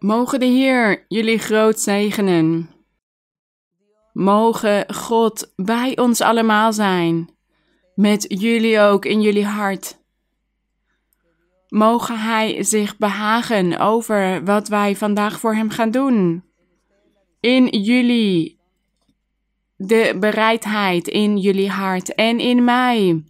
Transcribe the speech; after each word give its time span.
Mogen 0.00 0.40
de 0.40 0.46
Heer 0.46 1.04
jullie 1.08 1.38
groot 1.38 1.80
zegenen. 1.80 2.70
Mogen 4.12 4.94
God 4.94 5.52
bij 5.56 5.98
ons 5.98 6.20
allemaal 6.20 6.72
zijn, 6.72 7.30
met 7.94 8.24
jullie 8.28 8.80
ook 8.80 9.04
in 9.04 9.20
jullie 9.20 9.44
hart. 9.44 9.98
Mogen 11.68 12.18
Hij 12.18 12.62
zich 12.62 12.96
behagen 12.96 13.78
over 13.78 14.44
wat 14.44 14.68
wij 14.68 14.96
vandaag 14.96 15.40
voor 15.40 15.54
Hem 15.54 15.70
gaan 15.70 15.90
doen. 15.90 16.44
In 17.40 17.66
jullie, 17.66 18.58
de 19.76 20.16
bereidheid 20.20 21.08
in 21.08 21.38
jullie 21.38 21.70
hart 21.70 22.14
en 22.14 22.38
in 22.38 22.64
mij, 22.64 23.24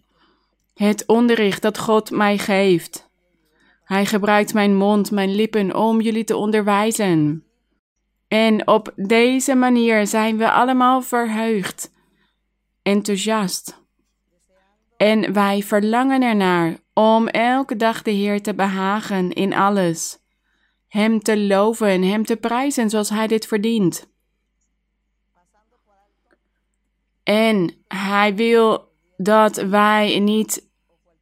het 0.73 1.05
onderricht 1.05 1.61
dat 1.61 1.77
God 1.77 2.11
mij 2.11 2.37
geeft. 2.37 3.10
Hij 3.91 4.05
gebruikt 4.05 4.53
mijn 4.53 4.75
mond, 4.75 5.11
mijn 5.11 5.35
lippen 5.35 5.75
om 5.75 6.01
jullie 6.01 6.23
te 6.23 6.35
onderwijzen. 6.35 7.43
En 8.27 8.67
op 8.67 8.93
deze 8.95 9.55
manier 9.55 10.07
zijn 10.07 10.37
we 10.37 10.51
allemaal 10.51 11.01
verheugd, 11.01 11.91
enthousiast. 12.81 13.83
En 14.97 15.33
wij 15.33 15.61
verlangen 15.61 16.21
ernaar 16.21 16.77
om 16.93 17.27
elke 17.27 17.75
dag 17.75 18.01
de 18.01 18.11
Heer 18.11 18.41
te 18.41 18.55
behagen 18.55 19.31
in 19.31 19.53
alles. 19.53 20.17
Hem 20.87 21.19
te 21.19 21.39
loven, 21.39 22.01
Hem 22.01 22.25
te 22.25 22.35
prijzen 22.35 22.89
zoals 22.89 23.09
Hij 23.09 23.27
dit 23.27 23.45
verdient. 23.45 24.09
En 27.23 27.73
Hij 27.87 28.35
wil 28.35 28.91
dat 29.17 29.55
wij 29.55 30.19
niet 30.19 30.70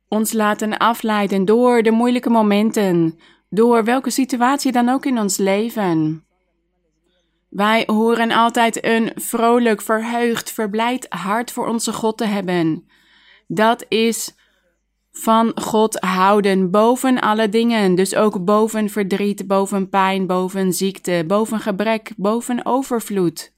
ons 0.10 0.34
laten 0.34 0.78
afleiden 0.78 1.46
door 1.46 1.82
de 1.82 1.92
moeilijke 1.92 2.30
momenten, 2.30 3.20
door 3.50 3.84
welke 3.84 4.10
situatie 4.10 4.72
dan 4.72 4.90
ook 4.90 5.06
in 5.06 5.20
ons 5.20 5.38
leven. 5.38 6.24
Wij 7.50 7.84
horen 7.86 8.32
altijd 8.32 8.84
een 8.86 9.12
vrolijk, 9.16 9.82
verheugd, 9.82 10.52
verblijd 10.52 11.06
hart 11.10 11.52
voor 11.52 11.68
onze 11.68 11.94
God 11.94 12.18
te 12.18 12.26
hebben. 12.26 12.88
Dat 13.48 13.86
is 13.88 14.36
van 15.12 15.52
God 15.56 16.00
houden 16.00 16.72
boven 16.72 17.20
alle 17.20 17.50
dingen, 17.50 17.96
dus 17.96 18.16
ook 18.16 18.46
boven 18.46 18.90
verdriet, 18.90 19.48
boven 19.48 19.90
pijn, 19.90 20.28
boven 20.28 20.74
ziekte, 20.74 21.24
boven 21.28 21.60
gebrek, 21.60 22.12
boven 22.18 22.66
overvloed, 22.66 23.54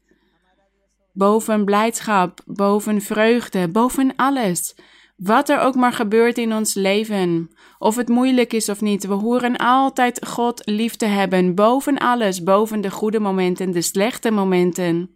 boven 1.14 1.66
blijdschap, 1.66 2.42
boven 2.46 3.02
vreugde, 3.02 3.68
boven 3.68 4.14
alles. 4.16 4.76
Wat 5.24 5.50
er 5.50 5.60
ook 5.60 5.76
maar 5.76 5.94
gebeurt 5.94 6.38
in 6.38 6.54
ons 6.54 6.74
leven, 6.74 7.50
of 7.80 7.96
het 7.96 8.10
moeilijk 8.10 8.54
is 8.54 8.70
of 8.70 8.82
niet, 8.82 9.08
we 9.08 9.14
horen 9.14 9.58
altijd 9.58 10.26
God 10.28 10.62
lief 10.66 10.96
te 10.96 11.06
hebben, 11.06 11.56
boven 11.56 11.98
alles, 11.98 12.44
boven 12.44 12.82
de 12.82 12.92
goede 12.92 13.20
momenten, 13.20 13.72
de 13.72 13.82
slechte 13.82 14.32
momenten. 14.32 15.10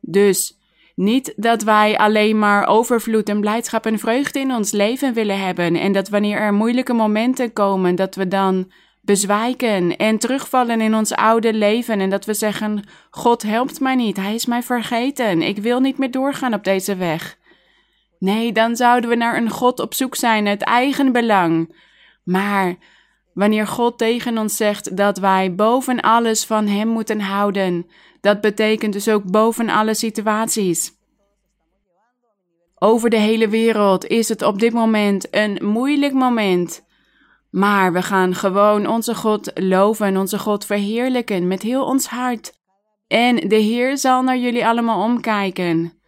Dus 0.00 0.58
niet 0.94 1.32
dat 1.36 1.62
wij 1.62 1.98
alleen 1.98 2.38
maar 2.38 2.66
overvloed 2.66 3.28
en 3.28 3.40
blijdschap 3.40 3.86
en 3.86 3.98
vreugde 3.98 4.38
in 4.38 4.54
ons 4.54 4.72
leven 4.72 5.14
willen 5.14 5.40
hebben 5.40 5.76
en 5.76 5.92
dat 5.92 6.08
wanneer 6.08 6.38
er 6.38 6.54
moeilijke 6.54 6.92
momenten 6.92 7.52
komen, 7.52 7.94
dat 7.94 8.14
we 8.14 8.28
dan 8.28 8.72
bezwijken 9.00 9.96
en 9.96 10.18
terugvallen 10.18 10.80
in 10.80 10.94
ons 10.94 11.12
oude 11.12 11.52
leven 11.52 12.00
en 12.00 12.10
dat 12.10 12.24
we 12.24 12.34
zeggen: 12.34 12.84
God 13.10 13.42
helpt 13.42 13.80
mij 13.80 13.94
niet, 13.94 14.16
Hij 14.16 14.34
is 14.34 14.46
mij 14.46 14.62
vergeten, 14.62 15.42
ik 15.42 15.58
wil 15.58 15.80
niet 15.80 15.98
meer 15.98 16.10
doorgaan 16.10 16.54
op 16.54 16.64
deze 16.64 16.96
weg. 16.96 17.42
Nee, 18.24 18.52
dan 18.52 18.76
zouden 18.76 19.10
we 19.10 19.16
naar 19.16 19.36
een 19.36 19.50
God 19.50 19.80
op 19.80 19.94
zoek 19.94 20.14
zijn 20.14 20.46
uit 20.46 20.62
eigen 20.62 21.12
belang. 21.12 21.76
Maar 22.22 22.76
wanneer 23.34 23.66
God 23.66 23.98
tegen 23.98 24.38
ons 24.38 24.56
zegt 24.56 24.96
dat 24.96 25.18
wij 25.18 25.54
boven 25.54 26.00
alles 26.00 26.44
van 26.44 26.66
Hem 26.66 26.88
moeten 26.88 27.20
houden, 27.20 27.86
dat 28.20 28.40
betekent 28.40 28.92
dus 28.92 29.08
ook 29.08 29.30
boven 29.30 29.68
alle 29.68 29.94
situaties. 29.94 30.92
Over 32.78 33.10
de 33.10 33.16
hele 33.16 33.48
wereld 33.48 34.06
is 34.06 34.28
het 34.28 34.42
op 34.42 34.58
dit 34.58 34.72
moment 34.72 35.26
een 35.30 35.58
moeilijk 35.62 36.12
moment. 36.12 36.84
Maar 37.50 37.92
we 37.92 38.02
gaan 38.02 38.34
gewoon 38.34 38.86
onze 38.86 39.14
God 39.14 39.50
loven, 39.54 40.16
onze 40.16 40.38
God 40.38 40.66
verheerlijken 40.66 41.46
met 41.46 41.62
heel 41.62 41.84
ons 41.84 42.06
hart. 42.06 42.52
En 43.06 43.36
de 43.48 43.56
Heer 43.56 43.98
zal 43.98 44.22
naar 44.22 44.38
jullie 44.38 44.66
allemaal 44.66 45.02
omkijken. 45.02 46.02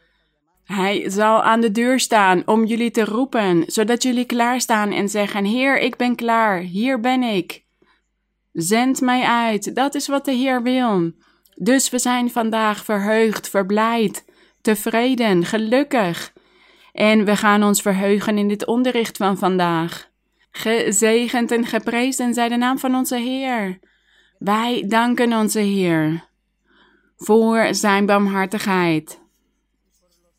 Hij 0.66 1.10
zal 1.10 1.43
aan 1.43 1.60
de 1.60 1.71
deur 1.71 2.00
staan 2.00 2.43
om 2.47 2.65
jullie 2.65 2.91
te 2.91 3.04
roepen, 3.04 3.65
zodat 3.66 4.03
jullie 4.03 4.25
klaarstaan 4.25 4.93
en 4.93 5.09
zeggen: 5.09 5.44
Heer, 5.44 5.78
ik 5.78 5.97
ben 5.97 6.15
klaar, 6.15 6.59
hier 6.59 7.00
ben 7.00 7.22
ik. 7.22 7.65
Zend 8.53 9.00
mij 9.00 9.22
uit, 9.22 9.75
dat 9.75 9.94
is 9.94 10.06
wat 10.06 10.25
de 10.25 10.32
Heer 10.32 10.62
wil. 10.62 11.12
Dus 11.54 11.91
we 11.91 11.99
zijn 11.99 12.31
vandaag 12.31 12.84
verheugd, 12.84 13.49
verblijd, 13.49 14.25
tevreden, 14.60 15.44
gelukkig. 15.44 16.32
En 16.93 17.25
we 17.25 17.37
gaan 17.37 17.62
ons 17.62 17.83
verheugen 17.83 18.38
in 18.38 18.48
dit 18.48 18.66
onderricht 18.66 19.16
van 19.16 19.38
vandaag. 19.38 20.09
Gezegend 20.50 21.50
en 21.50 21.66
geprezen 21.66 22.34
zij 22.34 22.48
de 22.48 22.56
naam 22.56 22.78
van 22.78 22.94
onze 22.94 23.16
Heer. 23.16 23.78
Wij 24.38 24.84
danken 24.88 25.33
onze 25.33 25.60
Heer 25.60 26.25
voor 27.16 27.69
zijn 27.71 28.06
barmhartigheid 28.06 29.25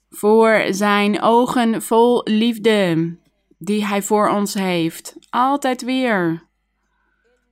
voor 0.09 0.65
zijn 0.69 1.21
ogen 1.21 1.81
vol 1.81 2.21
liefde 2.23 3.15
die 3.57 3.85
hij 3.85 4.01
voor 4.01 4.29
ons 4.29 4.53
heeft, 4.53 5.15
altijd 5.29 5.81
weer. 5.81 6.45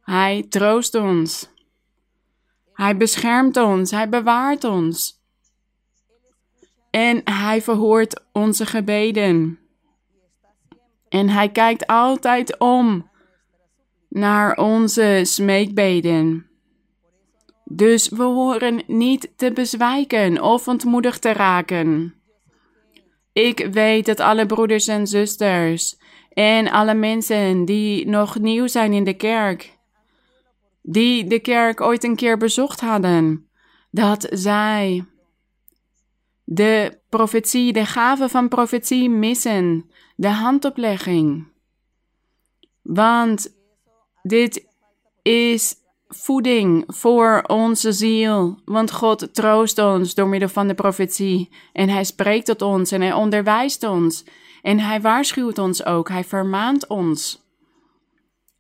Hij 0.02 0.46
troost 0.50 0.96
ons. 0.96 1.50
Hij 2.74 2.98
beschermt 2.98 3.58
ons, 3.58 3.92
hij 3.92 4.10
bewaart 4.10 4.64
ons. 4.64 5.24
En 6.90 7.22
hij 7.24 7.62
verhoort 7.62 8.24
onze 8.32 8.66
gebeden. 8.66 9.60
En 11.10 11.30
hij 11.30 11.50
kijkt 11.50 11.88
altijd 11.88 12.58
om 12.58 13.10
naar 14.10 14.58
onze 14.58 15.22
smeekbeden. 15.24 16.50
Dus 17.64 18.10
we 18.10 18.24
horen 18.24 18.84
niet 18.88 19.32
te 19.36 19.52
bezwijken 19.52 20.42
of 20.42 20.68
ontmoedigd 20.68 21.22
te 21.22 21.32
raken. 21.32 22.14
Ik 23.36 23.68
weet 23.72 24.06
dat 24.06 24.20
alle 24.20 24.46
broeders 24.46 24.88
en 24.88 25.08
zusters 25.08 25.98
en 26.30 26.72
alle 26.72 26.94
mensen 26.94 27.66
die 27.66 28.08
nog 28.08 28.40
nieuw 28.40 28.68
zijn 28.68 28.94
in 28.94 29.04
de 29.04 29.14
kerk, 29.14 29.78
die 30.82 31.28
de 31.28 31.40
kerk 31.40 31.82
ooit 31.82 32.04
een 32.04 32.16
keer 32.16 32.38
bezocht 32.38 32.80
hadden, 32.80 33.50
dat 33.92 34.28
zij 34.30 35.06
de 36.44 37.00
profetie, 37.10 37.74
de 37.74 37.86
gave 37.86 38.30
van 38.30 38.48
profetie 38.48 39.10
missen, 39.10 39.90
de 40.16 40.30
handoplegging. 40.30 41.48
Want 42.82 43.56
dit 44.22 44.68
is 45.22 45.76
voeding 46.16 46.84
voor 46.88 47.44
onze 47.48 47.92
ziel. 47.92 48.60
Want 48.66 48.92
God 48.92 49.34
troost 49.34 49.80
ons 49.80 50.14
door 50.14 50.28
middel 50.28 50.50
van 50.50 50.68
de 50.68 50.74
profetie. 50.74 51.50
En 51.74 51.90
Hij 51.90 52.04
spreekt 52.04 52.46
tot 52.46 52.62
ons 52.62 52.92
en 52.92 53.02
Hij 53.02 53.14
onderwijst 53.14 53.84
ons. 53.84 54.24
En 54.62 54.80
Hij 54.80 55.02
waarschuwt 55.02 55.58
ons 55.58 55.86
ook. 55.86 56.10
Hij 56.10 56.24
vermaant 56.24 56.88
ons. 56.88 57.44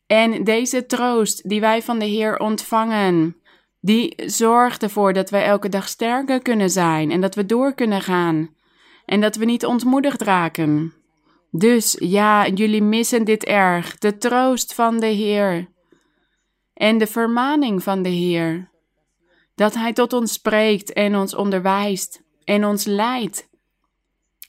En 0.07 0.43
deze 0.43 0.85
troost 0.85 1.49
die 1.49 1.59
wij 1.59 1.81
van 1.81 1.99
de 1.99 2.05
Heer 2.05 2.39
ontvangen, 2.39 3.35
die 3.81 4.13
zorgt 4.25 4.83
ervoor 4.83 5.13
dat 5.13 5.29
wij 5.29 5.45
elke 5.45 5.69
dag 5.69 5.87
sterker 5.87 6.41
kunnen 6.41 6.69
zijn 6.69 7.11
en 7.11 7.21
dat 7.21 7.35
we 7.35 7.45
door 7.45 7.73
kunnen 7.73 8.01
gaan. 8.01 8.49
En 9.05 9.21
dat 9.21 9.35
we 9.35 9.45
niet 9.45 9.65
ontmoedigd 9.65 10.21
raken. 10.21 10.93
Dus 11.51 11.95
ja, 11.99 12.47
jullie 12.47 12.81
missen 12.81 13.23
dit 13.23 13.43
erg, 13.43 13.97
de 13.97 14.17
troost 14.17 14.73
van 14.73 14.99
de 14.99 15.05
Heer 15.05 15.67
en 16.75 16.97
de 16.97 17.07
vermaning 17.07 17.83
van 17.83 18.01
de 18.01 18.09
Heer. 18.09 18.69
Dat 19.55 19.73
Hij 19.73 19.93
tot 19.93 20.13
ons 20.13 20.33
spreekt 20.33 20.93
en 20.93 21.15
ons 21.15 21.35
onderwijst 21.35 22.21
en 22.43 22.65
ons 22.65 22.85
leidt. 22.85 23.49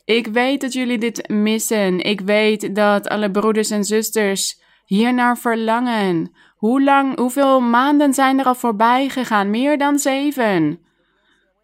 Ik 0.04 0.26
weet 0.26 0.60
dat 0.60 0.72
jullie 0.72 0.98
dit 0.98 1.28
missen. 1.28 2.00
Ik 2.00 2.20
weet 2.20 2.74
dat 2.74 3.08
alle 3.08 3.30
broeders 3.30 3.70
en 3.70 3.84
zusters 3.84 4.60
hiernaar 4.84 5.38
verlangen. 5.38 6.32
Hoe 6.56 6.82
lang, 6.82 7.18
hoeveel 7.18 7.60
maanden 7.60 8.14
zijn 8.14 8.38
er 8.38 8.44
al 8.44 8.54
voorbij 8.54 9.08
gegaan? 9.08 9.50
Meer 9.50 9.78
dan 9.78 9.98
zeven. 9.98 10.80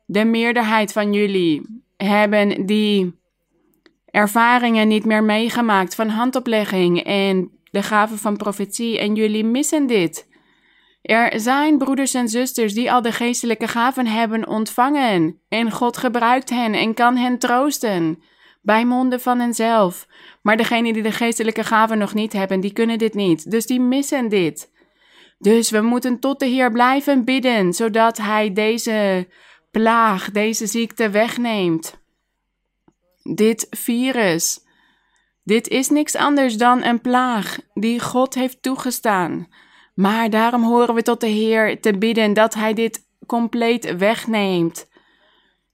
De 0.06 0.24
meerderheid 0.24 0.92
van 0.92 1.12
jullie 1.12 1.82
hebben 1.96 2.66
die 2.66 3.20
ervaringen 4.06 4.88
niet 4.88 5.04
meer 5.04 5.24
meegemaakt 5.24 5.94
van 5.94 6.08
handoplegging 6.08 7.02
en 7.02 7.50
de 7.70 7.82
gave 7.82 8.16
van 8.16 8.36
profetie 8.36 8.98
en 8.98 9.14
jullie 9.14 9.44
missen 9.44 9.86
dit. 9.86 10.30
Er 11.02 11.40
zijn 11.40 11.78
broeders 11.78 12.14
en 12.14 12.28
zusters 12.28 12.74
die 12.74 12.92
al 12.92 13.02
de 13.02 13.12
geestelijke 13.12 13.68
gaven 13.68 14.06
hebben 14.06 14.48
ontvangen 14.48 15.40
en 15.48 15.70
God 15.70 15.96
gebruikt 15.96 16.50
hen 16.50 16.74
en 16.74 16.94
kan 16.94 17.16
hen 17.16 17.38
troosten 17.38 18.22
bij 18.62 18.84
monden 18.84 19.20
van 19.20 19.40
henzelf. 19.40 20.06
Maar 20.42 20.56
degenen 20.56 20.92
die 20.92 21.02
de 21.02 21.12
geestelijke 21.12 21.64
gaven 21.64 21.98
nog 21.98 22.14
niet 22.14 22.32
hebben, 22.32 22.60
die 22.60 22.72
kunnen 22.72 22.98
dit 22.98 23.14
niet, 23.14 23.50
dus 23.50 23.66
die 23.66 23.80
missen 23.80 24.28
dit. 24.28 24.70
Dus 25.38 25.70
we 25.70 25.80
moeten 25.80 26.18
tot 26.18 26.40
de 26.40 26.46
Heer 26.46 26.72
blijven 26.72 27.24
bidden, 27.24 27.72
zodat 27.72 28.16
Hij 28.16 28.52
deze 28.52 29.28
plaag, 29.70 30.30
deze 30.30 30.66
ziekte 30.66 31.10
wegneemt. 31.10 32.00
Dit 33.22 33.66
virus. 33.70 34.60
Dit 35.44 35.68
is 35.68 35.88
niks 35.88 36.14
anders 36.14 36.56
dan 36.56 36.84
een 36.84 37.00
plaag 37.00 37.58
die 37.74 38.00
God 38.00 38.34
heeft 38.34 38.62
toegestaan. 38.62 39.48
Maar 39.94 40.30
daarom 40.30 40.62
horen 40.62 40.94
we 40.94 41.02
tot 41.02 41.20
de 41.20 41.26
Heer 41.26 41.80
te 41.80 41.98
bidden 41.98 42.32
dat 42.32 42.54
Hij 42.54 42.74
dit 42.74 43.00
compleet 43.26 43.96
wegneemt. 43.96 44.90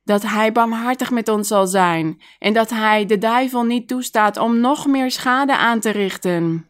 Dat 0.04 0.22
Hij 0.22 0.52
barmhartig 0.52 1.10
met 1.10 1.28
ons 1.28 1.48
zal 1.48 1.66
zijn 1.66 2.22
en 2.38 2.52
dat 2.52 2.70
Hij 2.70 3.06
de 3.06 3.18
duivel 3.18 3.62
niet 3.62 3.88
toestaat 3.88 4.36
om 4.36 4.60
nog 4.60 4.86
meer 4.86 5.10
schade 5.10 5.56
aan 5.56 5.80
te 5.80 5.90
richten. 5.90 6.68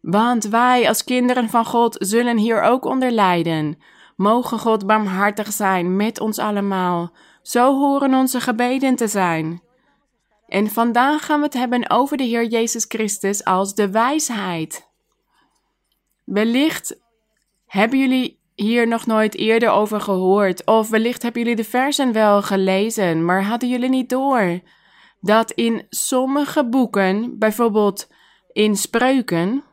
Want 0.00 0.44
wij 0.44 0.88
als 0.88 1.04
kinderen 1.04 1.48
van 1.48 1.64
God 1.64 1.96
zullen 1.98 2.36
hier 2.36 2.62
ook 2.62 2.84
onder 2.84 3.10
lijden. 3.10 3.78
Mogen 4.16 4.58
God 4.58 4.86
barmhartig 4.86 5.52
zijn 5.52 5.96
met 5.96 6.20
ons 6.20 6.38
allemaal. 6.38 7.12
Zo 7.42 7.78
horen 7.78 8.14
onze 8.14 8.40
gebeden 8.40 8.96
te 8.96 9.08
zijn. 9.08 9.62
En 10.46 10.70
vandaag 10.70 11.24
gaan 11.24 11.38
we 11.38 11.44
het 11.44 11.54
hebben 11.54 11.90
over 11.90 12.16
de 12.16 12.24
Heer 12.24 12.46
Jezus 12.46 12.84
Christus 12.88 13.44
als 13.44 13.74
de 13.74 13.90
wijsheid. 13.90 14.87
Wellicht 16.28 17.00
hebben 17.66 17.98
jullie 17.98 18.40
hier 18.54 18.88
nog 18.88 19.06
nooit 19.06 19.36
eerder 19.36 19.70
over 19.70 20.00
gehoord, 20.00 20.66
of 20.66 20.88
wellicht 20.88 21.22
hebben 21.22 21.42
jullie 21.42 21.56
de 21.56 21.64
versen 21.64 22.12
wel 22.12 22.42
gelezen, 22.42 23.24
maar 23.24 23.44
hadden 23.44 23.68
jullie 23.68 23.88
niet 23.88 24.08
door 24.08 24.60
dat 25.20 25.50
in 25.50 25.86
sommige 25.88 26.68
boeken, 26.68 27.38
bijvoorbeeld 27.38 28.08
in 28.52 28.76
spreuken, 28.76 29.64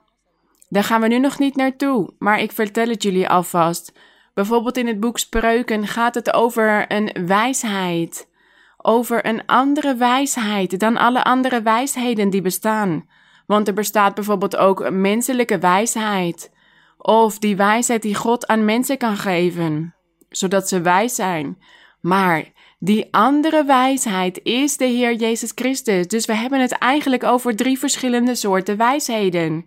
daar 0.70 0.84
gaan 0.84 1.02
we 1.02 1.08
nu 1.08 1.20
nog 1.20 1.40
niet 1.40 1.56
naartoe, 1.56 2.14
maar 2.20 2.40
ik 2.40 2.52
vertel 2.52 2.88
het 2.88 3.04
jullie 3.04 3.30
alvast. 3.30 3.94
Bijvoorbeeld 4.34 4.78
in 4.78 4.88
het 4.88 5.00
boek 5.00 5.18
Spreuken 5.18 5.88
gaat 5.88 6.16
het 6.16 6.34
over 6.34 6.92
een 6.92 7.26
wijsheid, 7.26 8.30
over 8.78 9.26
een 9.26 9.46
andere 9.46 9.96
wijsheid 9.96 10.80
dan 10.80 10.98
alle 10.98 11.24
andere 11.24 11.62
wijsheden 11.62 12.30
die 12.30 12.42
bestaan. 12.42 13.10
Want 13.46 13.68
er 13.68 13.74
bestaat 13.74 14.16
bijvoorbeeld 14.16 14.56
ook 14.56 14.90
menselijke 14.90 15.58
wijsheid, 15.58 16.52
of 16.98 17.40
die 17.40 17.56
wijsheid 17.56 18.02
die 18.02 18.16
God 18.16 18.48
aan 18.48 18.66
mensen 18.66 18.98
kan 18.98 19.18
geven, 19.18 19.96
zodat 20.30 20.68
ze 20.68 20.82
wijs 20.82 21.16
zijn. 21.16 21.58
Maar 22.02 22.44
die 22.80 23.08
andere 23.12 23.66
wijsheid 23.66 24.40
is 24.44 24.78
de 24.78 24.86
Heer 24.86 25.14
Jezus 25.14 25.52
Christus. 25.56 26.08
Dus 26.08 26.26
we 26.26 26.34
hebben 26.34 26.62
het 26.62 26.72
eigenlijk 26.72 27.24
over 27.24 27.56
drie 27.56 27.80
verschillende 27.80 28.36
soorten 28.36 28.78
wijsheden. 28.78 29.66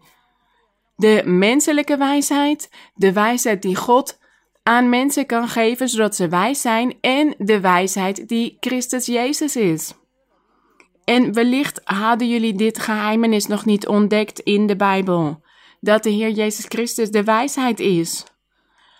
De 0.96 1.22
menselijke 1.24 1.96
wijsheid, 1.96 2.70
de 2.94 3.12
wijsheid 3.12 3.62
die 3.62 3.76
God 3.76 4.18
aan 4.62 4.88
mensen 4.88 5.26
kan 5.26 5.48
geven 5.48 5.88
zodat 5.88 6.16
ze 6.16 6.28
wijs 6.28 6.60
zijn 6.60 6.98
en 7.00 7.34
de 7.38 7.60
wijsheid 7.60 8.28
die 8.28 8.56
Christus 8.60 9.06
Jezus 9.06 9.56
is. 9.56 9.94
En 11.08 11.32
wellicht 11.32 11.80
hadden 11.84 12.28
jullie 12.28 12.54
dit 12.54 12.78
geheimenis 12.78 13.46
nog 13.46 13.64
niet 13.64 13.86
ontdekt 13.86 14.40
in 14.40 14.66
de 14.66 14.76
Bijbel, 14.76 15.42
dat 15.80 16.02
de 16.02 16.10
Heer 16.10 16.30
Jezus 16.30 16.64
Christus 16.68 17.10
de 17.10 17.24
wijsheid 17.24 17.80
is. 17.80 18.24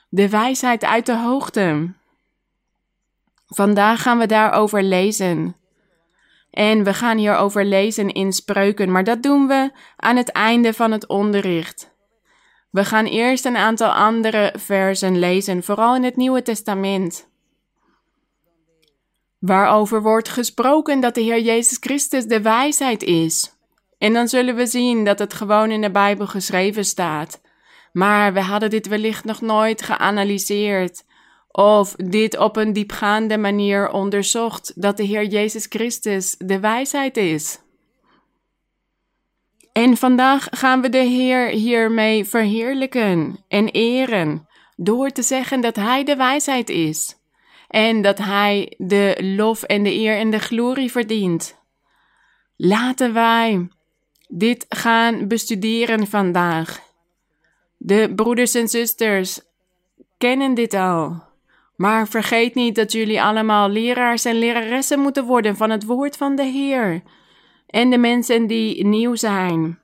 De 0.09 0.29
wijsheid 0.29 0.85
uit 0.85 1.07
de 1.07 1.17
hoogte. 1.17 1.93
Vandaag 3.47 4.03
gaan 4.03 4.19
we 4.19 4.27
daarover 4.27 4.83
lezen. 4.83 5.57
En 6.51 6.85
we 6.85 6.95
gaan 6.95 7.19
hierover 7.19 7.65
lezen 7.65 8.13
in 8.13 8.33
spreuken, 8.33 8.93
maar 8.93 9.05
dat 9.05 9.23
doen 9.23 9.47
we 9.47 9.71
aan 9.97 10.17
het 10.17 10.29
einde 10.29 10.75
van 10.75 10.93
het 10.93 11.07
onderricht. 11.07 11.95
We 12.71 12.85
gaan 12.85 13.07
eerst 13.07 13.45
een 13.45 13.57
aantal 13.57 13.91
andere 13.91 14.55
versen 14.59 15.19
lezen, 15.19 15.63
vooral 15.63 15.97
in 15.97 16.05
het 16.05 16.17
Nieuwe 16.17 16.43
Testament. 16.43 17.29
Waarover 19.39 20.03
wordt 20.03 20.29
gesproken 20.29 21.01
dat 21.01 21.15
de 21.15 21.21
Heer 21.21 21.41
Jezus 21.41 21.77
Christus 21.81 22.25
de 22.25 22.43
wijsheid 22.43 23.03
is. 23.03 23.53
En 23.99 24.13
dan 24.13 24.29
zullen 24.29 24.55
we 24.55 24.67
zien 24.67 25.05
dat 25.05 25.19
het 25.19 25.35
gewoon 25.35 25.71
in 25.71 25.81
de 25.81 25.91
Bijbel 25.91 26.27
geschreven 26.27 26.85
staat. 26.85 27.41
Maar 27.93 28.33
we 28.33 28.41
hadden 28.41 28.71
dit 28.71 28.89
wellicht 28.89 29.25
nog 29.25 29.41
nooit 29.41 29.83
geanalyseerd 29.83 31.05
of 31.51 31.95
dit 31.95 32.39
op 32.39 32.57
een 32.57 32.73
diepgaande 32.73 33.39
manier 33.39 33.91
onderzocht 33.91 34.73
dat 34.83 34.97
de 34.97 35.03
Heer 35.03 35.25
Jezus 35.25 35.67
Christus 35.69 36.35
de 36.39 36.61
wijsheid 36.61 37.17
is. 37.17 37.59
En 39.73 39.97
vandaag 39.97 40.47
gaan 40.51 40.81
we 40.81 40.89
de 40.89 40.99
Heer 40.99 41.49
hiermee 41.49 42.25
verheerlijken 42.25 43.45
en 43.49 43.69
eren 43.69 44.49
door 44.77 45.11
te 45.11 45.23
zeggen 45.23 45.61
dat 45.61 45.77
Hij 45.77 46.05
de 46.05 46.17
wijsheid 46.17 46.69
is 46.69 47.18
en 47.69 48.03
dat 48.03 48.19
Hij 48.19 48.75
de 48.79 49.35
lof 49.37 49.63
en 49.63 49.83
de 49.83 49.95
eer 49.95 50.17
en 50.17 50.31
de 50.31 50.39
glorie 50.39 50.91
verdient. 50.91 51.57
Laten 52.57 53.13
wij 53.13 53.69
dit 54.29 54.67
gaan 54.69 55.29
bestuderen 55.29 56.07
vandaag. 56.07 56.81
De 57.77 58.13
broeders 58.15 58.55
en 58.55 58.69
zusters 58.69 59.41
kennen 60.19 60.55
dit 60.55 60.75
al. 60.75 61.27
Maar 61.77 62.09
vergeet 62.09 62.55
niet 62.55 62.75
dat 62.75 62.93
jullie 62.93 63.23
allemaal 63.23 63.69
leraars 63.69 64.25
en 64.25 64.39
leraressen 64.39 65.01
moeten 65.01 65.25
worden 65.25 65.57
van 65.57 65.71
het 65.71 65.85
woord 65.85 66.17
van 66.17 66.37
de 66.37 66.45
Heer. 66.45 67.03
En 67.67 67.91
de 67.91 67.99
mensen 67.99 68.47
die 68.47 68.87
nieuw 68.87 69.15
zijn 69.15 69.79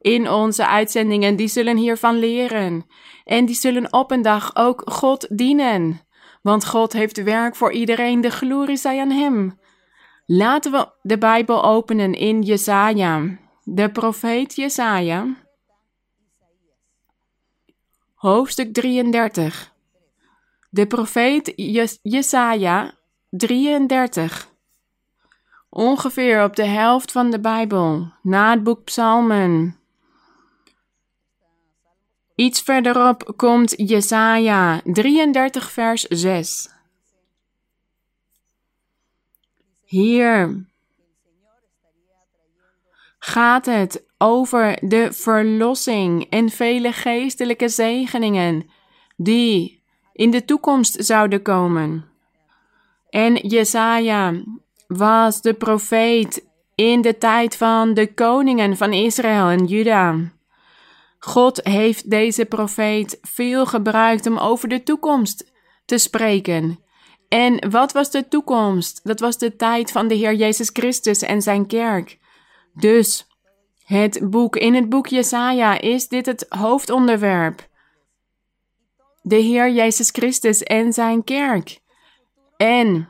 in 0.00 0.30
onze 0.30 0.66
uitzendingen, 0.66 1.36
die 1.36 1.48
zullen 1.48 1.76
hiervan 1.76 2.18
leren. 2.18 2.86
En 3.24 3.44
die 3.44 3.54
zullen 3.54 3.92
op 3.92 4.10
een 4.10 4.22
dag 4.22 4.56
ook 4.56 4.82
God 4.84 5.26
dienen. 5.30 6.00
Want 6.46 6.66
God 6.66 6.92
heeft 6.92 7.22
werk 7.22 7.56
voor 7.56 7.72
iedereen, 7.72 8.20
de 8.20 8.30
glorie 8.30 8.76
zij 8.76 9.00
aan 9.00 9.10
Hem. 9.10 9.58
Laten 10.26 10.72
we 10.72 10.88
de 11.02 11.18
Bijbel 11.18 11.64
openen 11.64 12.14
in 12.14 12.42
Jesaja, 12.42 13.38
de 13.64 13.90
profeet 13.90 14.54
Jesaja, 14.54 15.36
hoofdstuk 18.14 18.72
33. 18.74 19.72
De 20.70 20.86
profeet 20.86 21.52
Jesaja 22.02 22.94
33. 23.30 24.48
Ongeveer 25.68 26.44
op 26.44 26.56
de 26.56 26.66
helft 26.66 27.12
van 27.12 27.30
de 27.30 27.40
Bijbel, 27.40 28.12
na 28.22 28.50
het 28.50 28.62
boek 28.62 28.84
Psalmen. 28.84 29.75
Iets 32.36 32.60
verderop 32.60 33.32
komt 33.36 33.74
Jesaja 33.76 34.80
33 34.84 35.70
vers 35.70 36.02
6. 36.02 36.68
Hier 39.84 40.64
gaat 43.18 43.66
het 43.66 44.04
over 44.18 44.78
de 44.88 45.12
verlossing 45.12 46.26
en 46.30 46.50
vele 46.50 46.92
geestelijke 46.92 47.68
zegeningen 47.68 48.70
die 49.16 49.82
in 50.12 50.30
de 50.30 50.44
toekomst 50.44 51.04
zouden 51.04 51.42
komen. 51.42 52.04
En 53.10 53.34
Jesaja 53.34 54.34
was 54.86 55.40
de 55.40 55.54
profeet 55.54 56.46
in 56.74 57.00
de 57.00 57.18
tijd 57.18 57.56
van 57.56 57.94
de 57.94 58.14
koningen 58.14 58.76
van 58.76 58.92
Israël 58.92 59.48
en 59.48 59.64
Juda. 59.64 60.34
God 61.18 61.60
heeft 61.64 62.10
deze 62.10 62.44
profeet 62.44 63.18
veel 63.22 63.66
gebruikt 63.66 64.26
om 64.26 64.38
over 64.38 64.68
de 64.68 64.82
toekomst 64.82 65.52
te 65.84 65.98
spreken. 65.98 66.78
En 67.28 67.70
wat 67.70 67.92
was 67.92 68.10
de 68.10 68.28
toekomst? 68.28 69.00
Dat 69.04 69.20
was 69.20 69.38
de 69.38 69.56
tijd 69.56 69.92
van 69.92 70.08
de 70.08 70.14
Heer 70.14 70.34
Jezus 70.34 70.70
Christus 70.72 71.22
en 71.22 71.42
zijn 71.42 71.66
kerk. 71.66 72.18
Dus 72.74 73.26
het 73.84 74.30
boek, 74.30 74.56
in 74.56 74.74
het 74.74 74.88
boek 74.88 75.06
Jesaja 75.06 75.80
is 75.80 76.08
dit 76.08 76.26
het 76.26 76.46
hoofdonderwerp 76.48 77.68
de 79.26 79.36
Heer 79.36 79.70
Jezus 79.70 80.10
Christus 80.10 80.62
en 80.62 80.92
zijn 80.92 81.24
kerk. 81.24 81.80
En 82.56 83.08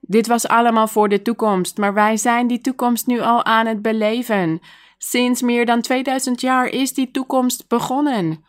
dit 0.00 0.26
was 0.26 0.48
allemaal 0.48 0.88
voor 0.88 1.08
de 1.08 1.22
toekomst, 1.22 1.78
maar 1.78 1.94
wij 1.94 2.16
zijn 2.16 2.46
die 2.46 2.60
toekomst 2.60 3.06
nu 3.06 3.20
al 3.20 3.44
aan 3.44 3.66
het 3.66 3.82
beleven. 3.82 4.60
Sinds 5.08 5.42
meer 5.42 5.66
dan 5.66 5.80
2000 5.80 6.40
jaar 6.40 6.66
is 6.66 6.92
die 6.92 7.10
toekomst 7.10 7.68
begonnen. 7.68 8.44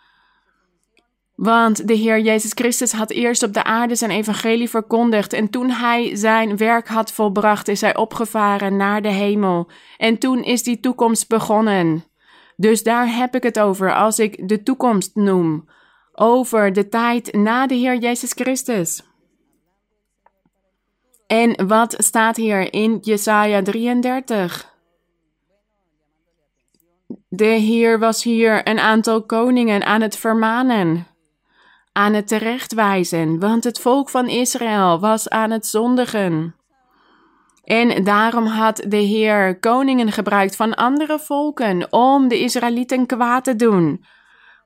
Want 1.36 1.88
de 1.88 1.94
Heer 1.94 2.20
Jezus 2.20 2.52
Christus 2.54 2.92
had 2.92 3.10
eerst 3.12 3.44
op 3.44 3.54
de 3.54 3.64
aarde 3.64 3.96
zijn 3.96 4.12
evangelie 4.12 4.70
verkondigd 4.70 5.34
en 5.34 5.50
toen 5.50 5.70
hij 5.70 6.16
zijn 6.16 6.58
werk 6.58 6.88
had 6.88 7.12
volbracht 7.12 7.68
is 7.68 7.82
hij 7.82 7.96
opgevaren 7.96 8.76
naar 8.76 9.02
de 9.02 9.10
hemel 9.10 9.70
en 9.98 10.18
toen 10.18 10.44
is 10.44 10.64
die 10.64 10.80
toekomst 10.80 11.28
begonnen. 11.28 12.06
Dus 12.56 12.84
daar 12.84 13.16
heb 13.16 13.36
ik 13.36 13.44
het 13.44 13.60
over 13.60 13.96
als 13.96 14.20
ik 14.20 14.50
de 14.50 14.64
toekomst 14.64 15.16
noem 15.16 15.70
over 16.14 16.74
de 16.74 16.88
tijd 16.90 17.34
na 17.34 17.68
de 17.68 17.76
Heer 17.76 17.98
Jezus 17.98 18.32
Christus. 18.32 19.04
En 21.28 21.68
wat 21.68 21.96
staat 21.98 22.36
hier 22.36 22.74
in 22.74 22.98
Jesaja 23.02 23.62
33? 23.62 24.75
De 27.28 27.46
Heer 27.46 28.00
was 28.00 28.24
hier 28.24 28.68
een 28.68 28.80
aantal 28.80 29.26
koningen 29.26 29.86
aan 29.86 30.02
het 30.02 30.18
vermanen. 30.18 31.08
aan 31.92 32.14
het 32.14 32.28
terechtwijzen, 32.28 33.40
want 33.40 33.64
het 33.64 33.80
volk 33.80 34.10
van 34.10 34.28
Israël 34.28 35.00
was 35.00 35.30
aan 35.30 35.52
het 35.52 35.68
zondigen. 35.68 36.56
En 37.64 38.04
daarom 38.04 38.46
had 38.46 38.86
de 38.88 38.98
Heer 38.98 39.60
koningen 39.60 40.12
gebruikt 40.12 40.56
van 40.56 40.76
andere 40.76 41.20
volken 41.20 41.94
om 41.94 42.28
de 42.28 42.40
Israëlieten 42.40 43.06
kwaad 43.06 43.44
te 43.44 43.56
doen. 43.56 44.06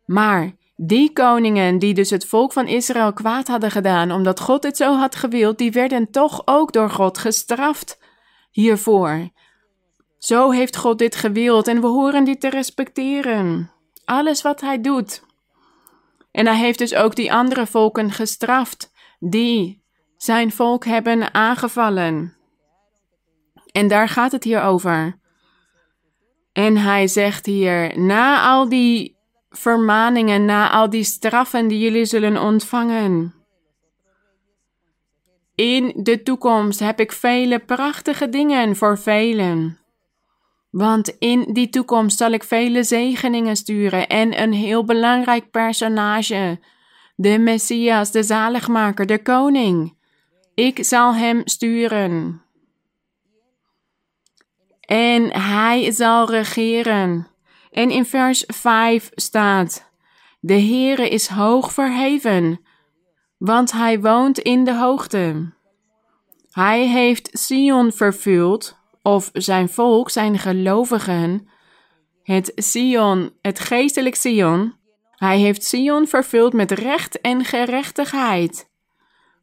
Maar 0.05 0.51
die 0.75 1.13
koningen 1.13 1.79
die 1.79 1.93
dus 1.93 2.09
het 2.09 2.25
volk 2.25 2.53
van 2.53 2.67
Israël 2.67 3.13
kwaad 3.13 3.47
hadden 3.47 3.71
gedaan, 3.71 4.11
omdat 4.11 4.39
God 4.39 4.63
het 4.63 4.77
zo 4.77 4.95
had 4.95 5.15
gewild, 5.15 5.57
die 5.57 5.71
werden 5.71 6.11
toch 6.11 6.41
ook 6.45 6.73
door 6.73 6.89
God 6.89 7.17
gestraft 7.17 7.99
hiervoor. 8.51 9.29
Zo 10.19 10.51
heeft 10.51 10.77
God 10.77 10.97
dit 10.97 11.15
gewild 11.15 11.67
en 11.67 11.81
we 11.81 11.87
horen 11.87 12.23
dit 12.23 12.39
te 12.39 12.49
respecteren. 12.49 13.71
Alles 14.05 14.41
wat 14.41 14.61
Hij 14.61 14.81
doet. 14.81 15.23
En 16.31 16.45
Hij 16.45 16.57
heeft 16.57 16.79
dus 16.79 16.95
ook 16.95 17.15
die 17.15 17.33
andere 17.33 17.67
volken 17.67 18.11
gestraft 18.11 18.91
die 19.19 19.83
zijn 20.17 20.51
volk 20.51 20.85
hebben 20.85 21.33
aangevallen. 21.33 22.37
En 23.71 23.87
daar 23.87 24.09
gaat 24.09 24.31
het 24.31 24.43
hier 24.43 24.61
over. 24.61 25.19
En 26.53 26.77
hij 26.77 27.07
zegt 27.07 27.45
hier: 27.45 27.99
na 27.99 28.49
al 28.49 28.69
die 28.69 29.17
vermaningen, 29.49 30.45
na 30.45 30.71
al 30.71 30.89
die 30.89 31.03
straffen 31.03 31.67
die 31.67 31.79
jullie 31.79 32.05
zullen 32.05 32.37
ontvangen. 32.37 33.33
In 35.55 35.93
de 35.95 36.23
toekomst 36.23 36.79
heb 36.79 36.99
ik 36.99 37.11
vele 37.11 37.59
prachtige 37.59 38.29
dingen 38.29 38.75
voor 38.75 38.97
velen. 38.97 39.77
Want 40.69 41.09
in 41.19 41.53
die 41.53 41.69
toekomst 41.69 42.17
zal 42.17 42.31
ik 42.31 42.43
vele 42.43 42.83
zegeningen 42.83 43.55
sturen 43.55 44.07
en 44.07 44.41
een 44.41 44.53
heel 44.53 44.83
belangrijk 44.83 45.51
personage, 45.51 46.59
de 47.15 47.37
Messias, 47.37 48.11
de 48.11 48.23
zaligmaker, 48.23 49.05
de 49.05 49.21
koning. 49.21 49.97
Ik 50.53 50.83
zal 50.83 51.15
hem 51.15 51.41
sturen. 51.43 52.41
En 54.79 55.33
hij 55.39 55.91
zal 55.91 56.29
regeren. 56.29 57.27
En 57.71 57.91
in 57.91 58.05
vers 58.05 58.43
5 58.47 59.11
staat: 59.15 59.91
De 60.39 60.53
Heere 60.53 61.09
is 61.09 61.27
hoog 61.27 61.73
verheven, 61.73 62.61
want 63.37 63.71
hij 63.71 63.99
woont 63.99 64.39
in 64.39 64.63
de 64.63 64.75
hoogte. 64.75 65.53
Hij 66.51 66.87
heeft 66.87 67.29
Sion 67.31 67.91
vervuld, 67.91 68.78
of 69.01 69.29
zijn 69.33 69.69
volk, 69.69 70.09
zijn 70.09 70.37
gelovigen, 70.37 71.47
het 72.23 72.51
Sion, 72.55 73.31
het 73.41 73.59
geestelijk 73.59 74.15
Sion. 74.15 74.73
Hij 75.11 75.37
heeft 75.37 75.63
Sion 75.63 76.07
vervuld 76.07 76.53
met 76.53 76.71
recht 76.71 77.21
en 77.21 77.45
gerechtigheid. 77.45 78.69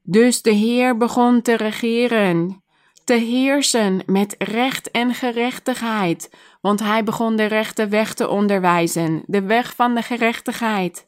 Dus 0.03 0.43
de 0.43 0.53
Heer 0.53 0.97
begon 0.97 1.43
te 1.43 1.57
regeren 1.57 2.65
te 3.07 3.15
heersen 3.15 4.03
met 4.07 4.35
recht 4.39 4.91
en 4.91 5.15
gerechtigheid, 5.15 6.31
want 6.61 6.81
hij 6.81 7.05
begon 7.05 7.37
de 7.37 7.45
rechte 7.45 7.89
weg 7.89 8.15
te 8.15 8.29
onderwijzen, 8.29 9.23
de 9.27 9.43
weg 9.43 9.75
van 9.75 9.95
de 9.95 10.03
gerechtigheid. 10.03 11.07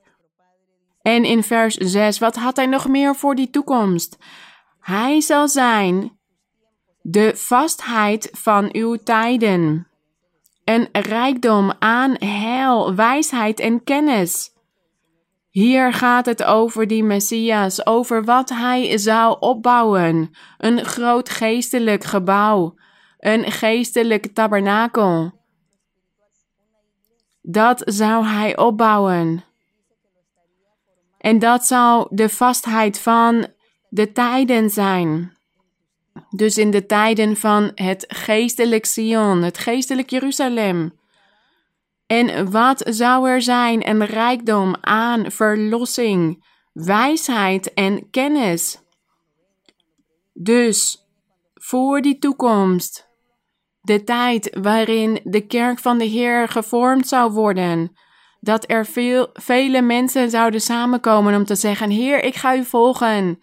En 1.02 1.25
in 1.25 1.43
vers 1.43 1.75
6, 1.75 2.19
wat 2.19 2.37
had 2.37 2.57
hij 2.57 2.67
nog 2.67 2.88
meer 2.88 3.14
voor 3.14 3.35
die 3.35 3.50
toekomst? 3.50 4.19
Hij 4.81 5.21
zal 5.21 5.49
zijn 5.49 6.17
de 7.11 7.33
vastheid 7.37 8.29
van 8.33 8.69
uw 8.73 8.97
tijden, 8.97 9.88
een 10.65 10.88
rijkdom 10.93 11.73
aan 11.79 12.15
heil, 12.19 12.95
wijsheid 12.95 13.61
en 13.61 13.85
kennis. 13.85 14.50
Hier 15.50 15.93
gaat 15.93 16.27
het 16.27 16.45
over 16.45 16.87
die 16.87 17.05
Messias, 17.05 17.87
over 17.87 18.25
wat 18.25 18.49
hij 18.49 18.99
zou 18.99 19.37
opbouwen. 19.41 20.31
Een 20.59 20.85
groot 20.85 21.29
geestelijk 21.29 22.05
gebouw, 22.05 22.75
een 23.19 23.50
geestelijk 23.53 24.27
tabernakel. 24.35 25.33
Dat 27.43 27.83
zou 27.85 28.25
hij 28.25 28.57
opbouwen. 28.57 29.45
En 31.19 31.38
dat 31.38 31.65
zou 31.67 32.07
de 32.11 32.29
vastheid 32.29 33.00
van 33.00 33.47
de 33.88 34.12
tijden 34.12 34.71
zijn. 34.71 35.38
Dus 36.30 36.58
in 36.58 36.70
de 36.70 36.87
tijden 36.87 37.37
van 37.37 37.70
het 37.75 38.04
geestelijk 38.08 38.85
Sion, 38.85 39.42
het 39.42 39.58
geestelijk 39.58 40.11
Jeruzalem. 40.11 40.92
En 42.06 42.50
wat 42.50 42.82
zou 42.85 43.28
er 43.28 43.42
zijn 43.42 43.88
een 43.88 44.04
rijkdom 44.04 44.76
aan 44.80 45.30
verlossing, 45.30 46.44
wijsheid 46.73 47.75
en 47.75 48.11
kennis? 48.11 48.82
Dus 50.32 51.06
voor 51.54 52.00
die 52.00 52.18
toekomst, 52.18 53.08
de 53.80 54.04
tijd 54.04 54.56
waarin 54.61 55.20
de 55.25 55.47
kerk 55.47 55.78
van 55.78 55.99
de 55.99 56.04
Heer 56.04 56.49
gevormd 56.49 57.08
zou 57.08 57.32
worden, 57.32 57.97
dat 58.40 58.70
er 58.70 58.87
veel, 58.87 59.30
vele 59.32 59.82
mensen 59.82 60.30
zouden 60.30 60.61
samenkomen 60.61 61.35
om 61.35 61.44
te 61.44 61.54
zeggen: 61.54 61.90
Heer, 61.90 62.25
ik 62.25 62.35
ga 62.35 62.56
u 62.56 62.64
volgen. 62.64 63.38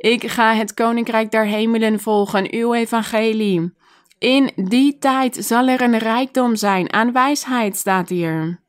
Ik 0.00 0.30
ga 0.30 0.54
het 0.54 0.74
koninkrijk 0.74 1.30
der 1.30 1.44
hemelen 1.44 2.00
volgen, 2.00 2.52
uw 2.54 2.74
evangelie. 2.74 3.74
In 4.18 4.50
die 4.56 4.98
tijd 4.98 5.36
zal 5.36 5.68
er 5.68 5.80
een 5.80 5.98
rijkdom 5.98 6.56
zijn 6.56 6.92
aan 6.92 7.12
wijsheid, 7.12 7.76
staat 7.76 8.08
hier. 8.08 8.60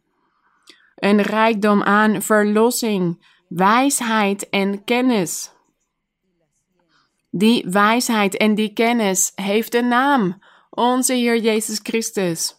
Een 0.95 1.21
rijkdom 1.21 1.83
aan 1.83 2.21
verlossing, 2.21 3.25
wijsheid 3.47 4.49
en 4.49 4.83
kennis. 4.83 5.51
Die 7.29 7.65
wijsheid 7.69 8.37
en 8.37 8.55
die 8.55 8.73
kennis 8.73 9.31
heeft 9.35 9.75
een 9.75 9.87
naam, 9.87 10.41
onze 10.69 11.13
Heer 11.13 11.37
Jezus 11.37 11.79
Christus. 11.83 12.55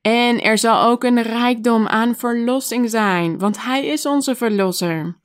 En 0.00 0.40
er 0.40 0.58
zal 0.58 0.82
ook 0.82 1.04
een 1.04 1.22
rijkdom 1.22 1.86
aan 1.86 2.16
verlossing 2.16 2.90
zijn, 2.90 3.38
want 3.38 3.62
Hij 3.62 3.86
is 3.86 4.06
onze 4.06 4.34
verlosser. 4.34 5.19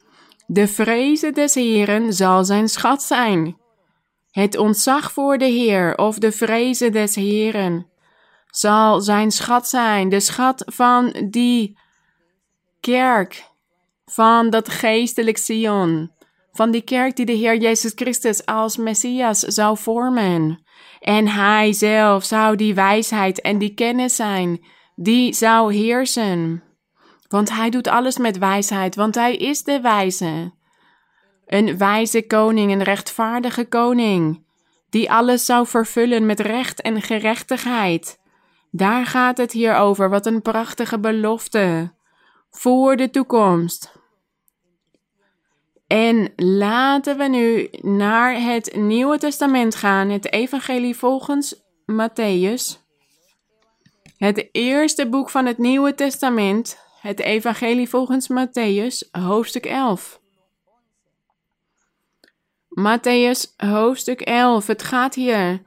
De 0.47 0.67
vreze 0.67 1.31
des 1.31 1.53
Heeren 1.53 2.13
zal 2.13 2.45
zijn 2.45 2.69
schat 2.69 3.03
zijn. 3.03 3.57
Het 4.31 4.57
ontzag 4.57 5.11
voor 5.11 5.37
de 5.37 5.45
Heer 5.45 5.97
of 5.97 6.17
de 6.17 6.31
vrezen 6.31 6.91
des 6.91 7.15
Heeren 7.15 7.87
zal 8.49 9.01
zijn 9.01 9.31
schat 9.31 9.67
zijn, 9.67 10.09
de 10.09 10.19
schat 10.19 10.63
van 10.65 11.27
die 11.29 11.77
kerk, 12.79 13.49
van 14.05 14.49
dat 14.49 14.69
geestelijk 14.69 15.37
Sion, 15.37 16.11
van 16.51 16.71
die 16.71 16.81
kerk 16.81 17.15
die 17.15 17.25
de 17.25 17.31
Heer 17.31 17.57
Jezus 17.57 17.91
Christus 17.95 18.45
als 18.45 18.77
Messias 18.77 19.39
zou 19.39 19.77
vormen. 19.77 20.63
En 20.99 21.27
Hij 21.27 21.73
zelf 21.73 22.23
zou 22.23 22.55
die 22.55 22.75
wijsheid 22.75 23.41
en 23.41 23.57
die 23.57 23.73
kennis 23.73 24.15
zijn, 24.15 24.65
die 24.95 25.33
zou 25.33 25.73
heersen. 25.73 26.63
Want 27.27 27.50
Hij 27.50 27.70
doet 27.70 27.88
alles 27.88 28.17
met 28.17 28.38
wijsheid, 28.38 28.96
want 28.96 29.15
Hij 29.15 29.36
is 29.36 29.63
de 29.63 29.82
wijze. 29.82 30.53
Een 31.46 31.77
wijze 31.77 32.27
koning, 32.27 32.72
een 32.72 32.84
rechtvaardige 32.84 33.65
koning, 33.65 34.44
die 34.89 35.12
alles 35.12 35.46
zou 35.46 35.67
vervullen 35.67 36.25
met 36.25 36.39
recht 36.39 36.82
en 36.82 37.01
gerechtigheid. 37.01 38.20
Daar 38.72 39.05
gaat 39.05 39.38
het 39.38 39.51
hier 39.51 39.75
over, 39.75 40.10
wat 40.10 40.25
een 40.25 40.41
prachtige 40.41 41.00
belofte 41.00 41.94
voor 42.50 42.96
de 42.96 43.10
toekomst. 43.10 43.94
En 45.88 46.34
laten 46.36 47.17
we 47.17 47.27
nu 47.27 47.70
naar 47.82 48.41
het 48.41 48.75
Nieuwe 48.75 49.17
Testament 49.17 49.75
gaan, 49.75 50.10
het 50.10 50.32
Evangelie 50.32 50.96
volgens 50.96 51.63
Matthäus. 51.91 52.84
Het 54.17 54.50
eerste 54.51 55.10
boek 55.10 55.29
van 55.29 55.46
het 55.46 55.58
Nieuwe 55.58 55.96
Testament, 55.96 56.85
het 57.05 57.19
Evangelie 57.19 57.89
volgens 57.89 58.29
Matthäus, 58.29 59.09
hoofdstuk 59.12 59.65
11. 59.65 60.19
Matthäus 62.69 63.55
hoofdstuk 63.57 64.21
11. 64.21 64.67
Het 64.67 64.83
gaat 64.83 65.15
hier 65.15 65.62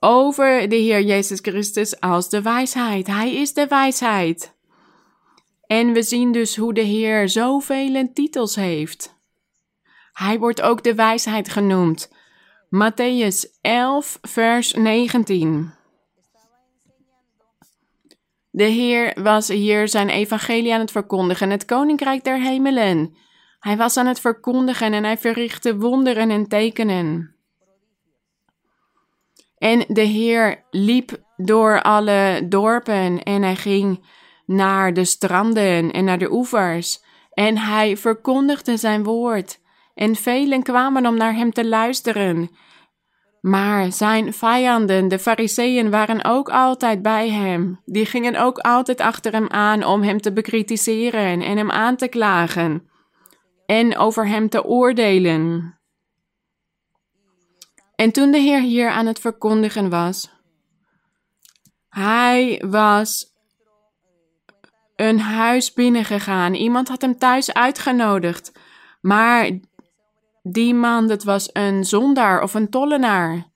over 0.00 0.68
de 0.68 0.76
Heer 0.76 1.02
Jezus 1.02 1.38
Christus 1.40 2.00
als 2.00 2.28
de 2.28 2.42
wijsheid. 2.42 3.06
Hij 3.06 3.34
is 3.34 3.52
de 3.52 3.66
wijsheid. 3.66 4.54
En 5.66 5.92
we 5.92 6.02
zien 6.02 6.32
dus 6.32 6.56
hoe 6.56 6.74
de 6.74 6.80
Heer 6.80 7.28
zoveel 7.28 8.12
titels 8.12 8.54
heeft. 8.54 9.14
Hij 10.12 10.38
wordt 10.38 10.62
ook 10.62 10.82
de 10.82 10.94
wijsheid 10.94 11.48
genoemd. 11.48 12.12
Matthäus 12.68 13.60
11, 13.60 14.18
vers 14.22 14.72
19. 14.72 15.72
De 18.56 18.64
Heer 18.64 19.22
was 19.22 19.48
hier 19.48 19.88
zijn 19.88 20.08
evangelie 20.08 20.74
aan 20.74 20.80
het 20.80 20.90
verkondigen, 20.90 21.50
het 21.50 21.64
koninkrijk 21.64 22.24
der 22.24 22.40
hemelen. 22.40 23.16
Hij 23.58 23.76
was 23.76 23.96
aan 23.96 24.06
het 24.06 24.20
verkondigen 24.20 24.92
en 24.92 25.04
hij 25.04 25.18
verrichtte 25.18 25.76
wonderen 25.76 26.30
en 26.30 26.48
tekenen. 26.48 27.34
En 29.58 29.84
de 29.88 30.00
Heer 30.00 30.64
liep 30.70 31.22
door 31.36 31.82
alle 31.82 32.46
dorpen 32.48 33.22
en 33.22 33.42
hij 33.42 33.56
ging 33.56 34.06
naar 34.46 34.92
de 34.92 35.04
stranden 35.04 35.90
en 35.90 36.04
naar 36.04 36.18
de 36.18 36.32
oevers. 36.32 37.02
En 37.32 37.58
hij 37.58 37.96
verkondigde 37.96 38.76
zijn 38.76 39.04
woord. 39.04 39.60
En 39.94 40.16
velen 40.16 40.62
kwamen 40.62 41.06
om 41.06 41.16
naar 41.16 41.34
hem 41.34 41.52
te 41.52 41.66
luisteren. 41.66 42.50
Maar 43.44 43.92
zijn 43.92 44.32
vijanden, 44.32 45.08
de 45.08 45.18
Fariseeën, 45.18 45.90
waren 45.90 46.24
ook 46.24 46.48
altijd 46.48 47.02
bij 47.02 47.30
hem. 47.30 47.80
Die 47.84 48.06
gingen 48.06 48.36
ook 48.36 48.58
altijd 48.58 49.00
achter 49.00 49.32
hem 49.32 49.50
aan 49.50 49.84
om 49.84 50.02
hem 50.02 50.20
te 50.20 50.32
bekritiseren 50.32 51.42
en 51.42 51.56
hem 51.56 51.70
aan 51.70 51.96
te 51.96 52.08
klagen 52.08 52.88
en 53.66 53.96
over 53.96 54.28
hem 54.28 54.48
te 54.48 54.64
oordelen. 54.64 55.78
En 57.94 58.12
toen 58.12 58.30
de 58.30 58.38
Heer 58.38 58.60
hier 58.60 58.90
aan 58.90 59.06
het 59.06 59.18
verkondigen 59.18 59.90
was, 59.90 60.30
hij 61.88 62.62
was 62.66 63.34
een 64.96 65.20
huis 65.20 65.72
binnengegaan. 65.72 66.54
Iemand 66.54 66.88
had 66.88 67.00
hem 67.00 67.18
thuis 67.18 67.54
uitgenodigd. 67.54 68.52
Maar 69.00 69.50
die 70.46 70.74
man, 70.74 71.06
dat 71.06 71.22
was 71.22 71.50
een 71.52 71.84
zondaar 71.84 72.42
of 72.42 72.54
een 72.54 72.70
tollenaar. 72.70 73.50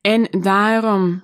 En 0.00 0.28
daarom 0.40 1.22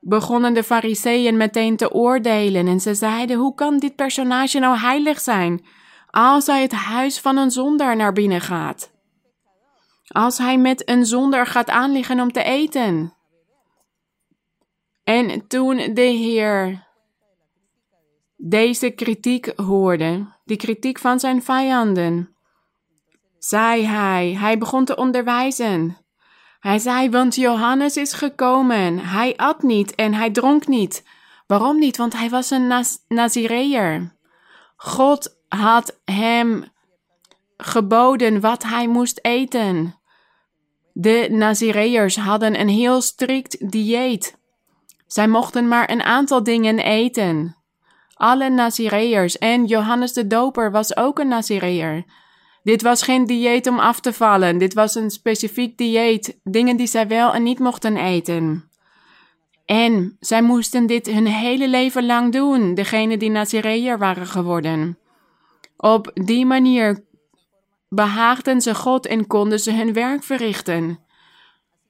begonnen 0.00 0.54
de 0.54 0.62
fariseeën 0.62 1.36
meteen 1.36 1.76
te 1.76 1.92
oordelen 1.92 2.66
en 2.66 2.80
ze 2.80 2.94
zeiden, 2.94 3.36
hoe 3.36 3.54
kan 3.54 3.78
dit 3.78 3.96
personage 3.96 4.58
nou 4.58 4.78
heilig 4.78 5.20
zijn 5.20 5.66
als 6.10 6.46
hij 6.46 6.62
het 6.62 6.72
huis 6.72 7.20
van 7.20 7.36
een 7.36 7.50
zondaar 7.50 7.96
naar 7.96 8.12
binnen 8.12 8.40
gaat? 8.40 8.90
Als 10.06 10.38
hij 10.38 10.58
met 10.58 10.88
een 10.88 11.06
zondaar 11.06 11.46
gaat 11.46 11.68
aanliggen 11.68 12.20
om 12.20 12.32
te 12.32 12.42
eten? 12.42 13.12
En 15.04 15.46
toen 15.46 15.76
de 15.76 16.00
Heer 16.00 16.86
deze 18.36 18.90
kritiek 18.90 19.52
hoorde, 19.56 20.26
die 20.44 20.56
kritiek 20.56 20.98
van 20.98 21.20
zijn 21.20 21.42
vijanden, 21.42 22.36
zei 23.38 23.86
hij, 23.86 24.36
hij 24.38 24.58
begon 24.58 24.84
te 24.84 24.96
onderwijzen. 24.96 25.96
Hij 26.60 26.78
zei, 26.78 27.10
want 27.10 27.34
Johannes 27.34 27.96
is 27.96 28.12
gekomen. 28.12 28.98
Hij 28.98 29.36
at 29.36 29.62
niet 29.62 29.94
en 29.94 30.14
hij 30.14 30.30
dronk 30.30 30.66
niet. 30.66 31.04
Waarom 31.46 31.78
niet? 31.78 31.96
Want 31.96 32.12
hij 32.12 32.30
was 32.30 32.50
een 32.50 32.66
Naz 32.66 32.96
Nazireër. 33.08 34.16
God 34.76 35.36
had 35.48 36.00
hem 36.04 36.64
geboden 37.56 38.40
wat 38.40 38.62
hij 38.62 38.88
moest 38.88 39.18
eten. 39.22 39.94
De 40.92 41.28
Nazireërs 41.30 42.16
hadden 42.16 42.60
een 42.60 42.68
heel 42.68 43.00
strikt 43.00 43.70
dieet. 43.70 44.38
Zij 45.06 45.28
mochten 45.28 45.68
maar 45.68 45.90
een 45.90 46.02
aantal 46.02 46.42
dingen 46.42 46.78
eten. 46.78 47.56
Alle 48.14 48.50
Nazireërs 48.50 49.38
en 49.38 49.64
Johannes 49.64 50.12
de 50.12 50.26
Doper 50.26 50.70
was 50.70 50.96
ook 50.96 51.18
een 51.18 51.28
Nazireër. 51.28 52.04
Dit 52.62 52.82
was 52.82 53.02
geen 53.02 53.26
dieet 53.26 53.66
om 53.66 53.78
af 53.78 54.00
te 54.00 54.12
vallen. 54.12 54.58
Dit 54.58 54.74
was 54.74 54.94
een 54.94 55.10
specifiek 55.10 55.78
dieet. 55.78 56.38
Dingen 56.42 56.76
die 56.76 56.86
zij 56.86 57.08
wel 57.08 57.34
en 57.34 57.42
niet 57.42 57.58
mochten 57.58 57.96
eten. 57.96 58.70
En 59.64 60.16
zij 60.20 60.42
moesten 60.42 60.86
dit 60.86 61.06
hun 61.06 61.26
hele 61.26 61.68
leven 61.68 62.06
lang 62.06 62.32
doen, 62.32 62.74
degene 62.74 63.16
die 63.16 63.30
Nazireër 63.30 63.98
waren 63.98 64.26
geworden. 64.26 64.98
Op 65.76 66.10
die 66.14 66.46
manier 66.46 67.04
behaagden 67.88 68.60
ze 68.60 68.74
God 68.74 69.06
en 69.06 69.26
konden 69.26 69.58
ze 69.58 69.72
hun 69.72 69.92
werk 69.92 70.22
verrichten. 70.22 70.98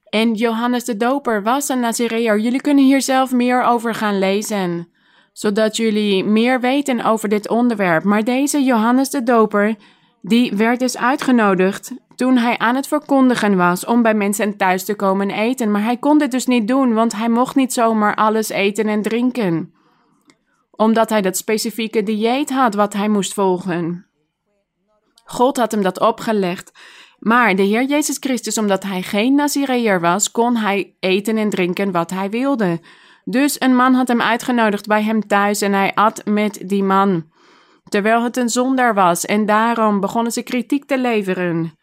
En 0.05 0.35
Johannes 0.35 0.85
de 0.85 0.97
Doper 0.97 1.43
was 1.43 1.69
een 1.69 1.81
Nazireër. 1.81 2.39
Jullie 2.39 2.61
kunnen 2.61 2.85
hier 2.85 3.03
zelf 3.03 3.33
meer 3.33 3.63
over 3.63 3.95
gaan 3.95 4.19
lezen, 4.19 4.89
zodat 5.33 5.77
jullie 5.77 6.25
meer 6.25 6.61
weten 6.61 7.05
over 7.05 7.29
dit 7.29 7.49
onderwerp. 7.49 8.05
Maar 8.05 8.25
deze 8.25 8.63
Johannes 8.63 9.11
de 9.11 9.23
Doper 9.23 9.77
die 10.23 10.53
werd 10.57 10.79
dus 10.79 10.97
uitgenodigd 10.97 11.93
toen 12.15 12.37
hij 12.37 12.59
aan 12.59 12.75
het 12.75 12.87
verkondigen 12.87 13.57
was 13.57 13.85
om 13.85 14.03
bij 14.03 14.15
mensen 14.15 14.57
thuis 14.57 14.85
te 14.85 14.95
komen 14.95 15.31
eten. 15.31 15.71
Maar 15.71 15.83
hij 15.83 15.97
kon 15.97 16.19
dit 16.19 16.31
dus 16.31 16.47
niet 16.47 16.69
doen, 16.69 16.95
want 16.95 17.13
hij 17.13 17.29
mocht 17.29 17.55
niet 17.55 17.73
zomaar 17.73 18.15
alles 18.15 18.49
eten 18.49 18.87
en 18.87 19.03
drinken. 19.03 19.73
Omdat 20.71 21.11
hij 21.11 21.23
dat 21.23 21.37
specifieke 21.37 22.03
dieet 22.03 22.51
had 22.51 22.75
wat 22.75 22.93
hij 22.93 23.09
moest 23.09 23.35
volgen. 23.35 24.07
God 25.25 25.57
had 25.57 25.71
hem 25.73 25.83
dat 25.83 26.01
opgelegd. 26.01 26.73
Maar 27.19 27.57
de 27.57 27.63
Heer 27.63 27.85
Jezus 27.85 28.17
Christus, 28.21 28.59
omdat 28.59 28.83
hij 28.83 29.03
geen 29.03 29.35
Nazireër 29.35 30.01
was, 30.01 30.31
kon 30.31 30.57
hij 30.57 30.95
eten 31.01 31.37
en 31.37 31.51
drinken 31.51 31.93
wat 31.93 32.11
hij 32.11 32.31
wilde. 32.31 32.81
Dus 33.25 33.61
een 33.61 33.77
man 33.77 33.95
had 33.95 34.09
hem 34.09 34.21
uitgenodigd 34.21 34.87
bij 34.87 35.03
hem 35.03 35.27
thuis 35.27 35.61
en 35.61 35.73
hij 35.73 35.95
at 35.95 36.25
met 36.25 36.61
die 36.65 36.83
man 36.83 37.25
terwijl 37.89 38.23
het 38.23 38.37
een 38.37 38.49
zondaar 38.49 38.95
was 38.95 39.25
en 39.25 39.47
daarom 39.47 40.01
begonnen 40.01 40.33
ze 40.33 40.43
kritiek 40.43 40.85
te 40.85 40.99
leveren. 40.99 41.79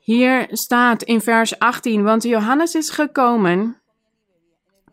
Hier 0.00 0.46
staat 0.50 1.02
in 1.02 1.20
vers 1.20 1.58
18, 1.58 2.02
want 2.02 2.22
Johannes 2.22 2.74
is 2.74 2.90
gekomen. 2.90 3.80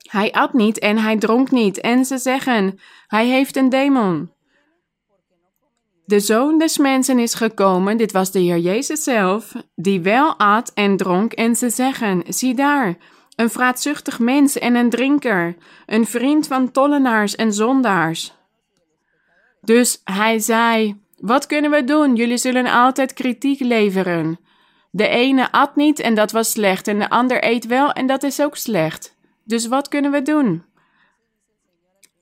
Hij 0.10 0.32
at 0.32 0.54
niet 0.54 0.80
en 0.80 0.98
hij 0.98 1.18
dronk 1.18 1.52
niet 1.52 1.80
en 1.80 2.06
ze 2.06 2.18
zeggen, 2.18 2.80
hij 3.08 3.28
heeft 3.28 3.56
een 3.56 3.70
demon. 3.70 4.32
De 6.06 6.20
zoon 6.20 6.58
des 6.58 6.78
mensen 6.78 7.20
is 7.20 7.34
gekomen, 7.34 7.98
dit 7.98 8.12
was 8.12 8.32
de 8.32 8.40
Heer 8.40 8.58
Jezus 8.58 9.04
zelf, 9.04 9.54
die 9.76 10.02
wel 10.02 10.38
at 10.38 10.72
en 10.74 10.98
dronk 10.98 11.34
en 11.34 11.56
ze 11.56 11.70
zeggen, 11.70 12.24
zie 12.28 12.54
daar, 12.54 12.98
een 13.36 13.50
vraatzuchtig 13.50 14.20
mens 14.20 14.58
en 14.58 14.76
een 14.76 14.90
drinker, 14.90 15.56
een 15.86 16.06
vriend 16.06 16.48
van 16.48 16.72
tollenaars 16.72 17.36
en 17.36 17.54
zondaars. 17.54 18.34
Dus 19.62 20.02
hij 20.04 20.40
zei: 20.40 21.02
Wat 21.18 21.46
kunnen 21.46 21.72
we 21.72 21.84
doen? 21.84 22.16
Jullie 22.16 22.38
zullen 22.38 22.66
altijd 22.66 23.14
kritiek 23.14 23.60
leveren. 23.60 24.40
De 24.92 25.08
ene 25.08 25.52
at 25.52 25.76
niet 25.76 26.00
en 26.00 26.16
dat 26.16 26.32
was 26.32 26.52
slecht, 26.52 26.88
en 26.88 27.00
de 27.00 27.10
ander 27.10 27.46
eet 27.46 27.66
wel 27.66 27.92
en 27.92 28.08
dat 28.08 28.24
is 28.24 28.42
ook 28.42 28.58
slecht. 28.58 29.18
Dus 29.44 29.68
wat 29.68 29.88
kunnen 29.88 30.12
we 30.12 30.22
doen? 30.22 30.64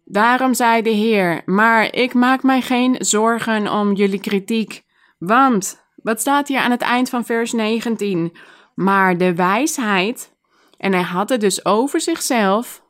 Daarom 0.06 0.54
zei 0.54 0.82
de 0.82 0.90
Heer: 0.90 1.42
Maar 1.46 1.96
ik 1.96 2.14
maak 2.14 2.44
mij 2.44 2.62
geen 2.62 2.96
zorgen 3.00 3.72
om 3.72 3.94
jullie 3.94 4.20
kritiek. 4.20 4.84
Want, 5.18 5.84
wat 5.96 6.20
staat 6.20 6.48
hier 6.48 6.60
aan 6.60 6.72
het 6.72 6.82
eind 6.82 7.10
van 7.10 7.26
vers 7.26 7.52
19? 7.52 8.36
Maar 8.76 9.18
de 9.18 9.36
wijsheid, 9.36 10.34
en 10.78 10.94
hij 10.94 11.02
had 11.02 11.30
het 11.30 11.42
dus 11.42 11.66
over 11.66 12.02
zichzelf. 12.02 12.84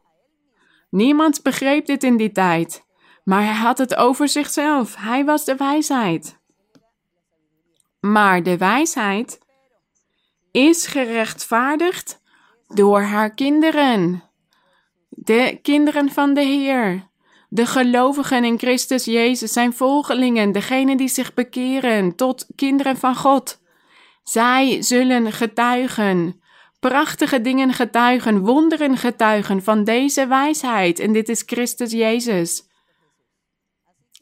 Niemand 0.89 1.43
begreep 1.43 1.85
dit 1.85 2.03
in 2.03 2.17
die 2.17 2.31
tijd. 2.31 2.88
Maar 3.29 3.43
hij 3.43 3.53
had 3.53 3.77
het 3.77 3.95
over 3.95 4.27
zichzelf. 4.27 4.95
Hij 4.95 5.25
was 5.25 5.45
de 5.45 5.55
wijsheid. 5.55 6.39
Maar 7.99 8.43
de 8.43 8.57
wijsheid 8.57 9.39
is 10.51 10.87
gerechtvaardigd 10.87 12.21
door 12.67 13.01
haar 13.01 13.33
kinderen. 13.33 14.23
De 15.09 15.59
kinderen 15.61 16.11
van 16.11 16.33
de 16.33 16.41
Heer. 16.41 17.07
De 17.49 17.65
gelovigen 17.65 18.43
in 18.43 18.57
Christus 18.57 19.05
Jezus 19.05 19.53
zijn 19.53 19.73
volgelingen, 19.73 20.51
degenen 20.51 20.97
die 20.97 21.07
zich 21.07 21.33
bekeren 21.33 22.15
tot 22.15 22.47
kinderen 22.55 22.97
van 22.97 23.15
God. 23.15 23.61
Zij 24.23 24.81
zullen 24.81 25.31
getuigen, 25.31 26.41
prachtige 26.79 27.41
dingen 27.41 27.73
getuigen, 27.73 28.39
wonderen 28.39 28.97
getuigen 28.97 29.63
van 29.63 29.83
deze 29.83 30.27
wijsheid. 30.27 30.99
En 30.99 31.13
dit 31.13 31.29
is 31.29 31.43
Christus 31.45 31.91
Jezus. 31.91 32.67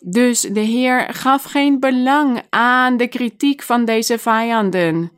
Dus 0.03 0.41
de 0.41 0.59
Heer 0.59 1.13
gaf 1.13 1.43
geen 1.43 1.79
belang 1.79 2.41
aan 2.49 2.97
de 2.97 3.07
kritiek 3.07 3.61
van 3.61 3.85
deze 3.85 4.17
vijanden. 4.17 5.11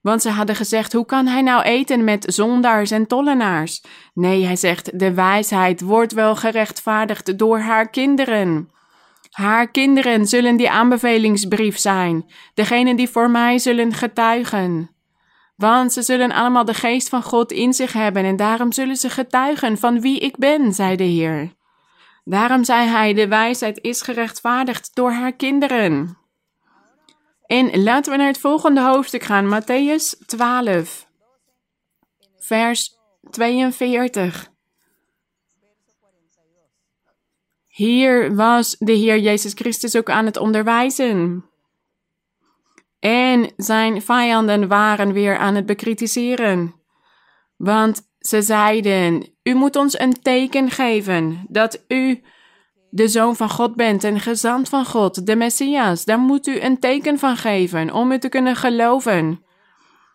Want 0.00 0.22
ze 0.22 0.30
hadden 0.30 0.56
gezegd: 0.56 0.92
hoe 0.92 1.06
kan 1.06 1.26
hij 1.26 1.42
nou 1.42 1.62
eten 1.62 2.04
met 2.04 2.24
zondaars 2.34 2.90
en 2.90 3.06
tollenaars? 3.06 3.82
Nee, 4.14 4.44
hij 4.44 4.56
zegt: 4.56 4.98
de 4.98 5.14
wijsheid 5.14 5.80
wordt 5.80 6.12
wel 6.12 6.36
gerechtvaardigd 6.36 7.38
door 7.38 7.58
haar 7.58 7.90
kinderen. 7.90 8.70
Haar 9.30 9.70
kinderen 9.70 10.26
zullen 10.26 10.56
die 10.56 10.70
aanbevelingsbrief 10.70 11.78
zijn, 11.78 12.30
degenen 12.54 12.96
die 12.96 13.08
voor 13.08 13.30
mij 13.30 13.58
zullen 13.58 13.92
getuigen. 13.92 14.90
Want 15.56 15.92
ze 15.92 16.02
zullen 16.02 16.32
allemaal 16.32 16.64
de 16.64 16.74
geest 16.74 17.08
van 17.08 17.22
God 17.22 17.52
in 17.52 17.72
zich 17.72 17.92
hebben 17.92 18.24
en 18.24 18.36
daarom 18.36 18.72
zullen 18.72 18.96
ze 18.96 19.10
getuigen 19.10 19.78
van 19.78 20.00
wie 20.00 20.18
ik 20.18 20.36
ben, 20.36 20.72
zei 20.72 20.96
de 20.96 21.04
Heer. 21.04 21.55
Daarom 22.28 22.64
zei 22.64 22.88
hij: 22.88 23.14
De 23.14 23.28
wijsheid 23.28 23.78
is 23.82 24.02
gerechtvaardigd 24.02 24.94
door 24.94 25.10
haar 25.10 25.32
kinderen. 25.32 26.18
En 27.46 27.82
laten 27.82 28.12
we 28.12 28.18
naar 28.18 28.26
het 28.26 28.38
volgende 28.38 28.80
hoofdstuk 28.80 29.22
gaan, 29.22 29.62
Matthäus 29.62 30.26
12, 30.26 31.06
vers 32.38 32.96
42. 33.30 34.50
Hier 37.66 38.34
was 38.34 38.76
de 38.78 38.92
Heer 38.92 39.18
Jezus 39.18 39.52
Christus 39.52 39.96
ook 39.96 40.10
aan 40.10 40.24
het 40.24 40.36
onderwijzen. 40.36 41.44
En 42.98 43.52
zijn 43.56 44.02
vijanden 44.02 44.68
waren 44.68 45.12
weer 45.12 45.38
aan 45.38 45.54
het 45.54 45.66
bekritiseren. 45.66 46.74
Want 47.56 48.02
ze 48.26 48.42
zeiden: 48.42 49.26
U 49.42 49.54
moet 49.54 49.76
ons 49.76 49.98
een 49.98 50.22
teken 50.22 50.70
geven 50.70 51.46
dat 51.48 51.84
u 51.88 52.22
de 52.90 53.08
zoon 53.08 53.36
van 53.36 53.50
God 53.50 53.74
bent 53.74 54.04
en 54.04 54.20
gezant 54.20 54.68
van 54.68 54.84
God, 54.84 55.26
de 55.26 55.36
Messias, 55.36 56.04
dan 56.04 56.20
moet 56.20 56.46
u 56.46 56.60
een 56.60 56.78
teken 56.78 57.18
van 57.18 57.36
geven 57.36 57.92
om 57.92 58.12
u 58.12 58.18
te 58.18 58.28
kunnen 58.28 58.56
geloven. 58.56 59.44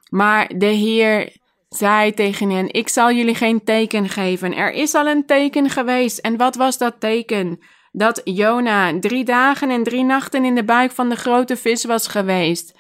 Maar 0.10 0.52
de 0.58 0.66
Heer 0.66 1.40
zei 1.70 2.14
tegen 2.14 2.50
hen: 2.50 2.74
Ik 2.74 2.90
zal 2.90 3.12
jullie 3.12 3.36
geen 3.36 3.64
teken 3.64 4.10
geven. 4.10 4.56
Er 4.56 4.72
is 4.72 4.94
al 4.94 5.08
een 5.08 5.26
teken 5.26 5.70
geweest. 5.70 6.18
En 6.18 6.38
wat 6.38 6.56
was 6.56 6.78
dat 6.78 7.00
teken? 7.00 7.60
Dat 7.92 8.22
Jona 8.24 9.00
drie 9.00 9.24
dagen 9.24 9.70
en 9.70 9.84
drie 9.84 10.04
nachten 10.04 10.46
in 10.46 10.56
de 10.56 10.64
buik 10.64 10.92
van 10.92 11.10
de 11.10 11.16
grote 11.16 11.58
vis 11.58 11.86
was 11.86 12.08
geweest. 12.08 12.80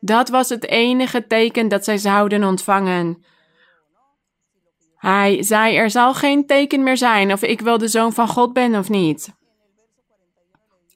Dat 0.00 0.28
was 0.28 0.48
het 0.48 0.66
enige 0.66 1.26
teken 1.26 1.68
dat 1.68 1.84
zij 1.84 1.98
zouden 1.98 2.44
ontvangen. 2.44 3.24
Hij 5.00 5.42
zei: 5.42 5.76
Er 5.76 5.90
zal 5.90 6.14
geen 6.14 6.46
teken 6.46 6.82
meer 6.82 6.96
zijn 6.96 7.32
of 7.32 7.42
ik 7.42 7.60
wel 7.60 7.78
de 7.78 7.88
zoon 7.88 8.12
van 8.12 8.28
God 8.28 8.52
ben 8.52 8.74
of 8.74 8.88
niet. 8.88 9.32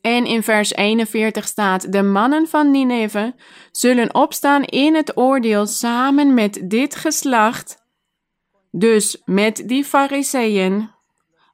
En 0.00 0.26
in 0.26 0.42
vers 0.42 0.74
41 0.74 1.46
staat: 1.46 1.92
De 1.92 2.02
mannen 2.02 2.48
van 2.48 2.70
Nineve 2.70 3.34
zullen 3.70 4.14
opstaan 4.14 4.62
in 4.62 4.94
het 4.94 5.16
oordeel 5.16 5.66
samen 5.66 6.34
met 6.34 6.60
dit 6.64 6.96
geslacht, 6.96 7.76
dus 8.70 9.22
met 9.24 9.62
die 9.66 9.84
Fariseeën 9.84 10.90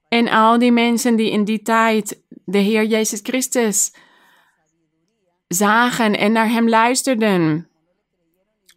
en 0.09 0.29
al 0.29 0.59
die 0.59 0.73
mensen 0.73 1.17
die 1.17 1.31
in 1.31 1.45
die 1.45 1.63
tijd 1.63 2.23
de 2.45 2.59
Heer 2.59 2.85
Jezus 2.85 3.21
Christus 3.23 3.95
zagen 5.49 6.19
en 6.19 6.33
naar 6.33 6.49
Hem 6.49 6.69
luisterden. 6.69 7.70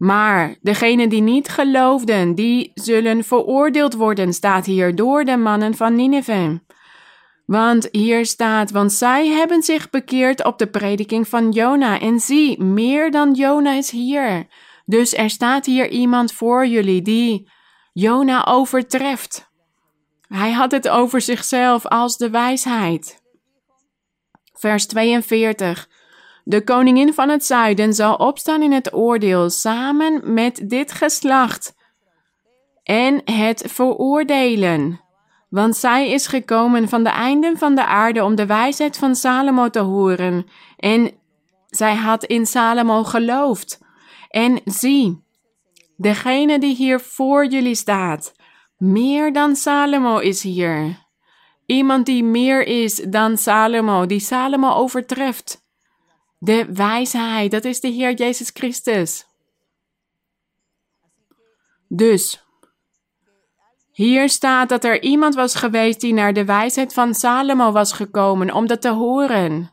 Maar 0.03 0.55
degenen 0.61 1.09
die 1.09 1.21
niet 1.21 1.49
geloofden, 1.49 2.35
die 2.35 2.71
zullen 2.73 3.23
veroordeeld 3.23 3.93
worden, 3.93 4.33
staat 4.33 4.65
hier 4.65 4.95
door 4.95 5.25
de 5.25 5.37
mannen 5.37 5.75
van 5.75 5.95
Nineveh. 5.95 6.51
Want 7.45 7.87
hier 7.91 8.25
staat, 8.25 8.71
want 8.71 8.91
zij 8.91 9.27
hebben 9.27 9.63
zich 9.63 9.89
bekeerd 9.89 10.43
op 10.43 10.57
de 10.57 10.67
prediking 10.67 11.27
van 11.27 11.51
Jona. 11.51 11.99
En 11.99 12.19
zie, 12.19 12.63
meer 12.63 13.11
dan 13.11 13.33
Jona 13.33 13.73
is 13.73 13.91
hier. 13.91 14.47
Dus 14.85 15.13
er 15.13 15.29
staat 15.29 15.65
hier 15.65 15.89
iemand 15.89 16.33
voor 16.33 16.67
jullie 16.67 17.01
die 17.01 17.49
Jona 17.93 18.45
overtreft. 18.45 19.51
Hij 20.27 20.51
had 20.51 20.71
het 20.71 20.89
over 20.89 21.21
zichzelf 21.21 21.85
als 21.85 22.17
de 22.17 22.29
wijsheid. 22.29 23.21
Vers 24.53 24.85
42. 24.85 25.87
De 26.43 26.63
koningin 26.63 27.13
van 27.13 27.29
het 27.29 27.45
zuiden 27.45 27.93
zal 27.93 28.15
opstaan 28.15 28.61
in 28.61 28.71
het 28.71 28.93
oordeel 28.93 29.49
samen 29.49 30.33
met 30.33 30.69
dit 30.69 30.91
geslacht 30.91 31.75
en 32.83 33.21
het 33.25 33.63
veroordelen. 33.67 35.01
Want 35.49 35.75
zij 35.75 36.09
is 36.09 36.27
gekomen 36.27 36.89
van 36.89 37.03
de 37.03 37.09
einden 37.09 37.57
van 37.57 37.75
de 37.75 37.85
aarde 37.85 38.23
om 38.23 38.35
de 38.35 38.45
wijsheid 38.45 38.97
van 38.97 39.15
Salomo 39.15 39.69
te 39.69 39.79
horen. 39.79 40.45
En 40.77 41.11
zij 41.69 41.95
had 41.95 42.23
in 42.23 42.45
Salomo 42.45 43.03
geloofd. 43.03 43.81
En 44.29 44.61
zie, 44.65 45.23
degene 45.97 46.59
die 46.59 46.75
hier 46.75 46.99
voor 46.99 47.45
jullie 47.45 47.75
staat, 47.75 48.33
meer 48.77 49.33
dan 49.33 49.55
Salomo 49.55 50.17
is 50.17 50.43
hier. 50.43 51.01
Iemand 51.65 52.05
die 52.05 52.23
meer 52.23 52.67
is 52.67 52.95
dan 52.95 53.37
Salomo, 53.37 54.05
die 54.05 54.19
Salomo 54.19 54.69
overtreft. 54.69 55.62
De 56.43 56.73
wijsheid, 56.73 57.51
dat 57.51 57.65
is 57.65 57.79
de 57.79 57.87
Heer 57.87 58.13
Jezus 58.13 58.49
Christus. 58.53 59.25
Dus, 61.87 62.43
hier 63.91 64.29
staat 64.29 64.69
dat 64.69 64.83
er 64.83 65.01
iemand 65.01 65.35
was 65.35 65.55
geweest 65.55 66.01
die 66.01 66.13
naar 66.13 66.33
de 66.33 66.45
wijsheid 66.45 66.93
van 66.93 67.13
Salomo 67.13 67.71
was 67.71 67.93
gekomen 67.93 68.53
om 68.53 68.67
dat 68.67 68.81
te 68.81 68.89
horen. 68.89 69.71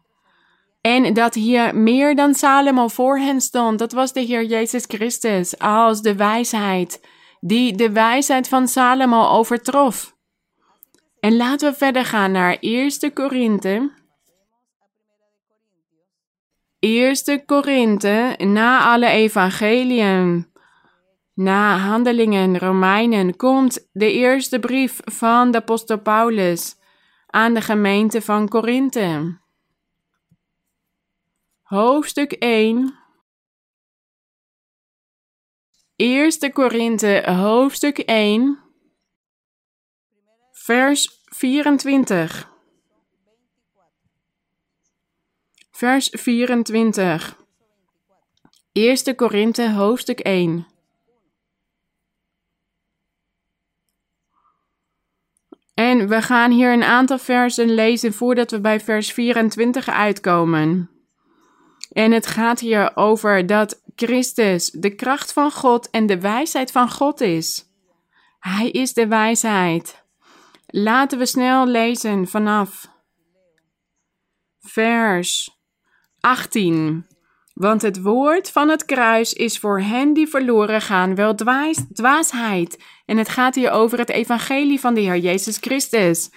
En 0.80 1.14
dat 1.14 1.35
hier 1.35 1.76
meer 1.76 2.16
dan 2.16 2.35
Salomo 2.35 2.88
voor 2.88 3.18
hen 3.18 3.40
stond, 3.40 3.78
dat 3.78 3.92
was 3.92 4.12
de 4.12 4.20
Heer 4.20 4.44
Jezus 4.44 4.85
Christus 4.88 5.59
als 5.59 6.02
de 6.02 6.14
wijsheid, 6.14 7.06
die 7.40 7.76
de 7.76 7.92
wijsheid 7.92 8.48
van 8.48 8.68
Salomo 8.68 9.28
overtrof. 9.28 10.16
En 11.20 11.37
laten 11.37 11.70
we 11.70 11.76
verder 11.76 12.04
gaan 12.04 12.33
naar 12.33 12.56
1 12.61 13.12
Korinthe. 13.14 13.98
1 16.80 17.44
Korinthe, 17.46 18.36
na 18.38 18.92
alle 18.92 19.06
evangeliën. 19.06 20.52
Na 21.34 21.76
Handelingen, 21.76 22.58
Romeinen 22.58 23.36
komt 23.36 23.88
de 23.92 24.12
eerste 24.12 24.58
brief 24.58 25.00
van 25.04 25.50
de 25.50 25.58
apostel 25.58 25.98
Paulus 25.98 26.76
aan 27.26 27.54
de 27.54 27.60
gemeente 27.60 28.22
van 28.22 28.48
Korinthe. 28.48 29.38
Hoofdstuk 31.62 32.32
1 32.32 32.98
1 35.96 36.52
Korinthe, 36.52 37.22
hoofdstuk 37.26 37.98
1, 37.98 38.58
vers 40.52 41.22
24. 41.24 42.49
Vers 45.80 46.08
24. 46.12 47.36
1 48.72 49.14
Korinthe, 49.14 49.72
hoofdstuk 49.72 50.20
1. 50.20 50.66
En 55.74 56.08
we 56.08 56.22
gaan 56.22 56.50
hier 56.50 56.72
een 56.72 56.82
aantal 56.82 57.18
versen 57.18 57.74
lezen 57.74 58.12
voordat 58.12 58.50
we 58.50 58.60
bij 58.60 58.80
vers 58.80 59.12
24 59.12 59.88
uitkomen. 59.88 60.90
En 61.92 62.12
het 62.12 62.26
gaat 62.26 62.60
hier 62.60 62.96
over 62.96 63.46
dat 63.46 63.82
Christus 63.96 64.70
de 64.70 64.94
kracht 64.94 65.32
van 65.32 65.50
God 65.50 65.90
en 65.90 66.06
de 66.06 66.20
wijsheid 66.20 66.72
van 66.72 66.90
God 66.90 67.20
is. 67.20 67.64
Hij 68.38 68.70
is 68.70 68.92
de 68.92 69.06
wijsheid. 69.06 70.04
Laten 70.66 71.18
we 71.18 71.26
snel 71.26 71.66
lezen 71.66 72.28
vanaf 72.28 72.90
vers 74.58 75.58
18. 76.20 77.06
Want 77.54 77.83
het 77.83 78.02
woord 78.02 78.50
van 78.50 78.68
het 78.68 78.85
kruis 78.85 79.33
is 79.33 79.59
voor 79.59 79.80
hen 79.80 80.12
die 80.12 80.26
verloren 80.28 80.80
gaan 80.80 81.14
wel 81.14 81.35
dwaas, 81.35 81.85
dwaasheid. 81.92 82.83
En 83.06 83.16
het 83.16 83.28
gaat 83.28 83.54
hier 83.54 83.70
over 83.70 83.98
het 83.98 84.11
evangelie 84.11 84.80
van 84.80 84.94
de 84.94 85.00
Heer 85.00 85.18
Jezus 85.18 85.56
Christus. 85.61 86.30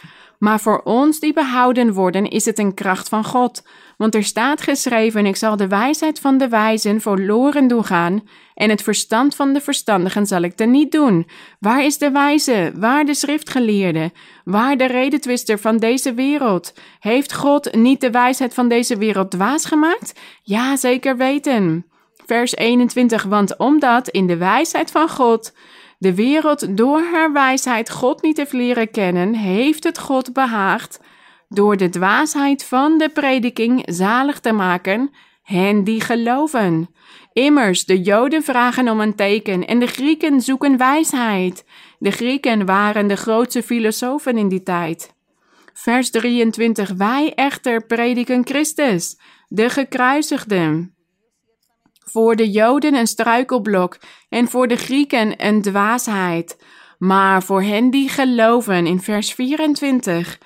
Maar 0.44 0.60
voor 0.60 0.82
ons 0.84 1.20
die 1.20 1.34
behouden 1.34 1.94
worden, 1.94 2.30
is 2.30 2.46
het 2.46 2.60
een 2.60 2.74
kracht 2.74 3.10
van 3.10 3.24
God. 3.24 3.64
Want 3.98 4.16
er 4.16 4.24
staat 4.24 4.62
geschreven: 4.62 5.26
Ik 5.26 5.36
zal 5.36 5.58
de 5.58 5.68
wijsheid 5.68 6.20
van 6.20 6.38
de 6.38 6.48
wijzen 6.48 7.02
verloren 7.02 7.68
doen 7.68 7.86
gaan, 7.86 8.28
en 8.54 8.70
het 8.70 8.82
verstand 8.82 9.36
van 9.36 9.54
de 9.54 9.62
verstandigen 9.62 10.26
zal 10.26 10.42
ik 10.42 10.66
niet 10.66 10.92
doen. 10.92 11.28
Waar 11.60 11.84
is 11.84 11.98
de 11.98 12.12
wijze? 12.12 12.72
Waar 12.76 13.06
de 13.06 13.14
schriftgeleerde? 13.14 14.12
Waar 14.44 14.78
de 14.78 14.86
redetwister 14.86 15.60
van 15.60 15.78
deze 15.78 16.14
wereld? 16.14 16.74
Heeft 17.00 17.34
God 17.34 17.76
niet 17.76 18.02
de 18.02 18.12
wijsheid 18.12 18.54
van 18.54 18.68
deze 18.68 18.98
wereld 18.98 19.32
dwaas 19.32 19.66
gemaakt? 19.66 20.20
Ja, 20.42 20.76
zeker 20.76 21.18
weten. 21.18 21.86
Vers 22.26 22.56
21, 22.56 23.24
want 23.24 23.58
omdat 23.58 24.10
in 24.10 24.28
de 24.28 24.38
wijsheid 24.38 24.92
van 24.92 25.10
God 25.10 25.54
de 26.04 26.16
wereld 26.16 26.78
door 26.78 27.02
haar 27.02 27.34
wijsheid 27.34 27.90
God 27.90 28.22
niet 28.22 28.38
heeft 28.38 28.52
leren 28.52 28.92
kennen, 28.92 29.34
heeft 29.34 29.84
het 29.84 30.00
God 30.00 30.34
behaagd 30.34 31.00
door 31.50 31.78
de 31.78 31.90
dwaasheid 31.90 32.66
van 32.66 32.98
de 32.98 33.10
prediking 33.10 33.82
zalig 33.86 34.40
te 34.40 34.52
maken 34.52 35.12
hen 35.44 35.84
die 35.84 36.02
geloven. 36.02 36.90
Immers, 37.34 37.86
de 37.86 38.02
Joden 38.02 38.44
vragen 38.44 38.90
om 38.90 39.00
een 39.00 39.16
teken 39.16 39.68
en 39.68 39.80
de 39.80 39.88
Grieken 39.88 40.42
zoeken 40.42 40.78
wijsheid. 40.78 41.66
De 42.00 42.12
Grieken 42.12 42.66
waren 42.66 43.08
de 43.08 43.16
grootste 43.16 43.64
filosofen 43.64 44.38
in 44.38 44.48
die 44.48 44.64
tijd. 44.64 45.14
Vers 45.74 46.10
23. 46.12 46.90
Wij 46.98 47.34
echter 47.36 47.86
prediken 47.86 48.46
Christus, 48.46 49.20
de 49.48 49.70
gekruisigde. 49.70 50.92
Voor 52.14 52.36
de 52.36 52.50
Joden 52.52 52.96
een 52.96 53.08
struikelblok 53.08 53.98
en 54.30 54.48
voor 54.48 54.68
de 54.68 54.76
Grieken 54.76 55.46
een 55.46 55.62
dwaasheid. 55.62 56.58
Maar 56.98 57.44
voor 57.44 57.62
hen 57.62 57.90
die 57.90 58.10
geloven, 58.10 58.86
in 58.86 59.02
vers 59.02 59.34
24, 59.34 60.40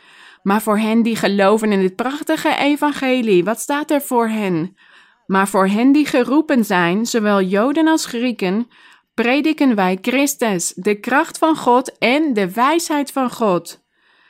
maar 0.43 0.61
voor 0.61 0.77
hen 0.77 1.01
die 1.01 1.15
geloven 1.15 1.71
in 1.71 1.79
het 1.79 1.95
prachtige 1.95 2.55
evangelie, 2.57 3.43
wat 3.43 3.59
staat 3.59 3.91
er 3.91 4.01
voor 4.01 4.27
hen? 4.27 4.77
Maar 5.25 5.47
voor 5.47 5.67
hen 5.67 5.91
die 5.91 6.05
geroepen 6.05 6.65
zijn, 6.65 7.05
zowel 7.05 7.41
Joden 7.41 7.87
als 7.87 8.05
Grieken, 8.05 8.67
prediken 9.13 9.75
wij 9.75 9.97
Christus, 10.01 10.73
de 10.75 10.99
kracht 10.99 11.37
van 11.37 11.55
God 11.55 11.97
en 11.97 12.33
de 12.33 12.53
wijsheid 12.53 13.11
van 13.11 13.31
God. 13.31 13.83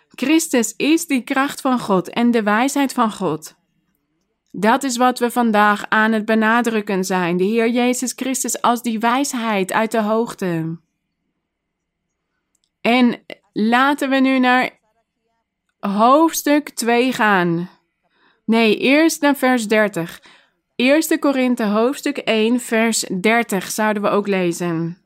Christus 0.09 0.73
is 0.77 1.07
die 1.07 1.21
kracht 1.21 1.61
van 1.61 1.79
God 1.79 2.09
en 2.09 2.31
de 2.31 2.43
wijsheid 2.43 2.93
van 2.93 3.11
God. 3.11 3.56
Dat 4.59 4.83
is 4.83 4.97
wat 4.97 5.19
we 5.19 5.31
vandaag 5.31 5.89
aan 5.89 6.11
het 6.11 6.25
benadrukken 6.25 7.03
zijn, 7.03 7.37
de 7.37 7.43
Heer 7.43 7.69
Jezus 7.69 8.13
Christus 8.15 8.61
als 8.61 8.81
die 8.81 8.99
wijsheid 8.99 9.71
uit 9.71 9.91
de 9.91 10.01
hoogte. 10.01 10.77
En 12.81 13.25
laten 13.53 14.09
we 14.09 14.15
nu 14.15 14.39
naar 14.39 14.79
hoofdstuk 15.79 16.69
2 16.69 17.13
gaan. 17.13 17.69
Nee, 18.45 18.77
eerst 18.77 19.21
naar 19.21 19.35
vers 19.35 19.67
30. 19.67 20.21
1 20.75 21.19
Korinthe 21.19 21.65
hoofdstuk 21.65 22.17
1 22.17 22.59
vers 22.59 22.99
30 22.99 23.71
zouden 23.71 24.01
we 24.01 24.09
ook 24.09 24.27
lezen. 24.27 24.97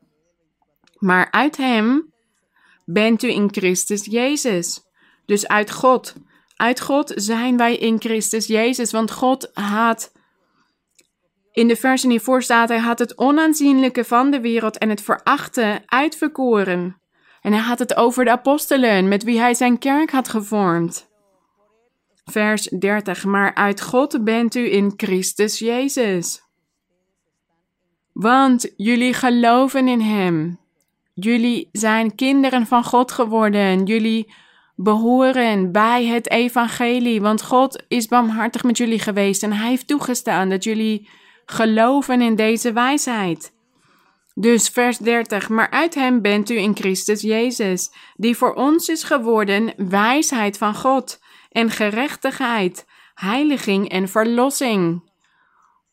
Maar 0.98 1.30
uit 1.30 1.56
hem 1.56 2.12
bent 2.84 3.22
u 3.22 3.28
in 3.28 3.48
Christus 3.50 4.04
Jezus. 4.04 4.82
Dus 5.26 5.48
uit 5.48 5.70
God. 5.70 6.14
Uit 6.62 6.80
God 6.80 7.12
zijn 7.14 7.56
wij 7.56 7.76
in 7.76 8.00
Christus 8.00 8.46
Jezus, 8.46 8.92
want 8.92 9.10
God 9.10 9.50
had 9.52 10.12
in 11.52 11.68
de 11.68 11.76
versen 11.76 12.10
hiervoor 12.10 12.42
staat, 12.42 12.68
hij 12.68 12.78
had 12.78 12.98
het 12.98 13.18
onaanzienlijke 13.18 14.04
van 14.04 14.30
de 14.30 14.40
wereld 14.40 14.78
en 14.78 14.88
het 14.88 15.02
verachten 15.02 15.82
uitverkoren. 15.86 17.00
En 17.40 17.52
hij 17.52 17.62
had 17.62 17.78
het 17.78 17.94
over 17.94 18.24
de 18.24 18.30
apostelen, 18.30 19.08
met 19.08 19.22
wie 19.22 19.38
hij 19.38 19.54
zijn 19.54 19.78
kerk 19.78 20.10
had 20.10 20.28
gevormd. 20.28 21.08
Vers 22.24 22.62
30. 22.62 23.24
Maar 23.24 23.54
uit 23.54 23.80
God 23.80 24.24
bent 24.24 24.54
u 24.54 24.72
in 24.72 24.92
Christus 24.96 25.58
Jezus. 25.58 26.42
Want 28.12 28.72
jullie 28.76 29.14
geloven 29.14 29.88
in 29.88 30.00
Hem. 30.00 30.58
Jullie 31.14 31.68
zijn 31.72 32.14
kinderen 32.14 32.66
van 32.66 32.84
God 32.84 33.12
geworden. 33.12 33.84
Jullie 33.84 34.32
behoren 34.82 35.72
bij 35.72 36.06
het 36.06 36.30
evangelie. 36.30 37.20
Want 37.20 37.42
God 37.42 37.84
is 37.88 38.06
barmhartig 38.06 38.62
met 38.62 38.76
jullie 38.76 38.98
geweest 38.98 39.42
en 39.42 39.52
Hij 39.52 39.68
heeft 39.68 39.86
toegestaan 39.86 40.48
dat 40.48 40.64
jullie 40.64 41.08
geloven 41.44 42.20
in 42.20 42.36
deze 42.36 42.72
wijsheid. 42.72 43.52
Dus 44.34 44.68
vers 44.68 44.98
30, 44.98 45.48
maar 45.48 45.70
uit 45.70 45.94
hem 45.94 46.22
bent 46.22 46.50
u 46.50 46.56
in 46.56 46.76
Christus 46.76 47.20
Jezus, 47.20 47.92
die 48.16 48.36
voor 48.36 48.54
ons 48.54 48.88
is 48.88 49.02
geworden 49.02 49.74
wijsheid 49.76 50.58
van 50.58 50.74
God 50.74 51.20
en 51.50 51.70
gerechtigheid, 51.70 52.86
heiliging 53.14 53.88
en 53.88 54.08
verlossing. 54.08 55.10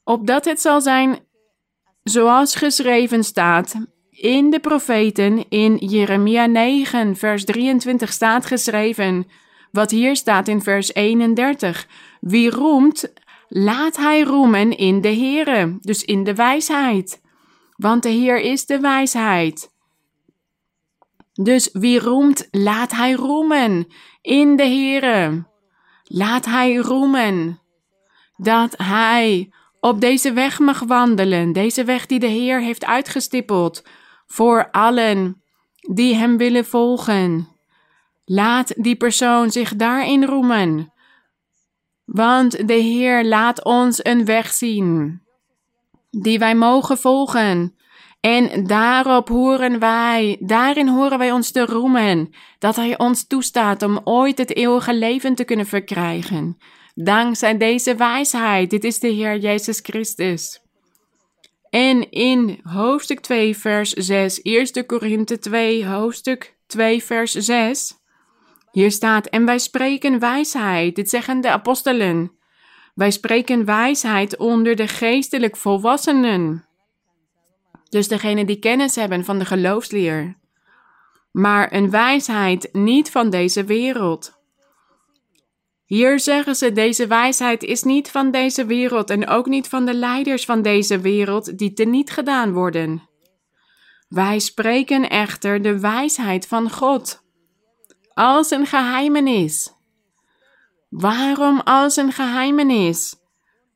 Opdat 0.03 0.45
het 0.45 0.61
zal 0.61 0.81
zijn 0.81 1.27
zoals 2.03 2.55
geschreven 2.55 3.23
staat 3.23 3.75
in 4.19 4.49
de 4.49 4.59
profeten 4.59 5.49
in 5.49 5.75
Jeremia 5.75 6.45
9, 6.45 7.15
vers 7.15 7.45
23 7.45 8.11
staat 8.11 8.45
geschreven, 8.45 9.27
wat 9.71 9.91
hier 9.91 10.15
staat 10.15 10.47
in 10.47 10.61
vers 10.61 10.93
31. 10.93 11.87
Wie 12.19 12.49
roemt, 12.49 13.13
laat 13.47 13.97
hij 13.97 14.21
roemen 14.21 14.77
in 14.77 15.01
de 15.01 15.13
Heere, 15.13 15.77
dus 15.81 16.03
in 16.03 16.23
de 16.23 16.35
wijsheid. 16.35 17.21
Want 17.75 18.03
de 18.03 18.09
Heer 18.09 18.39
is 18.39 18.65
de 18.65 18.79
wijsheid. 18.79 19.71
Dus 21.33 21.69
wie 21.73 21.99
roemt, 21.99 22.47
laat 22.51 22.91
hij 22.91 23.11
roemen 23.11 23.87
in 24.21 24.55
de 24.55 24.63
Heere. 24.63 25.47
Laat 26.03 26.45
hij 26.45 26.75
roemen 26.75 27.59
dat 28.37 28.73
hij 28.77 29.51
op 29.79 30.01
deze 30.01 30.33
weg 30.33 30.59
mag 30.59 30.79
wandelen, 30.79 31.53
deze 31.53 31.83
weg 31.83 32.05
die 32.05 32.19
de 32.19 32.27
Heer 32.27 32.61
heeft 32.61 32.85
uitgestippeld 32.85 33.83
voor 34.31 34.71
allen 34.71 35.41
die 35.93 36.15
hem 36.15 36.37
willen 36.37 36.65
volgen. 36.65 37.47
Laat 38.25 38.73
die 38.77 38.95
persoon 38.95 39.51
zich 39.51 39.75
daarin 39.75 40.25
roemen. 40.25 40.93
Want 42.05 42.67
de 42.67 42.73
Heer 42.73 43.25
laat 43.25 43.63
ons 43.63 44.05
een 44.05 44.25
weg 44.25 44.51
zien, 44.51 45.21
die 46.09 46.39
wij 46.39 46.55
mogen 46.55 46.97
volgen. 46.97 47.75
En 48.19 48.67
daarop 48.67 49.29
horen 49.29 49.79
wij, 49.79 50.37
daarin 50.39 50.87
horen 50.87 51.17
wij 51.17 51.31
ons 51.31 51.51
te 51.51 51.65
roemen, 51.65 52.29
dat 52.59 52.75
Hij 52.75 52.97
ons 52.97 53.27
toestaat 53.27 53.83
om 53.83 53.99
ooit 54.03 54.37
het 54.37 54.55
eeuwige 54.55 54.93
leven 54.93 55.35
te 55.35 55.43
kunnen 55.43 55.65
verkrijgen. 55.65 56.57
Dankzij 56.95 57.57
deze 57.57 57.95
wijsheid, 57.95 58.69
dit 58.69 58.83
is 58.83 58.99
de 58.99 59.07
Heer 59.07 59.37
Jezus 59.37 59.79
Christus. 59.83 60.68
En 61.69 62.11
in 62.11 62.59
hoofdstuk 62.63 63.19
2, 63.19 63.57
vers 63.57 63.91
6, 63.91 64.41
1 64.41 64.85
Korinthe 64.85 65.39
2, 65.39 65.85
hoofdstuk 65.85 66.57
2, 66.67 67.03
vers 67.03 67.31
6, 67.31 67.99
hier 68.71 68.91
staat, 68.91 69.27
en 69.27 69.45
wij 69.45 69.59
spreken 69.59 70.19
wijsheid, 70.19 70.95
dit 70.95 71.09
zeggen 71.09 71.41
de 71.41 71.49
apostelen. 71.49 72.31
Wij 72.95 73.11
spreken 73.11 73.65
wijsheid 73.65 74.37
onder 74.37 74.75
de 74.75 74.87
geestelijk 74.87 75.57
volwassenen. 75.57 76.65
Dus 77.89 78.07
degene 78.07 78.45
die 78.45 78.59
kennis 78.59 78.95
hebben 78.95 79.25
van 79.25 79.39
de 79.39 79.45
geloofsleer. 79.45 80.37
Maar 81.31 81.73
een 81.73 81.89
wijsheid 81.89 82.69
niet 82.71 83.11
van 83.11 83.29
deze 83.29 83.63
wereld. 83.63 84.38
Hier 85.89 86.19
zeggen 86.19 86.55
ze: 86.55 86.71
deze 86.71 87.07
wijsheid 87.07 87.63
is 87.63 87.83
niet 87.83 88.11
van 88.11 88.31
deze 88.31 88.65
wereld 88.65 89.09
en 89.09 89.27
ook 89.27 89.45
niet 89.45 89.67
van 89.67 89.85
de 89.85 89.93
leiders 89.93 90.45
van 90.45 90.61
deze 90.61 90.99
wereld 90.99 91.57
die 91.57 91.73
teniet 91.73 92.11
gedaan 92.11 92.53
worden. 92.53 93.09
Wij 94.07 94.39
spreken 94.39 95.09
echter 95.09 95.61
de 95.61 95.79
wijsheid 95.79 96.47
van 96.47 96.71
God 96.71 97.23
als 98.13 98.51
een 98.51 98.65
geheimenis. 98.65 99.73
Waarom 100.89 101.59
als 101.59 101.95
een 101.95 102.11
geheimenis? 102.11 103.15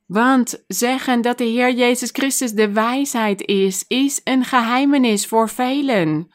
Want 0.06 0.64
zeggen 0.66 1.22
dat 1.22 1.38
de 1.38 1.44
Heer 1.44 1.72
Jezus 1.72 2.10
Christus 2.10 2.52
de 2.52 2.72
wijsheid 2.72 3.46
is, 3.46 3.84
is 3.88 4.20
een 4.24 4.44
geheimenis 4.44 5.26
voor 5.26 5.48
velen. 5.48 6.32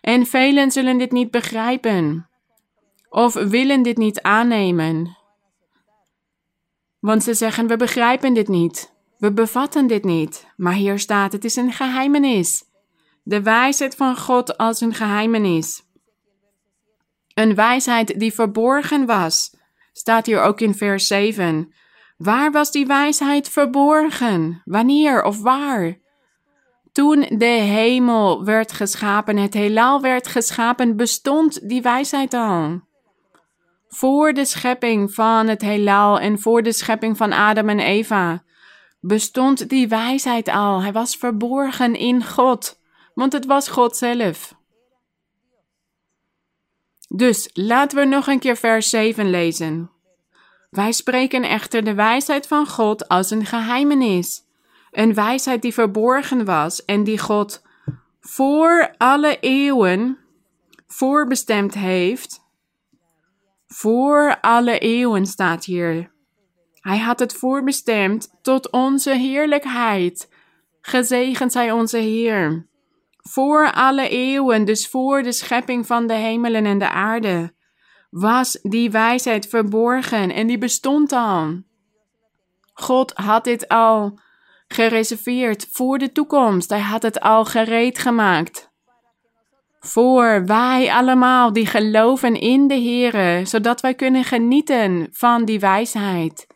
En 0.00 0.26
velen 0.26 0.70
zullen 0.70 0.98
dit 0.98 1.12
niet 1.12 1.30
begrijpen 1.30 2.26
of 3.08 3.34
willen 3.34 3.82
dit 3.82 3.96
niet 3.96 4.20
aannemen. 4.20 5.20
Want 7.02 7.22
ze 7.22 7.34
zeggen: 7.34 7.66
We 7.66 7.76
begrijpen 7.76 8.34
dit 8.34 8.48
niet, 8.48 8.92
we 9.18 9.32
bevatten 9.32 9.86
dit 9.86 10.04
niet. 10.04 10.46
Maar 10.56 10.72
hier 10.72 10.98
staat: 10.98 11.32
Het 11.32 11.44
is 11.44 11.56
een 11.56 11.72
geheimenis. 11.72 12.64
De 13.22 13.42
wijsheid 13.42 13.94
van 13.94 14.16
God 14.16 14.56
als 14.56 14.80
een 14.80 14.94
geheimenis. 14.94 15.82
Een 17.34 17.54
wijsheid 17.54 18.18
die 18.20 18.32
verborgen 18.32 19.06
was, 19.06 19.56
staat 19.92 20.26
hier 20.26 20.42
ook 20.42 20.60
in 20.60 20.74
vers 20.74 21.06
7. 21.06 21.72
Waar 22.16 22.52
was 22.52 22.70
die 22.70 22.86
wijsheid 22.86 23.48
verborgen? 23.48 24.62
Wanneer 24.64 25.22
of 25.22 25.40
waar? 25.40 25.98
Toen 26.92 27.26
de 27.28 27.44
hemel 27.44 28.44
werd 28.44 28.72
geschapen, 28.72 29.36
het 29.36 29.54
heelal 29.54 30.00
werd 30.00 30.26
geschapen, 30.26 30.96
bestond 30.96 31.68
die 31.68 31.82
wijsheid 31.82 32.34
al. 32.34 32.80
Voor 33.94 34.32
de 34.32 34.44
schepping 34.44 35.14
van 35.14 35.48
het 35.48 35.62
heelal 35.62 36.20
en 36.20 36.38
voor 36.38 36.62
de 36.62 36.72
schepping 36.72 37.16
van 37.16 37.32
Adam 37.32 37.68
en 37.68 37.80
Eva 37.80 38.42
bestond 39.00 39.68
die 39.68 39.88
wijsheid 39.88 40.48
al. 40.48 40.82
Hij 40.82 40.92
was 40.92 41.16
verborgen 41.16 41.94
in 41.94 42.26
God, 42.26 42.80
want 43.14 43.32
het 43.32 43.46
was 43.46 43.68
God 43.68 43.96
zelf. 43.96 44.54
Dus 47.08 47.50
laten 47.52 47.98
we 47.98 48.04
nog 48.04 48.26
een 48.26 48.38
keer 48.38 48.56
vers 48.56 48.90
7 48.90 49.30
lezen. 49.30 49.90
Wij 50.70 50.92
spreken 50.92 51.42
echter 51.42 51.84
de 51.84 51.94
wijsheid 51.94 52.46
van 52.46 52.66
God 52.66 53.08
als 53.08 53.30
een 53.30 53.46
geheimenis. 53.46 54.44
Een 54.90 55.14
wijsheid 55.14 55.62
die 55.62 55.74
verborgen 55.74 56.44
was 56.44 56.84
en 56.84 57.04
die 57.04 57.18
God 57.18 57.62
voor 58.20 58.94
alle 58.96 59.38
eeuwen 59.40 60.18
voorbestemd 60.86 61.74
heeft. 61.74 62.41
Voor 63.82 64.38
alle 64.40 64.78
eeuwen 64.78 65.26
staat 65.26 65.64
hier. 65.64 66.12
Hij 66.80 66.98
had 66.98 67.18
het 67.18 67.32
voorbestemd 67.32 68.38
tot 68.42 68.70
onze 68.70 69.10
heerlijkheid. 69.10 70.28
Gezegend 70.80 71.52
zij 71.52 71.72
onze 71.72 71.98
Heer 71.98 72.66
voor 73.22 73.72
alle 73.72 74.08
eeuwen, 74.08 74.64
dus 74.64 74.88
voor 74.88 75.22
de 75.22 75.32
schepping 75.32 75.86
van 75.86 76.06
de 76.06 76.14
hemelen 76.14 76.66
en 76.66 76.78
de 76.78 76.88
aarde, 76.88 77.54
was 78.10 78.58
die 78.62 78.90
wijsheid 78.90 79.46
verborgen 79.46 80.30
en 80.30 80.46
die 80.46 80.58
bestond 80.58 81.12
al. 81.12 81.62
God 82.72 83.12
had 83.12 83.44
dit 83.44 83.68
al 83.68 84.18
gereserveerd 84.66 85.68
voor 85.70 85.98
de 85.98 86.12
toekomst. 86.12 86.70
Hij 86.70 86.80
had 86.80 87.02
het 87.02 87.20
al 87.20 87.44
gereed 87.44 87.98
gemaakt. 87.98 88.71
Voor 89.86 90.46
wij 90.46 90.92
allemaal 90.92 91.52
die 91.52 91.66
geloven 91.66 92.40
in 92.40 92.68
de 92.68 92.80
Here, 92.80 93.44
zodat 93.46 93.80
wij 93.80 93.94
kunnen 93.94 94.24
genieten 94.24 95.08
van 95.10 95.44
die 95.44 95.60
wijsheid 95.60 96.46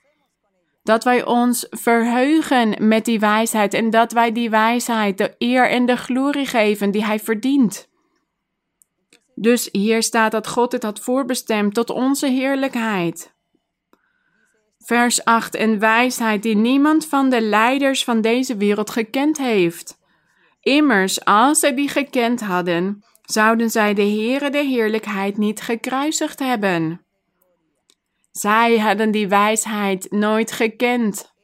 dat 0.86 1.04
wij 1.04 1.24
ons 1.24 1.66
verheugen 1.70 2.88
met 2.88 3.04
die 3.04 3.18
wijsheid 3.18 3.74
en 3.74 3.90
dat 3.90 4.12
wij 4.12 4.32
die 4.32 4.50
wijsheid 4.50 5.18
de 5.18 5.34
eer 5.38 5.68
en 5.68 5.86
de 5.86 5.96
glorie 5.96 6.46
geven 6.46 6.90
die 6.90 7.04
hij 7.04 7.18
verdient. 7.18 7.88
Dus 9.34 9.68
hier 9.72 10.02
staat 10.02 10.32
dat 10.32 10.46
God 10.46 10.72
het 10.72 10.82
had 10.82 11.00
voorbestemd 11.00 11.74
tot 11.74 11.90
onze 11.90 12.26
heerlijkheid. 12.26 13.34
Vers 14.78 15.24
8 15.24 15.54
en 15.54 15.78
wijsheid 15.78 16.42
die 16.42 16.56
niemand 16.56 17.06
van 17.06 17.30
de 17.30 17.40
leiders 17.40 18.04
van 18.04 18.20
deze 18.20 18.56
wereld 18.56 18.90
gekend 18.90 19.38
heeft. 19.38 19.98
Immers, 20.60 21.24
als 21.24 21.58
zij 21.58 21.74
die 21.74 21.88
gekend 21.88 22.40
hadden, 22.40 23.04
zouden 23.26 23.70
zij 23.70 23.94
de 23.94 24.02
Heere 24.02 24.50
de 24.50 24.62
heerlijkheid 24.62 25.36
niet 25.36 25.60
gekruisigd 25.60 26.38
hebben. 26.38 27.00
Zij 28.32 28.78
hadden 28.78 29.10
die 29.10 29.28
wijsheid 29.28 30.06
nooit 30.10 30.52
gekend. 30.52 31.34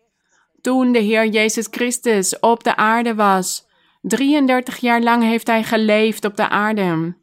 Toen 0.61 0.93
de 0.93 0.99
Heer 0.99 1.27
Jezus 1.27 1.67
Christus 1.71 2.39
op 2.39 2.65
de 2.65 2.77
aarde 2.77 3.15
was, 3.15 3.67
33 4.01 4.77
jaar 4.77 5.03
lang 5.03 5.23
heeft 5.23 5.47
hij 5.47 5.63
geleefd 5.63 6.25
op 6.25 6.37
de 6.37 6.49
aarde. 6.49 7.17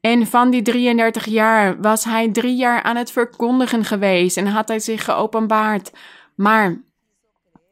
En 0.00 0.26
van 0.26 0.50
die 0.50 0.62
33 0.62 1.24
jaar 1.24 1.80
was 1.80 2.04
hij 2.04 2.30
drie 2.32 2.56
jaar 2.56 2.82
aan 2.82 2.96
het 2.96 3.10
verkondigen 3.10 3.84
geweest 3.84 4.36
en 4.36 4.46
had 4.46 4.68
hij 4.68 4.78
zich 4.78 5.04
geopenbaard. 5.04 5.92
Maar 6.34 6.84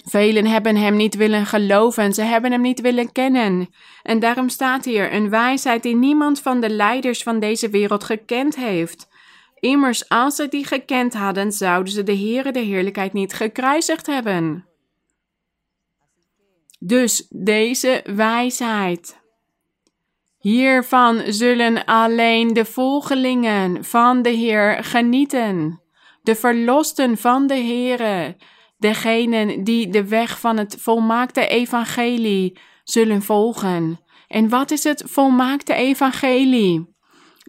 velen 0.05 0.47
hebben 0.47 0.77
hem 0.77 0.97
niet 0.97 1.15
willen 1.15 1.47
geloven, 1.47 2.15
ze 2.15 2.23
hebben 2.23 2.53
hem 2.53 2.61
niet 2.61 2.81
willen 2.81 3.13
kennen. 3.13 3.69
En 4.03 4.19
daarom 4.19 4.49
staat 4.49 4.85
hier 4.85 5.13
een 5.13 5.31
wijsheid 5.31 5.83
die 5.83 5.97
niemand 5.97 6.41
van 6.41 6.61
de 6.61 6.71
leiders 6.71 7.23
van 7.23 7.41
deze 7.41 7.71
wereld 7.71 8.05
gekend 8.05 8.57
heeft. 8.57 9.09
Immers, 9.61 10.09
als 10.09 10.35
ze 10.35 10.49
die 10.49 10.67
gekend 10.67 11.15
hadden, 11.15 11.53
zouden 11.53 11.93
ze 11.93 12.03
de 12.03 12.17
Heere 12.17 12.53
de 12.53 12.61
heerlijkheid 12.61 13.13
niet 13.13 13.33
gekruisigd 13.33 14.07
hebben. 14.07 14.67
Dus 16.79 17.27
deze 17.31 18.05
wijsheid. 18.05 19.23
Hiervan 20.39 21.23
zullen 21.27 21.85
alleen 21.85 22.53
de 22.53 22.65
volgelingen 22.65 23.85
van 23.85 24.23
de 24.23 24.31
Heer 24.31 24.85
genieten, 24.85 25.81
de 26.23 26.35
verlosten 26.35 27.17
van 27.17 27.47
de 27.47 27.55
Heere, 27.55 28.37
degenen 28.77 29.65
die 29.65 29.89
de 29.89 30.09
weg 30.09 30.41
van 30.41 30.57
het 30.57 30.77
volmaakte 30.79 31.47
evangelie 31.47 32.59
zullen 32.85 33.23
volgen. 33.23 34.01
En 34.29 34.49
wat 34.49 34.71
is 34.71 34.85
het 34.85 35.03
volmaakte 35.07 35.75
evangelie? 35.75 36.93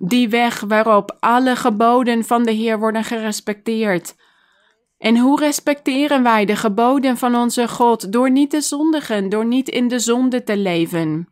Die 0.01 0.29
weg 0.29 0.59
waarop 0.59 1.17
alle 1.19 1.55
geboden 1.55 2.23
van 2.23 2.43
de 2.43 2.51
Heer 2.51 2.79
worden 2.79 3.03
gerespecteerd. 3.03 4.15
En 4.97 5.17
hoe 5.17 5.39
respecteren 5.39 6.23
wij 6.23 6.45
de 6.45 6.55
geboden 6.55 7.17
van 7.17 7.35
onze 7.35 7.67
God? 7.67 8.11
Door 8.11 8.31
niet 8.31 8.49
te 8.49 8.61
zondigen, 8.61 9.29
door 9.29 9.45
niet 9.45 9.69
in 9.69 9.87
de 9.87 9.99
zonde 9.99 10.43
te 10.43 10.57
leven. 10.57 11.29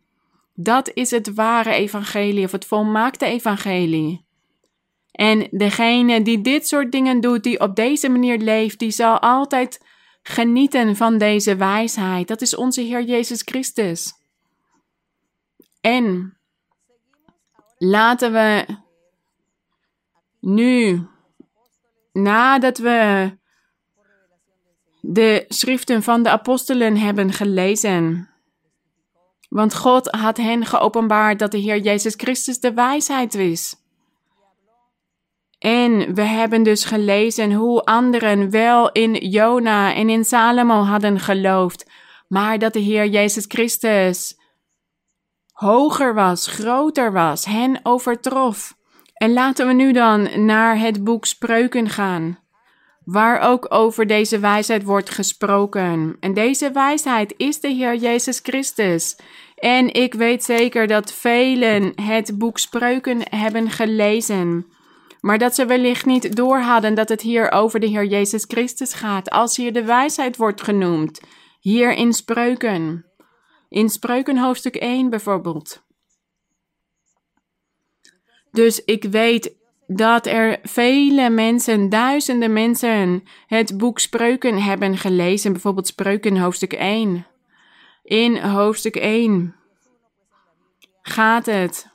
Dat 0.54 0.92
is 0.94 1.12
het 1.12 1.34
ware 1.34 1.74
evangelie 1.74 2.46
of 2.46 2.52
het 2.52 2.66
volmaakte 2.66 3.26
evangelie. 3.26 4.26
En 5.14 5.48
degene 5.52 6.22
die 6.22 6.42
dit 6.42 6.68
soort 6.68 6.92
dingen 6.92 7.22
doet, 7.22 7.44
die 7.44 7.60
op 7.60 7.76
deze 7.76 8.10
manier 8.10 8.38
leeft, 8.38 8.80
die 8.80 8.92
zal 8.92 9.20
altijd 9.20 9.86
genieten 10.22 10.96
van 10.96 11.18
deze 11.18 11.56
wijsheid. 11.56 12.28
Dat 12.28 12.42
is 12.42 12.56
onze 12.56 12.82
Heer 12.82 13.04
Jezus 13.04 13.42
Christus. 13.42 14.14
En 15.82 16.38
laten 17.78 18.32
we 18.32 18.66
nu, 20.40 21.08
nadat 22.12 22.78
we 22.78 23.32
de 25.02 25.46
schriften 25.48 26.04
van 26.04 26.24
de 26.24 26.30
apostelen 26.30 26.98
hebben 26.98 27.34
gelezen, 27.34 28.30
want 29.50 29.76
God 29.76 30.08
had 30.12 30.38
hen 30.38 30.66
geopenbaard 30.66 31.40
dat 31.40 31.52
de 31.52 31.58
Heer 31.58 31.80
Jezus 31.80 32.14
Christus 32.18 32.60
de 32.60 32.74
wijsheid 32.74 33.34
is. 33.34 33.83
En 35.64 36.14
we 36.14 36.22
hebben 36.22 36.64
dus 36.64 36.86
gelezen 36.86 37.54
hoe 37.54 37.84
anderen 37.84 38.50
wel 38.50 38.92
in 38.92 39.14
Jona 39.14 39.94
en 39.94 40.10
in 40.10 40.26
Salomo 40.26 40.82
hadden 40.82 41.20
geloofd, 41.20 41.90
maar 42.28 42.60
dat 42.60 42.74
de 42.74 42.80
Heer 42.80 43.08
Jezus 43.08 43.46
Christus 43.48 44.40
hoger 45.52 46.14
was, 46.14 46.48
groter 46.48 47.12
was, 47.12 47.46
hen 47.46 47.80
overtrof. 47.84 48.78
En 49.14 49.34
laten 49.34 49.68
we 49.68 49.74
nu 49.74 49.92
dan 49.92 50.46
naar 50.46 50.80
het 50.80 51.04
boek 51.04 51.26
Spreuken 51.26 51.90
gaan, 51.90 52.40
waar 53.04 53.40
ook 53.40 53.66
over 53.70 54.08
deze 54.08 54.40
wijsheid 54.40 54.84
wordt 54.84 55.10
gesproken. 55.10 56.18
En 56.20 56.34
deze 56.34 56.72
wijsheid 56.72 57.34
is 57.38 57.60
de 57.60 57.70
Heer 57.70 57.96
Jezus 57.96 58.40
Christus. 58.44 59.18
En 59.56 59.94
ik 59.94 60.14
weet 60.14 60.44
zeker 60.44 60.88
dat 60.88 61.14
velen 61.14 61.94
het 62.02 62.38
boek 62.38 62.58
Spreuken 62.58 63.22
hebben 63.30 63.70
gelezen. 63.70 64.73
Maar 65.24 65.38
dat 65.38 65.56
ze 65.56 65.66
wellicht 65.66 66.06
niet 66.06 66.36
doorhadden 66.36 66.96
dat 66.96 67.10
het 67.10 67.22
hier 67.22 67.52
over 67.52 67.80
de 67.80 67.88
Heer 67.88 68.06
Jezus 68.06 68.46
Christus 68.48 68.94
gaat, 68.94 69.30
als 69.30 69.58
hier 69.58 69.74
de 69.74 69.84
wijsheid 69.84 70.38
wordt 70.38 70.62
genoemd. 70.62 71.22
Hier 71.60 71.94
in 71.94 72.14
Spreuken. 72.14 73.06
In 73.70 73.90
Spreuken 73.90 74.38
hoofdstuk 74.38 74.76
1 74.76 75.10
bijvoorbeeld. 75.10 75.84
Dus 78.52 78.84
ik 78.84 79.04
weet 79.04 79.56
dat 79.88 80.26
er 80.26 80.60
vele 80.64 81.30
mensen, 81.30 81.90
duizenden 81.90 82.54
mensen, 82.54 83.24
het 83.48 83.78
boek 83.78 84.00
Spreuken 84.00 84.62
hebben 84.62 84.98
gelezen. 84.98 85.52
Bijvoorbeeld 85.52 85.88
Spreuken 85.88 86.38
hoofdstuk 86.38 86.74
1. 86.74 87.28
In 88.04 88.38
hoofdstuk 88.38 88.96
1 88.96 89.56
gaat 91.02 91.46
het 91.46 91.93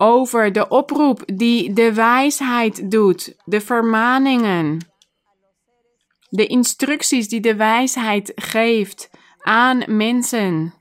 over 0.00 0.52
de 0.52 0.68
oproep 0.68 1.22
die 1.34 1.72
de 1.72 1.94
wijsheid 1.94 2.90
doet, 2.90 3.36
de 3.44 3.60
vermaningen, 3.60 4.78
de 6.28 6.46
instructies 6.46 7.28
die 7.28 7.40
de 7.40 7.56
wijsheid 7.56 8.32
geeft 8.34 9.10
aan 9.38 9.82
mensen. 9.86 10.74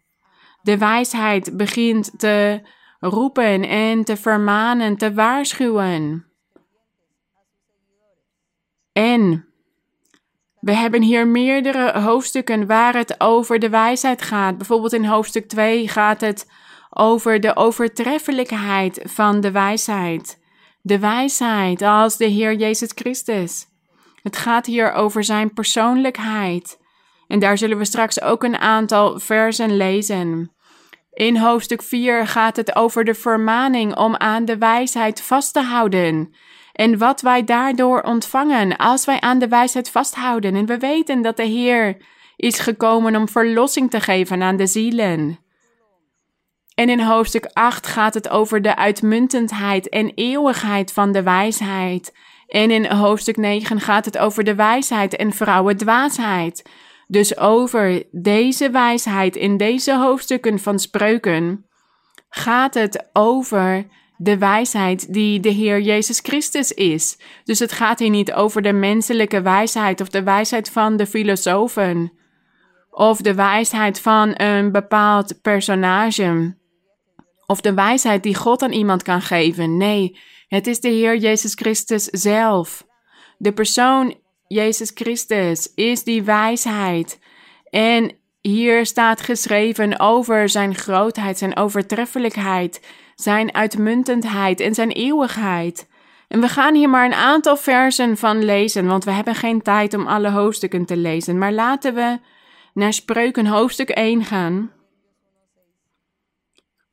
De 0.62 0.78
wijsheid 0.78 1.58
begint 1.58 2.20
te 2.20 2.62
roepen 3.00 3.68
en 3.68 4.04
te 4.04 4.18
vermanen, 4.18 4.98
te 4.98 5.14
waarschuwen. 5.14 6.26
En 8.92 9.48
we 10.60 10.74
hebben 10.74 11.02
hier 11.02 11.28
meerdere 11.28 12.00
hoofdstukken 12.00 12.68
waar 12.68 12.96
het 12.96 13.22
over 13.22 13.60
de 13.60 13.70
wijsheid 13.70 14.22
gaat. 14.22 14.58
Bijvoorbeeld 14.58 14.94
in 14.94 15.06
hoofdstuk 15.06 15.48
2 15.48 15.88
gaat 15.88 16.22
het 16.22 16.48
over 16.98 17.40
de 17.40 17.56
overtreffelijkheid 17.56 19.00
van 19.04 19.42
de 19.42 19.52
wijsheid. 19.52 20.40
De 20.82 21.00
wijsheid 21.00 21.82
als 21.82 22.18
de 22.18 22.26
Heer 22.26 22.56
Jezus 22.56 22.92
Christus. 22.96 23.66
Het 24.22 24.38
gaat 24.38 24.66
hier 24.66 24.94
over 24.94 25.24
zijn 25.24 25.54
persoonlijkheid. 25.54 26.80
En 27.28 27.40
daar 27.40 27.58
zullen 27.58 27.78
we 27.78 27.86
straks 27.86 28.22
ook 28.22 28.44
een 28.44 28.58
aantal 28.58 29.20
versen 29.20 29.78
lezen. 29.78 30.52
In 31.14 31.38
hoofdstuk 31.38 31.82
4 31.82 32.28
gaat 32.28 32.56
het 32.56 32.76
over 32.76 33.04
de 33.04 33.14
vermaning 33.14 33.96
om 33.96 34.16
aan 34.16 34.46
de 34.46 34.58
wijsheid 34.58 35.22
vast 35.22 35.54
te 35.54 35.62
houden 35.62 36.36
en 36.72 36.98
wat 36.98 37.22
wij 37.22 37.44
daardoor 37.44 38.02
ontvangen 38.02 38.78
als 38.78 39.06
wij 39.06 39.20
aan 39.20 39.40
de 39.40 39.48
wijsheid 39.48 39.90
vasthouden. 39.90 40.56
En 40.56 40.66
we 40.66 40.78
weten 40.78 41.22
dat 41.22 41.38
de 41.38 41.44
Heer 41.44 41.98
is 42.36 42.60
gekomen 42.60 43.16
om 43.16 43.30
verlossing 43.30 43.90
te 43.90 44.00
geven 44.00 44.42
aan 44.42 44.58
de 44.58 44.68
zielen. 44.68 45.40
En 46.78 46.90
in 46.90 47.00
hoofdstuk 47.00 47.50
8 47.54 47.88
gaat 47.88 48.14
het 48.14 48.30
over 48.30 48.62
de 48.62 48.76
uitmuntendheid 48.76 49.90
en 49.90 50.12
eeuwigheid 50.16 50.94
van 50.94 51.12
de 51.12 51.24
wijsheid. 51.24 52.14
En 52.48 52.72
in 52.72 52.86
hoofdstuk 52.86 53.38
9 53.38 53.80
gaat 53.80 54.06
het 54.06 54.18
over 54.18 54.44
de 54.44 54.56
wijsheid 54.56 55.16
en 55.16 55.34
vrouwendwaasheid. 55.34 56.70
Dus 57.08 57.38
over 57.38 58.04
deze 58.12 58.70
wijsheid 58.70 59.36
in 59.36 59.58
deze 59.58 59.96
hoofdstukken 59.96 60.60
van 60.60 60.80
spreuken 60.80 61.66
gaat 62.30 62.74
het 62.74 63.10
over 63.14 63.86
de 64.18 64.38
wijsheid 64.38 65.14
die 65.14 65.40
de 65.40 65.50
Heer 65.50 65.82
Jezus 65.82 66.20
Christus 66.20 66.72
is. 66.72 67.18
Dus 67.44 67.60
het 67.60 67.72
gaat 67.72 68.00
hier 68.00 68.10
niet 68.10 68.34
over 68.34 68.62
de 68.62 68.74
menselijke 68.74 69.42
wijsheid 69.42 70.02
of 70.02 70.10
de 70.10 70.24
wijsheid 70.24 70.70
van 70.70 70.98
de 70.98 71.06
filosofen 71.06 72.12
of 72.90 73.22
de 73.22 73.34
wijsheid 73.34 74.00
van 74.00 74.34
een 74.36 74.72
bepaald 74.72 75.42
personage 75.42 76.56
of 77.48 77.62
de 77.62 77.74
wijsheid 77.74 78.24
die 78.24 78.36
God 78.36 78.62
aan 78.62 78.72
iemand 78.72 79.04
kan 79.04 79.22
geven. 79.22 79.78
Nee, 79.78 80.20
het 80.48 80.68
is 80.68 80.80
de 80.80 80.90
Heer 80.90 81.18
Jezus 81.18 81.54
Christus 81.54 82.04
zelf. 82.04 82.86
De 83.38 83.54
persoon 83.54 84.16
Jezus 84.48 84.92
Christus 84.94 85.72
is 85.76 86.04
die 86.04 86.24
wijsheid. 86.24 87.20
En 87.70 88.12
hier 88.42 88.86
staat 88.86 89.22
geschreven 89.22 90.00
over 90.00 90.50
zijn 90.50 90.76
grootheid, 90.76 91.38
zijn 91.38 91.58
overtreffelijkheid 91.58 92.80
zijn 93.20 93.54
uitmuntendheid 93.54 94.60
en 94.60 94.74
zijn 94.74 94.92
eeuwigheid. 94.92 95.90
En 96.28 96.42
we 96.42 96.48
gaan 96.48 96.76
hier 96.76 96.90
maar 96.90 97.06
een 97.06 97.14
aantal 97.14 97.58
versen 97.58 98.18
van 98.18 98.44
lezen, 98.44 98.86
want 98.86 99.04
we 99.04 99.12
hebben 99.12 99.36
geen 99.36 99.62
tijd 99.62 99.94
om 99.94 100.08
alle 100.08 100.30
hoofdstukken 100.30 100.86
te 100.86 100.98
lezen. 100.98 101.38
Maar 101.38 101.52
laten 101.52 101.94
we 101.94 102.20
naar 102.74 102.94
Spreuken 102.94 103.46
hoofdstuk 103.46 103.90
1 103.90 104.24
gaan. 104.24 104.72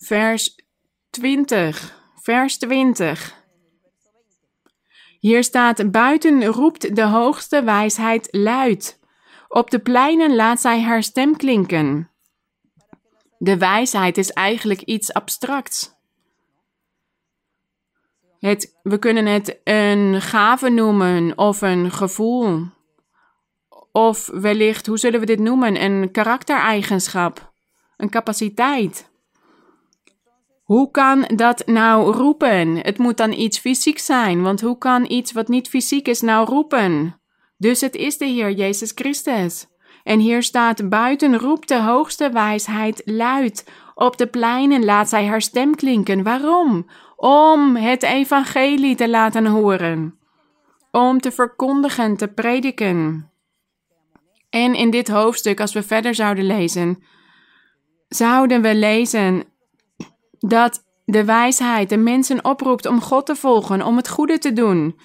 Vers 0.04 0.58
20. 1.10 1.94
Vers 2.14 2.58
20. 2.58 3.44
Hier 5.18 5.44
staat: 5.44 5.90
Buiten 5.90 6.44
roept 6.44 6.96
de 6.96 7.02
hoogste 7.02 7.62
wijsheid 7.62 8.28
luid. 8.30 9.00
Op 9.48 9.70
de 9.70 9.78
pleinen 9.78 10.34
laat 10.34 10.60
zij 10.60 10.82
haar 10.82 11.02
stem 11.02 11.36
klinken. 11.36 12.10
De 13.38 13.58
wijsheid 13.58 14.18
is 14.18 14.30
eigenlijk 14.30 14.80
iets 14.80 15.12
abstracts. 15.12 15.94
Het, 18.38 18.78
we 18.82 18.98
kunnen 18.98 19.26
het 19.26 19.60
een 19.64 20.20
gave 20.20 20.68
noemen 20.68 21.38
of 21.38 21.60
een 21.60 21.90
gevoel. 21.90 22.66
Of 23.92 24.26
wellicht, 24.26 24.86
hoe 24.86 24.98
zullen 24.98 25.20
we 25.20 25.26
dit 25.26 25.40
noemen? 25.40 25.82
Een 25.82 26.10
karaktereigenschap, 26.10 27.52
een 27.96 28.10
capaciteit. 28.10 29.12
Hoe 30.64 30.90
kan 30.90 31.24
dat 31.34 31.66
nou 31.66 32.12
roepen? 32.12 32.76
Het 32.76 32.98
moet 32.98 33.16
dan 33.16 33.32
iets 33.32 33.58
fysiek 33.58 33.98
zijn, 33.98 34.42
want 34.42 34.60
hoe 34.60 34.78
kan 34.78 35.10
iets 35.10 35.32
wat 35.32 35.48
niet 35.48 35.68
fysiek 35.68 36.08
is 36.08 36.20
nou 36.20 36.48
roepen? 36.48 37.20
Dus 37.56 37.80
het 37.80 37.94
is 37.94 38.18
de 38.18 38.24
Heer 38.24 38.52
Jezus 38.52 38.92
Christus. 38.94 39.66
En 40.02 40.18
hier 40.18 40.42
staat: 40.42 40.88
Buiten 40.88 41.38
roept 41.38 41.68
de 41.68 41.80
hoogste 41.80 42.30
wijsheid 42.30 43.02
luid. 43.04 43.70
Op 43.94 44.16
de 44.16 44.26
pleinen 44.26 44.84
laat 44.84 45.08
zij 45.08 45.26
haar 45.26 45.42
stem 45.42 45.74
klinken. 45.74 46.22
Waarom? 46.22 46.90
Om 47.16 47.76
het 47.76 48.02
evangelie 48.02 48.94
te 48.94 49.08
laten 49.08 49.46
horen. 49.46 50.18
Om 50.90 51.20
te 51.20 51.32
verkondigen, 51.32 52.16
te 52.16 52.28
prediken. 52.28 53.30
En 54.50 54.74
in 54.74 54.90
dit 54.90 55.08
hoofdstuk, 55.08 55.60
als 55.60 55.72
we 55.72 55.82
verder 55.82 56.14
zouden 56.14 56.46
lezen, 56.46 57.02
zouden 58.08 58.62
we 58.62 58.74
lezen 58.74 59.44
dat 60.48 60.84
de 61.04 61.24
wijsheid 61.24 61.88
de 61.88 61.96
mensen 61.96 62.44
oproept 62.44 62.86
om 62.86 63.00
God 63.00 63.26
te 63.26 63.36
volgen, 63.36 63.82
om 63.82 63.96
het 63.96 64.08
goede 64.08 64.38
te 64.38 64.52
doen. 64.52 64.98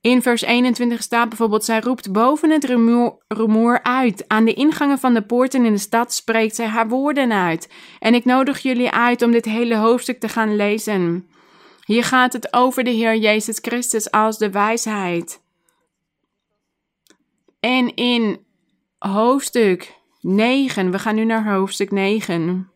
In 0.00 0.22
vers 0.22 0.42
21 0.42 1.02
staat 1.02 1.28
bijvoorbeeld: 1.28 1.64
Zij 1.64 1.80
roept 1.80 2.12
boven 2.12 2.50
het 2.50 2.64
rumoer, 3.28 3.82
uit. 3.82 4.24
Aan 4.28 4.44
de 4.44 4.54
ingangen 4.54 4.98
van 4.98 5.14
de 5.14 5.22
poorten 5.22 5.64
in 5.64 5.72
de 5.72 5.78
stad 5.78 6.12
spreekt 6.12 6.54
zij 6.54 6.66
haar 6.66 6.88
woorden 6.88 7.32
uit. 7.32 7.72
En 7.98 8.14
ik 8.14 8.24
nodig 8.24 8.58
jullie 8.58 8.90
uit 8.90 9.22
om 9.22 9.30
dit 9.30 9.44
hele 9.44 9.76
hoofdstuk 9.76 10.20
te 10.20 10.28
gaan 10.28 10.56
lezen. 10.56 11.28
Hier 11.84 12.04
gaat 12.04 12.32
het 12.32 12.52
over 12.52 12.84
de 12.84 12.90
Heer 12.90 13.16
Jezus 13.16 13.58
Christus 13.62 14.10
als 14.10 14.38
de 14.38 14.50
wijsheid. 14.50 15.42
En 17.60 17.94
in 17.94 18.44
hoofdstuk 18.98 19.94
9, 20.20 20.90
we 20.90 20.98
gaan 20.98 21.14
nu 21.14 21.24
naar 21.24 21.52
hoofdstuk 21.52 21.90
9. 21.90 22.70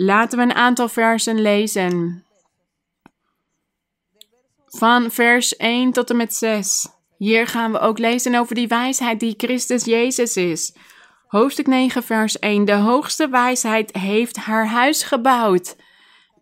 Laten 0.00 0.38
we 0.38 0.44
een 0.44 0.54
aantal 0.54 0.88
versen 0.88 1.40
lezen. 1.40 2.24
Van 4.66 5.10
vers 5.10 5.56
1 5.56 5.92
tot 5.92 6.10
en 6.10 6.16
met 6.16 6.34
6. 6.34 6.88
Hier 7.16 7.46
gaan 7.46 7.72
we 7.72 7.78
ook 7.78 7.98
lezen 7.98 8.34
over 8.34 8.54
die 8.54 8.68
wijsheid 8.68 9.20
die 9.20 9.34
Christus 9.36 9.84
Jezus 9.84 10.36
is. 10.36 10.74
Hoofdstuk 11.26 11.66
9, 11.66 12.02
vers 12.02 12.38
1. 12.38 12.64
De 12.64 12.74
hoogste 12.74 13.28
wijsheid 13.28 13.96
heeft 13.96 14.36
haar 14.36 14.66
huis 14.66 15.02
gebouwd. 15.02 15.76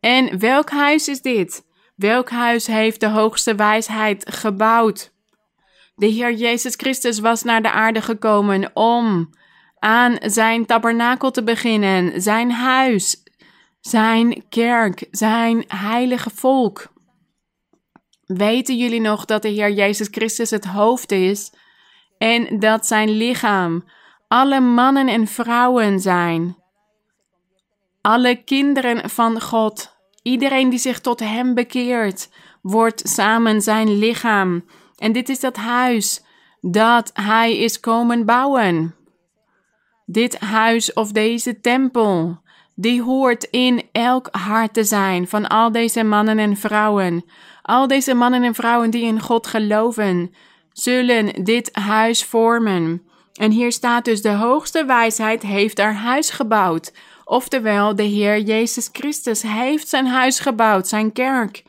En 0.01 0.39
welk 0.39 0.71
huis 0.71 1.09
is 1.09 1.23
dit? 1.23 1.65
Welk 1.95 2.31
huis 2.31 2.67
heeft 2.67 3.01
de 3.01 3.09
hoogste 3.09 3.55
wijsheid 3.55 4.33
gebouwd? 4.35 5.13
De 5.95 6.07
Heer 6.07 6.33
Jezus 6.33 6.75
Christus 6.75 7.19
was 7.19 7.43
naar 7.43 7.63
de 7.63 7.71
aarde 7.71 8.03
gekomen 8.03 8.71
om 8.75 9.31
aan 9.79 10.17
zijn 10.21 10.67
tabernakel 10.67 11.31
te 11.31 11.43
beginnen, 11.43 12.23
zijn 12.23 12.51
huis, 12.51 13.25
zijn 13.87 14.45
kerk, 14.49 15.07
zijn 15.11 15.64
heilige 15.68 16.30
volk. 16.34 16.93
Weten 18.24 18.76
jullie 18.76 19.01
nog 19.01 19.24
dat 19.24 19.43
de 19.43 19.49
Heer 19.49 19.70
Jezus 19.70 20.09
Christus 20.11 20.51
het 20.51 20.64
hoofd 20.64 21.12
is 21.12 21.53
en 22.18 22.59
dat 22.59 22.87
zijn 22.87 23.11
lichaam 23.11 23.84
alle 24.28 24.61
mannen 24.61 25.09
en 25.09 25.26
vrouwen 25.26 26.01
zijn? 26.01 26.57
Alle 28.01 28.43
kinderen 28.45 29.11
van 29.11 29.41
God, 29.41 29.97
iedereen 30.22 30.68
die 30.70 30.78
zich 30.78 31.01
tot 31.01 31.20
Hem 31.20 31.55
bekeert, 31.55 32.28
wordt 32.62 33.09
samen 33.09 33.62
zijn 33.62 33.99
lichaam. 33.99 34.64
En 34.97 35.12
dit 35.12 35.28
is 35.28 35.41
dat 35.41 35.57
huis 35.57 36.22
dat 36.61 37.11
Hij 37.14 37.57
is 37.57 37.80
komen 37.80 38.24
bouwen. 38.24 38.95
Dit 40.07 40.39
huis 40.39 40.93
of 40.93 41.12
deze 41.12 41.61
tempel 41.61 42.45
die 42.79 43.03
hoort 43.03 43.45
in 43.45 43.83
elk 43.93 44.29
hart 44.31 44.74
te 44.74 44.85
zijn 44.85 45.29
van 45.29 45.47
al 45.47 45.72
deze 45.72 46.05
mannen 46.05 46.39
en 46.39 46.57
vrouwen. 46.57 47.24
Al 47.62 47.87
deze 47.87 48.14
mannen 48.14 48.43
en 48.43 48.55
vrouwen 48.55 48.91
die 48.91 49.05
in 49.05 49.20
God 49.20 49.47
geloven, 49.47 50.35
zullen 50.72 51.45
dit 51.45 51.68
huis 51.72 52.24
vormen. 52.24 53.03
En 53.35 53.51
hier 53.51 53.72
staat 53.72 54.05
dus: 54.05 54.22
de 54.22 54.33
hoogste 54.33 54.85
wijsheid 54.85 55.43
heeft 55.43 55.79
haar 55.79 55.95
huis 55.95 56.31
gebouwd. 56.31 56.93
Oftewel, 57.24 57.95
de 57.95 58.03
Heer 58.03 58.41
Jezus 58.41 58.89
Christus 58.93 59.43
heeft 59.43 59.89
zijn 59.89 60.07
huis 60.07 60.39
gebouwd, 60.39 60.89
zijn 60.89 61.12
kerk. 61.12 61.62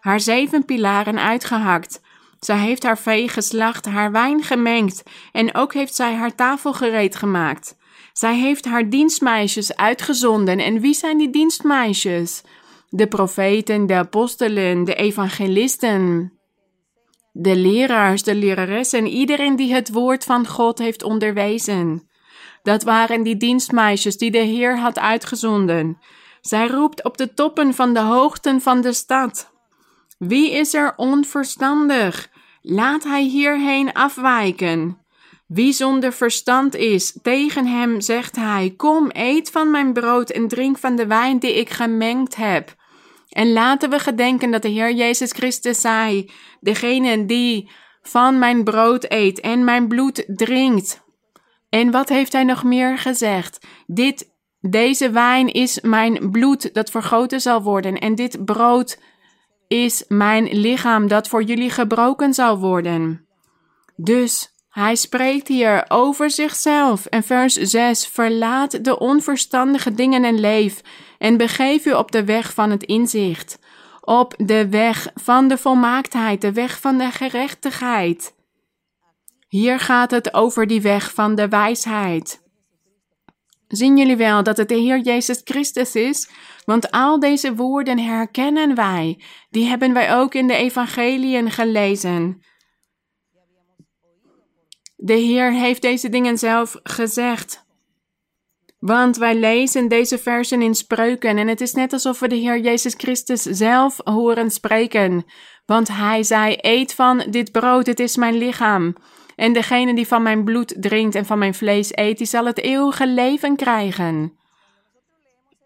Haar 0.00 0.20
zeven 0.20 0.64
pilaren 0.64 1.18
uitgehakt. 1.18 2.00
Zij 2.40 2.58
heeft 2.58 2.82
haar 2.82 2.98
vee 2.98 3.28
geslacht, 3.28 3.84
haar 3.84 4.12
wijn 4.12 4.42
gemengd 4.42 5.02
en 5.32 5.54
ook 5.54 5.74
heeft 5.74 5.94
zij 5.94 6.14
haar 6.14 6.34
tafel 6.34 6.72
gereed 6.72 7.16
gemaakt. 7.16 7.76
Zij 8.14 8.36
heeft 8.36 8.64
haar 8.64 8.88
dienstmeisjes 8.88 9.76
uitgezonden. 9.76 10.58
En 10.58 10.80
wie 10.80 10.94
zijn 10.94 11.18
die 11.18 11.30
dienstmeisjes? 11.30 12.42
De 12.88 13.06
profeten, 13.06 13.86
de 13.86 13.94
apostelen, 13.94 14.84
de 14.84 14.94
evangelisten, 14.94 16.32
de 17.32 17.56
leraars, 17.56 18.22
de 18.22 18.34
leraressen, 18.34 19.06
iedereen 19.06 19.56
die 19.56 19.74
het 19.74 19.92
woord 19.92 20.24
van 20.24 20.46
God 20.46 20.78
heeft 20.78 21.02
onderwezen. 21.02 22.08
Dat 22.62 22.82
waren 22.82 23.22
die 23.22 23.36
dienstmeisjes 23.36 24.18
die 24.18 24.30
de 24.30 24.38
Heer 24.38 24.78
had 24.78 24.98
uitgezonden. 24.98 25.98
Zij 26.40 26.66
roept 26.66 27.04
op 27.04 27.16
de 27.16 27.34
toppen 27.34 27.74
van 27.74 27.94
de 27.94 28.00
hoogten 28.00 28.60
van 28.60 28.80
de 28.80 28.92
stad. 28.92 29.52
Wie 30.18 30.50
is 30.52 30.74
er 30.74 30.92
onverstandig? 30.96 32.30
Laat 32.62 33.04
hij 33.04 33.22
hierheen 33.22 33.92
afwijken. 33.92 35.03
Wie 35.54 35.72
zonder 35.72 36.12
verstand 36.12 36.74
is, 36.74 37.18
tegen 37.22 37.66
hem 37.66 38.00
zegt 38.00 38.36
hij: 38.36 38.74
Kom, 38.76 39.10
eet 39.12 39.50
van 39.50 39.70
mijn 39.70 39.92
brood 39.92 40.30
en 40.30 40.48
drink 40.48 40.78
van 40.78 40.96
de 40.96 41.06
wijn 41.06 41.38
die 41.38 41.54
ik 41.54 41.70
gemengd 41.70 42.36
heb. 42.36 42.74
En 43.28 43.52
laten 43.52 43.90
we 43.90 43.98
gedenken 43.98 44.50
dat 44.50 44.62
de 44.62 44.68
Heer 44.68 44.92
Jezus 44.92 45.32
Christus 45.32 45.80
zei: 45.80 46.30
Degene 46.60 47.26
die 47.26 47.70
van 48.02 48.38
mijn 48.38 48.64
brood 48.64 49.04
eet 49.08 49.40
en 49.40 49.64
mijn 49.64 49.88
bloed 49.88 50.24
drinkt. 50.26 51.02
En 51.68 51.90
wat 51.90 52.08
heeft 52.08 52.32
hij 52.32 52.44
nog 52.44 52.64
meer 52.64 52.98
gezegd? 52.98 53.66
Dit, 53.86 54.30
deze 54.60 55.10
wijn 55.10 55.52
is 55.52 55.80
mijn 55.80 56.30
bloed 56.30 56.74
dat 56.74 56.90
vergoten 56.90 57.40
zal 57.40 57.62
worden, 57.62 57.98
en 57.98 58.14
dit 58.14 58.44
brood 58.44 58.98
is 59.68 60.04
mijn 60.08 60.44
lichaam 60.52 61.08
dat 61.08 61.28
voor 61.28 61.42
jullie 61.42 61.70
gebroken 61.70 62.34
zal 62.34 62.58
worden. 62.58 63.26
Dus 63.96 64.53
hij 64.74 64.94
spreekt 64.94 65.48
hier 65.48 65.84
over 65.88 66.30
zichzelf. 66.30 67.06
En 67.06 67.22
vers 67.22 67.54
6: 67.54 68.06
Verlaat 68.06 68.84
de 68.84 68.98
onverstandige 68.98 69.94
dingen 69.94 70.24
en 70.24 70.40
leef, 70.40 70.80
en 71.18 71.36
begeef 71.36 71.86
u 71.86 71.92
op 71.92 72.12
de 72.12 72.24
weg 72.24 72.54
van 72.54 72.70
het 72.70 72.82
inzicht, 72.82 73.58
op 74.00 74.34
de 74.36 74.68
weg 74.68 75.08
van 75.14 75.48
de 75.48 75.58
volmaaktheid, 75.58 76.40
de 76.40 76.52
weg 76.52 76.80
van 76.80 76.98
de 76.98 77.10
gerechtigheid. 77.10 78.34
Hier 79.48 79.80
gaat 79.80 80.10
het 80.10 80.34
over 80.34 80.66
die 80.66 80.80
weg 80.80 81.12
van 81.12 81.34
de 81.34 81.48
wijsheid. 81.48 82.42
Zien 83.68 83.96
jullie 83.96 84.16
wel 84.16 84.42
dat 84.42 84.56
het 84.56 84.68
de 84.68 84.74
Heer 84.74 84.98
Jezus 84.98 85.40
Christus 85.44 85.94
is? 85.94 86.30
Want 86.64 86.90
al 86.90 87.20
deze 87.20 87.54
woorden 87.54 87.98
herkennen 87.98 88.74
wij. 88.74 89.22
Die 89.50 89.66
hebben 89.66 89.92
wij 89.92 90.14
ook 90.14 90.34
in 90.34 90.46
de 90.46 90.54
evangeliën 90.54 91.50
gelezen. 91.50 92.42
De 94.96 95.12
Heer 95.12 95.52
heeft 95.52 95.82
deze 95.82 96.08
dingen 96.08 96.38
zelf 96.38 96.76
gezegd. 96.82 97.64
Want 98.78 99.16
wij 99.16 99.34
lezen 99.34 99.88
deze 99.88 100.18
versen 100.18 100.62
in 100.62 100.74
spreuken 100.74 101.38
en 101.38 101.48
het 101.48 101.60
is 101.60 101.72
net 101.72 101.92
alsof 101.92 102.20
we 102.20 102.28
de 102.28 102.34
Heer 102.34 102.60
Jezus 102.60 102.94
Christus 102.96 103.42
zelf 103.42 104.00
horen 104.04 104.50
spreken. 104.50 105.24
Want 105.66 105.88
Hij 105.88 106.22
zei: 106.22 106.56
Eet 106.60 106.94
van 106.94 107.26
dit 107.30 107.52
brood, 107.52 107.86
het 107.86 108.00
is 108.00 108.16
mijn 108.16 108.34
lichaam. 108.34 108.94
En 109.36 109.52
degene 109.52 109.94
die 109.94 110.06
van 110.06 110.22
mijn 110.22 110.44
bloed 110.44 110.74
drinkt 110.80 111.14
en 111.14 111.26
van 111.26 111.38
mijn 111.38 111.54
vlees 111.54 111.96
eet, 111.96 112.18
die 112.18 112.26
zal 112.26 112.46
het 112.46 112.58
eeuwige 112.58 113.06
leven 113.06 113.56
krijgen. 113.56 114.32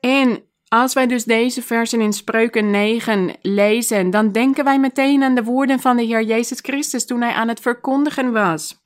En 0.01 0.43
als 0.69 0.95
wij 0.95 1.07
dus 1.07 1.25
deze 1.25 1.63
versen 1.63 2.01
in 2.01 2.13
Spreuken 2.13 2.71
9 2.71 3.37
lezen, 3.43 4.11
dan 4.11 4.33
denken 4.33 4.65
wij 4.65 4.79
meteen 4.79 5.23
aan 5.23 5.35
de 5.35 5.45
woorden 5.45 5.81
van 5.81 5.97
de 5.97 6.03
Heer 6.03 6.23
Jezus 6.23 6.59
Christus 6.61 7.07
toen 7.07 7.21
Hij 7.21 7.33
aan 7.33 7.49
het 7.49 7.61
verkondigen 7.61 8.33
was. 8.33 8.81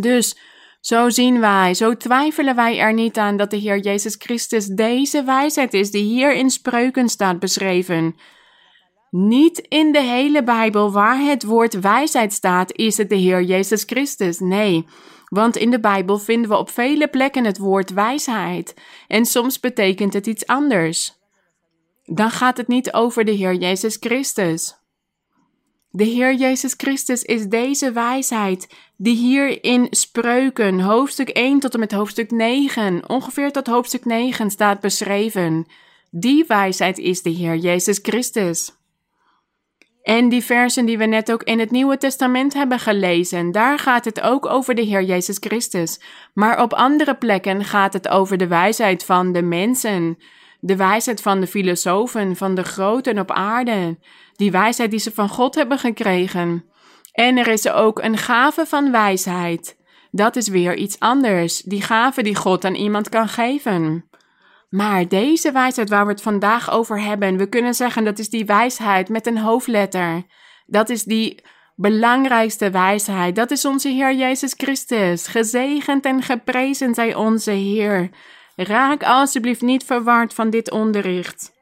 Dus 0.00 0.36
zo 0.80 1.10
zien 1.10 1.40
wij, 1.40 1.74
zo 1.74 1.96
twijfelen 1.96 2.54
wij 2.54 2.78
er 2.78 2.92
niet 2.92 3.18
aan 3.18 3.36
dat 3.36 3.50
de 3.50 3.56
Heer 3.56 3.78
Jezus 3.78 4.14
Christus 4.18 4.66
deze 4.66 5.22
wijsheid 5.24 5.74
is 5.74 5.90
die 5.90 6.02
hier 6.02 6.34
in 6.34 6.50
spreuken 6.50 7.08
staat 7.08 7.38
beschreven. 7.38 8.14
Niet 9.10 9.58
in 9.58 9.92
de 9.92 10.02
hele 10.02 10.42
Bijbel 10.42 10.92
waar 10.92 11.18
het 11.18 11.44
woord 11.44 11.80
wijsheid 11.80 12.32
staat, 12.32 12.72
is 12.72 12.96
het 12.96 13.08
de 13.08 13.16
Heer 13.16 13.42
Jezus 13.42 13.82
Christus. 13.82 14.38
Nee, 14.38 14.86
Want 15.28 15.56
in 15.56 15.70
de 15.70 15.80
Bijbel 15.80 16.18
vinden 16.18 16.50
we 16.50 16.56
op 16.56 16.70
vele 16.70 17.08
plekken 17.08 17.44
het 17.44 17.58
woord 17.58 17.90
wijsheid 17.90 18.74
en 19.08 19.24
soms 19.24 19.60
betekent 19.60 20.12
het 20.12 20.26
iets 20.26 20.46
anders. 20.46 21.16
Dan 22.04 22.30
gaat 22.30 22.56
het 22.56 22.68
niet 22.68 22.92
over 22.92 23.24
de 23.24 23.32
Heer 23.32 23.54
Jezus 23.54 23.96
Christus. 24.00 24.76
De 25.90 26.04
Heer 26.04 26.34
Jezus 26.34 26.74
Christus 26.76 27.22
is 27.22 27.46
deze 27.46 27.92
wijsheid 27.92 28.68
die 28.96 29.16
hier 29.16 29.64
in 29.64 29.86
Spreuken, 29.90 30.80
hoofdstuk 30.80 31.28
1 31.28 31.60
tot 31.60 31.74
en 31.74 31.80
met 31.80 31.92
hoofdstuk 31.92 32.30
9, 32.30 33.08
ongeveer 33.08 33.52
tot 33.52 33.66
hoofdstuk 33.66 34.04
9 34.04 34.50
staat 34.50 34.80
beschreven. 34.80 35.66
Die 36.10 36.44
wijsheid 36.48 36.98
is 36.98 37.22
de 37.22 37.30
Heer 37.30 37.56
Jezus 37.56 37.98
Christus. 38.02 38.72
En 40.02 40.28
die 40.28 40.44
versen 40.44 40.86
die 40.86 40.98
we 40.98 41.04
net 41.04 41.32
ook 41.32 41.42
in 41.42 41.58
het 41.58 41.70
Nieuwe 41.70 41.98
Testament 41.98 42.54
hebben 42.54 42.78
gelezen, 42.78 43.52
daar 43.52 43.78
gaat 43.78 44.04
het 44.04 44.20
ook 44.20 44.46
over 44.46 44.74
de 44.74 44.82
Heer 44.82 45.02
Jezus 45.02 45.36
Christus. 45.40 46.00
Maar 46.34 46.62
op 46.62 46.72
andere 46.72 47.14
plekken 47.14 47.64
gaat 47.64 47.92
het 47.92 48.08
over 48.08 48.36
de 48.36 48.46
wijsheid 48.46 49.04
van 49.04 49.32
de 49.32 49.42
mensen, 49.42 50.18
de 50.60 50.76
wijsheid 50.76 51.22
van 51.22 51.40
de 51.40 51.46
filosofen, 51.46 52.36
van 52.36 52.54
de 52.54 52.62
groten 52.62 53.18
op 53.18 53.30
aarde, 53.30 53.98
die 54.38 54.50
wijsheid 54.50 54.90
die 54.90 55.00
ze 55.00 55.12
van 55.12 55.28
God 55.28 55.54
hebben 55.54 55.78
gekregen. 55.78 56.64
En 57.12 57.36
er 57.36 57.48
is 57.48 57.68
ook 57.68 58.02
een 58.02 58.18
gave 58.18 58.66
van 58.66 58.90
wijsheid. 58.90 59.76
Dat 60.10 60.36
is 60.36 60.48
weer 60.48 60.76
iets 60.76 60.98
anders, 60.98 61.62
die 61.62 61.82
gave 61.82 62.22
die 62.22 62.34
God 62.34 62.64
aan 62.64 62.74
iemand 62.74 63.08
kan 63.08 63.28
geven. 63.28 64.08
Maar 64.70 65.08
deze 65.08 65.52
wijsheid 65.52 65.88
waar 65.88 66.06
we 66.06 66.12
het 66.12 66.22
vandaag 66.22 66.70
over 66.70 67.00
hebben, 67.00 67.36
we 67.36 67.48
kunnen 67.48 67.74
zeggen 67.74 68.04
dat 68.04 68.18
is 68.18 68.28
die 68.28 68.44
wijsheid 68.44 69.08
met 69.08 69.26
een 69.26 69.38
hoofdletter. 69.38 70.22
Dat 70.66 70.88
is 70.88 71.02
die 71.02 71.42
belangrijkste 71.76 72.70
wijsheid. 72.70 73.36
Dat 73.36 73.50
is 73.50 73.64
onze 73.64 73.88
Heer 73.88 74.14
Jezus 74.14 74.54
Christus. 74.56 75.26
Gezegend 75.26 76.04
en 76.04 76.22
geprezen 76.22 76.94
zij 76.94 77.14
onze 77.14 77.50
Heer. 77.50 78.10
Raak 78.56 79.02
alsjeblieft 79.02 79.62
niet 79.62 79.84
verward 79.84 80.34
van 80.34 80.50
dit 80.50 80.70
onderricht. 80.70 81.56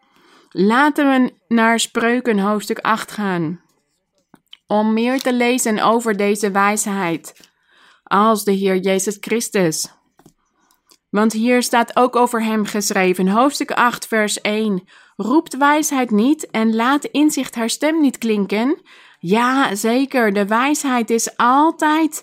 Laten 0.58 1.10
we 1.10 1.32
naar 1.48 1.80
Spreuken 1.80 2.38
hoofdstuk 2.38 2.78
8 2.78 3.10
gaan. 3.10 3.60
Om 4.66 4.92
meer 4.92 5.20
te 5.20 5.32
lezen 5.32 5.78
over 5.78 6.16
deze 6.16 6.50
wijsheid. 6.50 7.50
Als 8.02 8.44
de 8.44 8.52
Heer 8.52 8.76
Jezus 8.76 9.16
Christus. 9.20 9.92
Want 11.10 11.32
hier 11.32 11.62
staat 11.62 11.96
ook 11.96 12.16
over 12.16 12.44
hem 12.44 12.64
geschreven, 12.64 13.28
hoofdstuk 13.28 13.70
8, 13.70 14.06
vers 14.06 14.40
1. 14.40 14.88
Roept 15.16 15.56
wijsheid 15.56 16.10
niet 16.10 16.50
en 16.50 16.74
laat 16.74 17.04
inzicht 17.04 17.54
haar 17.54 17.70
stem 17.70 18.00
niet 18.00 18.18
klinken? 18.18 18.80
Ja, 19.18 19.74
zeker, 19.74 20.32
de 20.32 20.46
wijsheid 20.46 21.10
is 21.10 21.36
altijd 21.36 22.22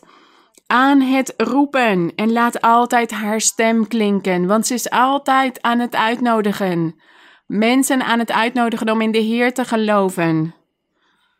aan 0.67 1.01
het 1.01 1.33
roepen 1.37 2.11
en 2.15 2.31
laat 2.31 2.61
altijd 2.61 3.11
haar 3.11 3.41
stem 3.41 3.87
klinken, 3.87 4.47
want 4.47 4.67
ze 4.67 4.73
is 4.73 4.89
altijd 4.89 5.61
aan 5.61 5.79
het 5.79 5.95
uitnodigen. 5.95 6.95
Mensen 7.55 8.03
aan 8.03 8.19
het 8.19 8.31
uitnodigen 8.31 8.89
om 8.89 9.01
in 9.01 9.11
de 9.11 9.19
Heer 9.19 9.53
te 9.53 9.65
geloven. 9.65 10.55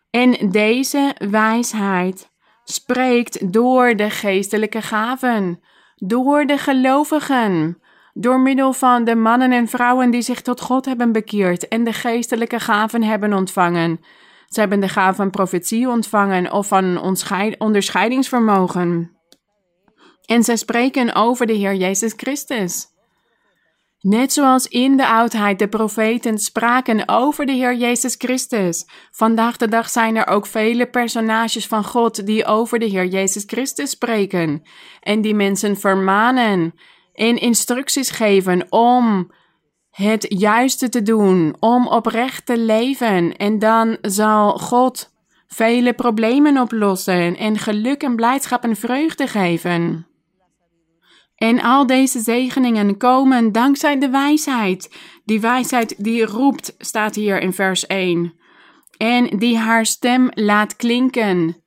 En 0.09 0.49
deze 0.49 1.15
wijsheid 1.29 2.29
spreekt 2.63 3.53
door 3.53 3.95
de 3.95 4.09
geestelijke 4.09 4.81
gaven 4.81 5.61
door 5.95 6.45
de 6.45 6.57
gelovigen, 6.57 7.81
door 8.13 8.39
middel 8.39 8.73
van 8.73 9.03
de 9.03 9.15
mannen 9.15 9.51
en 9.51 9.67
vrouwen 9.67 10.11
die 10.11 10.21
zich 10.21 10.41
tot 10.41 10.61
God 10.61 10.85
hebben 10.85 11.11
bekeerd 11.11 11.67
en 11.67 11.83
de 11.83 11.93
geestelijke 11.93 12.59
gaven 12.59 13.03
hebben 13.03 13.33
ontvangen. 13.33 13.99
Ze 14.47 14.59
hebben 14.59 14.79
de 14.79 14.89
gave 14.89 15.15
van 15.15 15.29
profetie 15.29 15.89
ontvangen 15.89 16.51
of 16.51 16.67
van 16.67 17.17
onderscheidingsvermogen. 17.57 19.17
En 20.25 20.43
zij 20.43 20.55
spreken 20.55 21.15
over 21.15 21.45
de 21.45 21.53
Heer 21.53 21.75
Jezus 21.75 22.13
Christus. 22.15 22.92
Net 24.03 24.33
zoals 24.33 24.67
in 24.67 24.97
de 24.97 25.07
oudheid 25.07 25.59
de 25.59 25.67
profeten 25.67 26.37
spraken 26.37 27.07
over 27.07 27.45
de 27.45 27.51
Heer 27.51 27.75
Jezus 27.75 28.15
Christus. 28.17 28.87
Vandaag 29.11 29.57
de 29.57 29.67
dag 29.67 29.89
zijn 29.89 30.15
er 30.15 30.27
ook 30.27 30.45
vele 30.45 30.85
personages 30.85 31.67
van 31.67 31.83
God 31.83 32.25
die 32.25 32.45
over 32.45 32.79
de 32.79 32.85
Heer 32.85 33.05
Jezus 33.05 33.43
Christus 33.47 33.89
spreken. 33.89 34.61
En 35.01 35.21
die 35.21 35.35
mensen 35.35 35.77
vermanen 35.77 36.73
en 37.13 37.37
instructies 37.37 38.09
geven 38.09 38.65
om 38.69 39.31
het 39.89 40.25
juiste 40.29 40.89
te 40.89 41.01
doen, 41.01 41.55
om 41.59 41.87
oprecht 41.87 42.45
te 42.45 42.57
leven. 42.57 43.37
En 43.37 43.59
dan 43.59 43.97
zal 44.01 44.57
God 44.57 45.13
vele 45.47 45.93
problemen 45.93 46.57
oplossen 46.57 47.37
en 47.37 47.57
geluk 47.57 48.03
en 48.03 48.15
blijdschap 48.15 48.63
en 48.63 48.75
vreugde 48.75 49.27
geven. 49.27 50.07
En 51.35 51.61
al 51.61 51.87
deze 51.87 52.19
zegeningen 52.19 52.97
komen 52.97 53.51
dankzij 53.51 53.99
de 53.99 54.09
wijsheid. 54.09 54.95
Die 55.25 55.39
wijsheid 55.39 56.03
die 56.03 56.25
roept, 56.25 56.75
staat 56.77 57.15
hier 57.15 57.41
in 57.41 57.53
vers 57.53 57.85
1. 57.85 58.33
En 58.97 59.37
die 59.37 59.57
haar 59.57 59.85
stem 59.85 60.29
laat 60.33 60.75
klinken. 60.75 61.63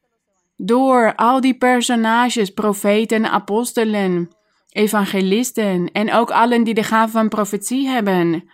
Door 0.56 1.14
al 1.14 1.40
die 1.40 1.56
personages, 1.56 2.50
profeten, 2.50 3.30
apostelen, 3.30 4.30
evangelisten 4.70 5.92
en 5.92 6.12
ook 6.12 6.30
allen 6.30 6.64
die 6.64 6.74
de 6.74 6.82
gave 6.82 7.10
van 7.10 7.28
profetie 7.28 7.88
hebben. 7.88 8.50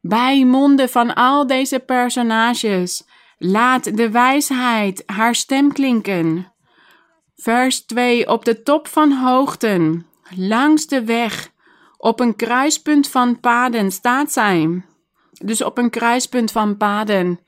Bij 0.00 0.44
monden 0.44 0.88
van 0.88 1.14
al 1.14 1.46
deze 1.46 1.78
personages 1.78 3.04
laat 3.38 3.96
de 3.96 4.10
wijsheid 4.10 5.02
haar 5.06 5.34
stem 5.34 5.72
klinken. 5.72 6.52
Vers 7.36 7.84
2. 7.84 8.28
Op 8.28 8.44
de 8.44 8.62
top 8.62 8.88
van 8.88 9.12
hoogten 9.12 10.06
langs 10.36 10.86
de 10.86 11.04
weg, 11.04 11.52
op 11.96 12.20
een 12.20 12.36
kruispunt 12.36 13.08
van 13.08 13.40
paden 13.40 13.90
staat 13.90 14.32
zij. 14.32 14.84
Dus 15.32 15.62
op 15.62 15.78
een 15.78 15.90
kruispunt 15.90 16.52
van 16.52 16.76
paden. 16.76 17.40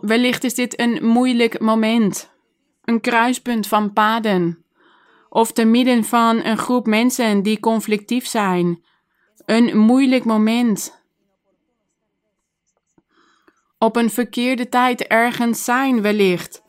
Wellicht 0.00 0.44
is 0.44 0.54
dit 0.54 0.80
een 0.80 1.06
moeilijk 1.06 1.60
moment. 1.60 2.30
Een 2.84 3.00
kruispunt 3.00 3.66
van 3.66 3.92
paden. 3.92 4.64
Of 5.28 5.52
te 5.52 5.64
midden 5.64 6.04
van 6.04 6.44
een 6.44 6.58
groep 6.58 6.86
mensen 6.86 7.42
die 7.42 7.60
conflictief 7.60 8.26
zijn. 8.26 8.84
Een 9.46 9.78
moeilijk 9.78 10.24
moment. 10.24 11.04
Op 13.78 13.96
een 13.96 14.10
verkeerde 14.10 14.68
tijd 14.68 15.06
ergens 15.06 15.64
zijn 15.64 16.02
wellicht. 16.02 16.62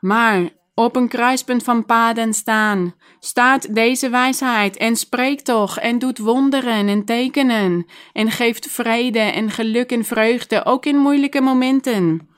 Maar 0.00 0.48
op 0.74 0.96
een 0.96 1.08
kruispunt 1.08 1.62
van 1.62 1.86
paden 1.86 2.34
staan, 2.34 2.94
staat 3.20 3.74
deze 3.74 4.08
wijsheid 4.08 4.76
en 4.76 4.96
spreekt 4.96 5.44
toch 5.44 5.78
en 5.78 5.98
doet 5.98 6.18
wonderen 6.18 6.88
en 6.88 7.04
tekenen 7.04 7.86
en 8.12 8.30
geeft 8.30 8.66
vrede 8.66 9.18
en 9.18 9.50
geluk 9.50 9.92
en 9.92 10.04
vreugde 10.04 10.64
ook 10.64 10.86
in 10.86 10.96
moeilijke 10.96 11.40
momenten. 11.40 12.28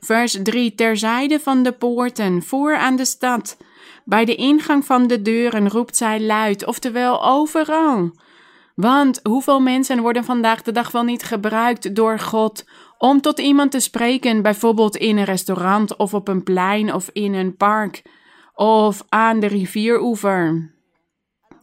Vers 0.00 0.38
3 0.42 0.74
Terzijde 0.74 1.40
van 1.40 1.62
de 1.62 1.72
poorten, 1.72 2.42
voor 2.42 2.76
aan 2.76 2.96
de 2.96 3.04
stad, 3.04 3.56
bij 4.04 4.24
de 4.24 4.34
ingang 4.34 4.84
van 4.84 5.06
de 5.06 5.22
deuren 5.22 5.68
roept 5.68 5.96
zij 5.96 6.20
luid, 6.20 6.66
oftewel 6.66 7.24
overal. 7.24 8.10
Want 8.74 9.20
hoeveel 9.22 9.60
mensen 9.60 10.00
worden 10.00 10.24
vandaag 10.24 10.62
de 10.62 10.72
dag 10.72 10.90
wel 10.90 11.02
niet 11.02 11.22
gebruikt 11.22 11.94
door 11.94 12.18
God 12.18 12.64
om 12.98 13.20
tot 13.20 13.38
iemand 13.38 13.70
te 13.70 13.80
spreken, 13.80 14.42
bijvoorbeeld 14.42 14.96
in 14.96 15.16
een 15.16 15.24
restaurant 15.24 15.96
of 15.96 16.14
op 16.14 16.28
een 16.28 16.42
plein 16.42 16.94
of 16.94 17.10
in 17.12 17.34
een 17.34 17.56
park 17.56 18.02
of 18.60 19.04
aan 19.08 19.40
de 19.40 19.46
rivieroever, 19.46 20.70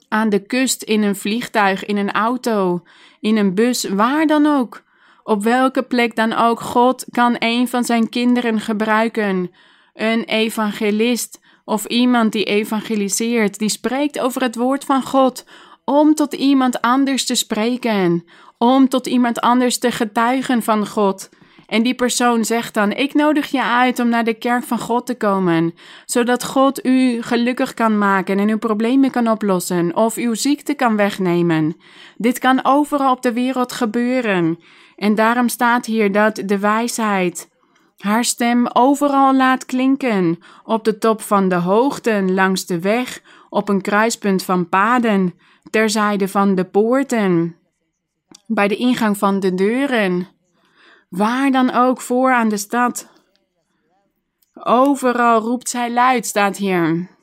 aan 0.07 0.29
de 0.29 0.39
kust, 0.39 0.83
in 0.83 1.03
een 1.03 1.15
vliegtuig, 1.15 1.85
in 1.85 1.97
een 1.97 2.11
auto, 2.11 2.83
in 3.19 3.37
een 3.37 3.53
bus, 3.53 3.83
waar 3.83 4.27
dan 4.27 4.45
ook. 4.45 4.83
Op 5.23 5.43
welke 5.43 5.83
plek 5.83 6.15
dan 6.15 6.33
ook, 6.33 6.59
God 6.59 7.05
kan 7.11 7.35
een 7.39 7.67
van 7.67 7.83
zijn 7.83 8.09
kinderen 8.09 8.59
gebruiken, 8.59 9.51
een 9.93 10.23
evangelist 10.23 11.39
of 11.65 11.85
iemand 11.85 12.31
die 12.31 12.43
evangeliseert, 12.43 13.59
die 13.59 13.69
spreekt 13.69 14.19
over 14.19 14.41
het 14.41 14.55
woord 14.55 14.85
van 14.85 15.03
God, 15.03 15.45
om 15.85 16.15
tot 16.15 16.33
iemand 16.33 16.81
anders 16.81 17.25
te 17.25 17.35
spreken, 17.35 18.25
om 18.57 18.89
tot 18.89 19.07
iemand 19.07 19.39
anders 19.39 19.77
te 19.77 19.91
getuigen 19.91 20.63
van 20.63 20.87
God. 20.87 21.29
En 21.67 21.83
die 21.83 21.95
persoon 21.95 22.45
zegt 22.45 22.73
dan: 22.73 22.91
Ik 22.91 23.13
nodig 23.13 23.47
je 23.47 23.63
uit 23.63 23.99
om 23.99 24.09
naar 24.09 24.23
de 24.23 24.33
kerk 24.33 24.63
van 24.63 24.79
God 24.79 25.05
te 25.05 25.15
komen, 25.15 25.73
zodat 26.05 26.43
God 26.43 26.85
u 26.85 27.21
gelukkig 27.21 27.73
kan 27.73 27.97
maken 27.97 28.39
en 28.39 28.49
uw 28.49 28.57
problemen 28.57 29.11
kan 29.11 29.29
oplossen 29.29 29.95
of 29.95 30.15
uw 30.15 30.33
ziekte 30.33 30.73
kan 30.73 30.95
wegnemen. 30.95 31.77
Dit 32.17 32.39
kan 32.39 32.65
overal 32.65 33.11
op 33.11 33.21
de 33.21 33.33
wereld 33.33 33.71
gebeuren. 33.71 34.59
En 34.95 35.15
daarom 35.15 35.49
staat 35.49 35.85
hier 35.85 36.11
dat 36.11 36.41
de 36.45 36.59
wijsheid 36.59 37.49
haar 37.97 38.23
stem 38.23 38.67
overal 38.67 39.35
laat 39.35 39.65
klinken, 39.65 40.39
op 40.63 40.83
de 40.83 40.97
top 40.97 41.21
van 41.21 41.49
de 41.49 41.55
hoogten, 41.55 42.33
langs 42.33 42.65
de 42.65 42.79
weg, 42.79 43.21
op 43.49 43.69
een 43.69 43.81
kruispunt 43.81 44.43
van 44.43 44.69
paden, 44.69 45.33
terzijde 45.69 46.27
van 46.27 46.55
de 46.55 46.65
poorten 46.65 47.55
bij 48.47 48.67
de 48.67 48.75
ingang 48.75 49.17
van 49.17 49.39
de 49.39 49.55
deuren, 49.55 50.27
waar 51.09 51.51
dan 51.51 51.71
ook 51.71 52.01
voor 52.01 52.33
aan 52.33 52.49
de 52.49 52.57
stad. 52.57 53.09
Overal 54.53 55.39
roept 55.41 55.69
zij 55.69 55.91
luid, 55.91 56.25
staat 56.25 56.57
hier. 56.57 57.15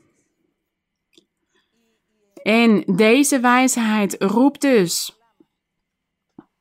En 2.43 2.83
deze 2.87 3.41
wijsheid 3.41 4.17
roept 4.19 4.61
dus, 4.61 5.19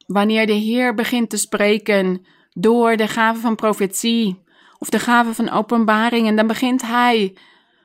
wanneer 0.06 0.46
de 0.46 0.54
Heer 0.54 0.94
begint 0.94 1.30
te 1.30 1.38
spreken 1.38 2.26
door 2.50 2.96
de 2.96 3.08
gave 3.08 3.40
van 3.40 3.56
profetie 3.56 4.42
of 4.80 4.90
de 4.90 5.00
gave 5.00 5.34
van 5.34 5.50
openbaring, 5.50 6.28
en 6.28 6.36
dan 6.36 6.48
begint 6.48 6.82
Hij 6.82 7.38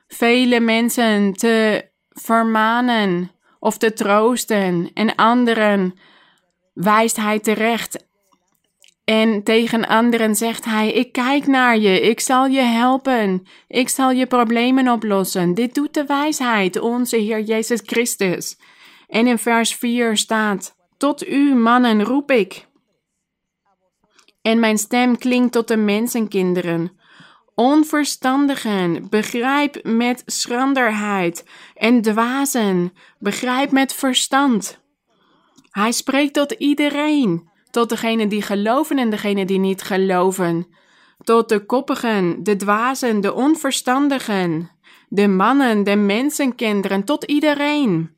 vele 0.07 0.59
mensen 0.59 1.33
te 1.33 1.89
vermanen 2.09 3.31
of 3.59 3.77
te 3.77 3.93
troosten 3.93 4.91
en 4.93 5.15
anderen 5.15 5.99
wijst 6.73 7.15
Hij 7.15 7.39
terecht. 7.39 8.07
En 9.09 9.43
tegen 9.43 9.87
anderen 9.87 10.35
zegt 10.35 10.65
hij: 10.65 10.91
Ik 10.91 11.11
kijk 11.11 11.47
naar 11.47 11.77
je, 11.77 12.01
ik 12.01 12.19
zal 12.19 12.45
je 12.45 12.61
helpen, 12.61 13.47
ik 13.67 13.89
zal 13.89 14.11
je 14.11 14.25
problemen 14.25 14.87
oplossen. 14.87 15.53
Dit 15.53 15.75
doet 15.75 15.93
de 15.93 16.05
wijsheid, 16.05 16.79
onze 16.79 17.17
Heer 17.17 17.41
Jezus 17.41 17.81
Christus. 17.85 18.57
En 19.07 19.27
in 19.27 19.37
vers 19.37 19.75
4 19.75 20.17
staat: 20.17 20.75
Tot 20.97 21.27
u, 21.27 21.55
mannen, 21.55 22.03
roep 22.03 22.31
ik. 22.31 22.67
En 24.41 24.59
mijn 24.59 24.77
stem 24.77 25.17
klinkt 25.17 25.51
tot 25.51 25.67
de 25.67 25.77
mensenkinderen. 25.77 26.91
Onverstandigen, 27.55 29.09
begrijp 29.09 29.83
met 29.83 30.23
schranderheid. 30.25 31.45
En 31.75 32.01
dwazen, 32.01 32.93
begrijp 33.19 33.71
met 33.71 33.93
verstand. 33.93 34.79
Hij 35.69 35.91
spreekt 35.91 36.33
tot 36.33 36.51
iedereen, 36.51 37.48
tot 37.71 37.89
degenen 37.89 38.29
die 38.29 38.41
geloven 38.41 38.97
en 38.97 39.09
degenen 39.09 39.47
die 39.47 39.59
niet 39.59 39.81
geloven. 39.81 40.67
Tot 41.23 41.49
de 41.49 41.65
koppigen, 41.65 42.43
de 42.43 42.55
dwazen, 42.55 43.21
de 43.21 43.33
onverstandigen, 43.33 44.69
de 45.09 45.27
mannen, 45.27 45.83
de 45.83 45.95
mensenkinderen, 45.95 47.03
tot 47.03 47.23
iedereen. 47.23 48.17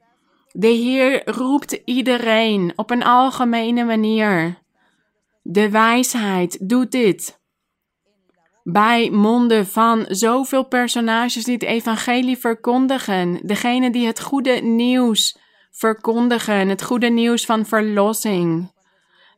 De 0.52 0.68
Heer 0.68 1.30
roept 1.30 1.82
iedereen 1.86 2.74
op 2.76 2.90
een 2.90 3.04
algemene 3.04 3.84
manier. 3.84 4.60
De 5.42 5.70
wijsheid 5.70 6.70
doet 6.70 6.92
dit. 6.92 7.40
Bij 8.64 9.10
monden 9.10 9.68
van 9.68 10.06
zoveel 10.08 10.64
personages 10.64 11.44
die 11.44 11.54
het 11.54 11.64
evangelie 11.64 12.38
verkondigen, 12.38 13.40
degene 13.44 13.92
die 13.92 14.08
het 14.08 14.22
goede 14.22 14.52
nieuws 14.52 15.38
verkondigen, 15.72 16.70
het 16.70 16.84
goede 16.84 17.10
nieuws 17.10 17.46
van 17.46 17.66
verlossing. 17.66 18.71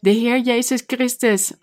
De 0.04 0.10
Heer 0.10 0.40
Jezus 0.40 0.84
Christus, 0.88 1.54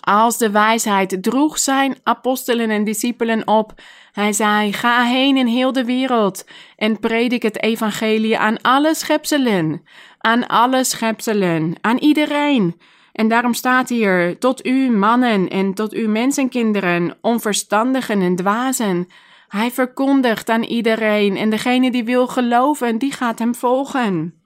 als 0.00 0.38
de 0.38 0.50
wijsheid, 0.50 1.22
droeg 1.22 1.58
zijn 1.58 1.96
apostelen 2.02 2.70
en 2.70 2.84
discipelen 2.84 3.48
op. 3.48 3.72
Hij 4.12 4.32
zei: 4.32 4.72
Ga 4.72 5.04
heen 5.04 5.36
in 5.36 5.46
heel 5.46 5.72
de 5.72 5.84
wereld 5.84 6.44
en 6.76 6.98
predik 7.00 7.42
het 7.42 7.62
evangelie 7.62 8.38
aan 8.38 8.60
alle 8.60 8.94
schepselen, 8.94 9.82
aan 10.18 10.46
alle 10.46 10.84
schepselen, 10.84 11.74
aan 11.80 11.98
iedereen. 11.98 12.80
En 13.12 13.28
daarom 13.28 13.54
staat 13.54 13.88
hier: 13.88 14.38
tot 14.38 14.66
u 14.66 14.90
mannen 14.90 15.48
en 15.48 15.74
tot 15.74 15.94
u 15.94 16.08
mensenkinderen, 16.08 17.16
onverstandigen 17.20 18.20
en 18.20 18.36
dwazen. 18.36 19.08
Hij 19.48 19.70
verkondigt 19.70 20.48
aan 20.48 20.62
iedereen 20.62 21.36
en 21.36 21.50
degene 21.50 21.90
die 21.90 22.04
wil 22.04 22.26
geloven, 22.26 22.98
die 22.98 23.12
gaat 23.12 23.38
hem 23.38 23.54
volgen. 23.54 24.44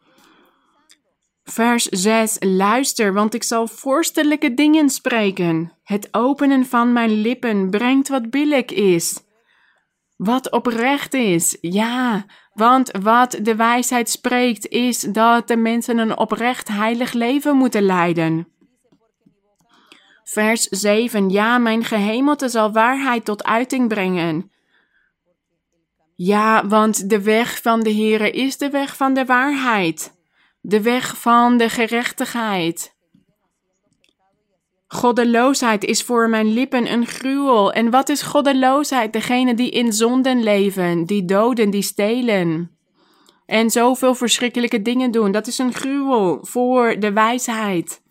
Vers 1.50 1.84
6. 1.84 2.36
Luister, 2.40 3.12
want 3.12 3.34
ik 3.34 3.42
zal 3.42 3.66
vorstelijke 3.66 4.54
dingen 4.54 4.90
spreken. 4.90 5.72
Het 5.82 6.08
openen 6.10 6.66
van 6.66 6.92
mijn 6.92 7.10
lippen 7.10 7.70
brengt 7.70 8.08
wat 8.08 8.30
billijk 8.30 8.70
is. 8.70 9.20
Wat 10.16 10.50
oprecht 10.50 11.14
is, 11.14 11.58
ja, 11.60 12.24
want 12.52 12.90
wat 13.02 13.38
de 13.42 13.56
wijsheid 13.56 14.10
spreekt 14.10 14.68
is 14.68 15.00
dat 15.00 15.48
de 15.48 15.56
mensen 15.56 15.98
een 15.98 16.18
oprecht 16.18 16.68
heilig 16.68 17.12
leven 17.12 17.56
moeten 17.56 17.82
leiden. 17.82 18.48
Vers 20.24 20.62
7. 20.62 21.30
Ja, 21.30 21.58
mijn 21.58 21.84
gehemelte 21.84 22.48
zal 22.48 22.72
waarheid 22.72 23.24
tot 23.24 23.44
uiting 23.44 23.88
brengen. 23.88 24.50
Ja, 26.14 26.66
want 26.66 27.10
de 27.10 27.22
weg 27.22 27.60
van 27.62 27.80
de 27.80 27.94
Heere 27.94 28.30
is 28.30 28.56
de 28.56 28.70
weg 28.70 28.96
van 28.96 29.14
de 29.14 29.24
waarheid, 29.24 30.19
de 30.60 30.82
weg 30.82 31.20
van 31.20 31.56
de 31.56 31.68
gerechtigheid. 31.68 32.94
Goddeloosheid 34.86 35.84
is 35.84 36.02
voor 36.02 36.28
mijn 36.28 36.52
lippen 36.52 36.92
een 36.92 37.06
gruwel. 37.06 37.72
En 37.72 37.90
wat 37.90 38.08
is 38.08 38.22
goddeloosheid? 38.22 39.12
Degene 39.12 39.54
die 39.54 39.70
in 39.70 39.92
zonden 39.92 40.42
leven, 40.42 41.04
die 41.04 41.24
doden, 41.24 41.70
die 41.70 41.82
stelen. 41.82 42.76
En 43.46 43.70
zoveel 43.70 44.14
verschrikkelijke 44.14 44.82
dingen 44.82 45.10
doen. 45.10 45.32
Dat 45.32 45.46
is 45.46 45.58
een 45.58 45.72
gruwel 45.72 46.38
voor 46.42 46.96
de 46.98 47.12
wijsheid. 47.12 48.02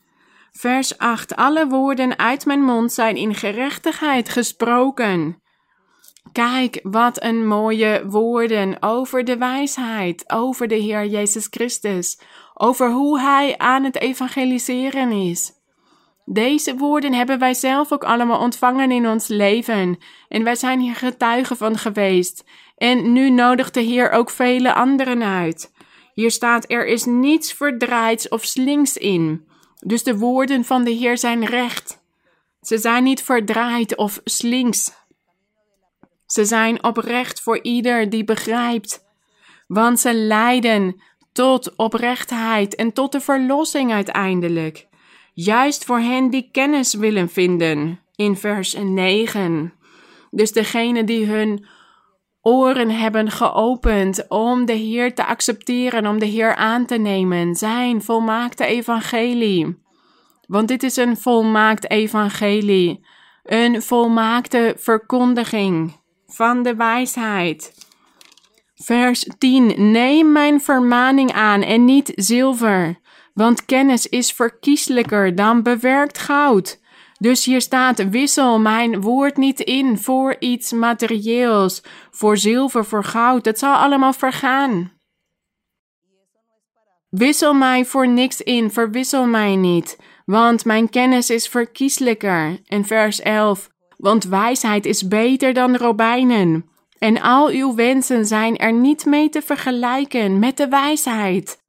Vers 0.52 0.97
8. 0.97 1.36
Alle 1.36 1.68
woorden 1.68 2.18
uit 2.18 2.45
mijn 2.45 2.62
mond 2.62 2.93
zijn 2.93 3.16
in 3.16 3.36
gerechtigheid 3.36 4.30
gesproken. 4.30 5.41
Kijk, 6.32 6.80
wat 6.84 7.24
een 7.24 7.47
mooie 7.47 8.04
woorden 8.06 8.78
over 8.80 9.24
de 9.24 9.38
wijsheid, 9.38 10.24
over 10.32 10.68
de 10.68 10.76
Heer 10.76 11.06
Jezus 11.06 11.47
Christus, 11.50 12.20
over 12.62 12.91
hoe 12.91 13.20
Hij 13.20 13.57
aan 13.57 13.84
het 13.84 13.99
evangeliseren 13.99 15.12
is. 15.12 15.51
Deze 16.26 16.76
woorden 16.76 17.14
hebben 17.14 17.39
wij 17.39 17.53
zelf 17.53 17.91
ook 17.91 18.03
allemaal 18.03 18.39
ontvangen 18.39 18.91
in 18.91 19.07
ons 19.07 19.28
leven 19.28 19.97
en 20.28 20.43
wij 20.43 20.55
zijn 20.55 20.80
hier 20.80 20.95
getuigen 20.95 21.57
van 21.57 21.78
geweest. 21.78 22.43
En 22.78 23.14
nu 23.14 23.30
nodigt 23.30 23.74
de 23.74 23.82
Heer 23.82 24.12
ook 24.12 24.30
vele 24.30 24.74
anderen 24.74 25.24
uit. 25.24 25.74
Hier 26.14 26.32
staat: 26.32 26.72
er 26.72 26.88
is 26.88 27.05
niets 27.05 27.53
verdraaids 27.53 28.28
of 28.28 28.43
slinks 28.43 28.97
in. 28.97 29.47
Dus 29.86 30.03
de 30.03 30.18
woorden 30.18 30.66
van 30.66 30.84
de 30.84 30.91
Heer 30.91 31.18
zijn 31.18 31.45
recht. 31.45 32.03
Ze 32.62 32.78
zijn 32.78 33.03
niet 33.03 33.24
verdraaid 33.24 33.95
of 33.95 34.22
slinks. 34.24 34.91
Ze 36.26 36.45
zijn 36.45 36.84
oprecht 36.84 37.41
voor 37.41 37.62
ieder 37.62 38.10
die 38.10 38.24
begrijpt, 38.24 39.05
want 39.68 39.99
ze 39.99 40.14
leiden 40.14 41.01
tot 41.32 41.76
oprechtheid 41.76 42.76
en 42.76 42.94
tot 42.94 43.12
de 43.12 43.22
verlossing 43.22 43.94
uiteindelijk. 43.94 44.88
Juist 45.34 45.86
voor 45.86 46.00
hen 46.00 46.30
die 46.30 46.50
kennis 46.52 46.94
willen 46.94 47.30
vinden, 47.30 48.00
in 48.16 48.38
vers 48.38 48.74
9. 48.74 49.74
Dus 50.32 50.52
degene 50.52 51.04
die 51.04 51.26
hun 51.26 51.66
oren 52.42 52.90
hebben 52.90 53.32
geopend 53.32 54.26
om 54.28 54.66
de 54.66 54.74
Heer 54.74 55.16
te 55.16 55.26
accepteren, 55.26 56.08
om 56.08 56.20
de 56.20 56.26
Heer 56.26 56.56
aan 56.56 56.86
te 56.86 56.98
nemen, 56.98 57.56
zijn 57.56 58.02
volmaakte 58.02 58.66
evangelie. 58.66 59.78
Want 60.48 60.68
dit 60.68 60.84
is 60.84 60.96
een 60.96 61.18
volmaakt 61.18 61.90
evangelie, 61.90 63.06
een 63.44 63.82
volmaakte 63.82 64.74
verkondiging 64.78 66.00
van 66.28 66.64
de 66.64 66.76
wijsheid. 66.76 67.88
Vers 68.84 69.28
10. 69.38 69.92
Neem 69.92 70.32
mijn 70.32 70.62
vermaning 70.62 71.34
aan 71.34 71.62
en 71.62 71.86
niet 71.86 72.12
zilver, 72.16 73.00
want 73.34 73.66
kennis 73.66 74.08
is 74.08 74.32
verkieslijker 74.32 75.36
dan 75.36 75.64
bewerkt 75.64 76.18
goud. 76.18 76.80
Dus 77.18 77.46
hier 77.46 77.62
staat: 77.62 78.10
wissel 78.10 78.60
mijn 78.60 79.02
woord 79.02 79.38
niet 79.38 79.60
in 79.60 79.98
voor 79.98 80.36
iets 80.40 80.72
materieels, 80.72 81.84
voor 82.12 82.38
zilver, 82.38 82.86
voor 82.86 83.04
goud. 83.04 83.46
Het 83.46 83.60
zal 83.60 83.74
allemaal 83.74 84.14
vergaan. 84.14 84.92
Wissel 87.10 87.54
mij 87.54 87.86
voor 87.86 88.08
niks 88.08 88.42
in, 88.42 88.72
verwissel 88.72 89.26
mij 89.26 89.56
niet, 89.56 89.98
want 90.26 90.66
mijn 90.66 90.90
kennis 90.90 91.30
is 91.30 91.48
verkieslijker. 91.48 92.60
En 92.66 92.86
vers 92.86 93.22
11 93.22 93.70
want 94.00 94.24
wijsheid 94.24 94.86
is 94.86 95.08
beter 95.08 95.54
dan 95.54 95.76
robijnen. 95.76 96.70
En 97.00 97.22
al 97.22 97.50
uw 97.50 97.76
wensen 97.76 98.26
zijn 98.26 98.58
er 98.58 98.74
niet 98.74 99.06
mee 99.06 99.30
te 99.30 99.41
vergelijken 99.41 100.39
met 100.39 100.58
de 100.58 100.68
wijsheid. 100.68 101.60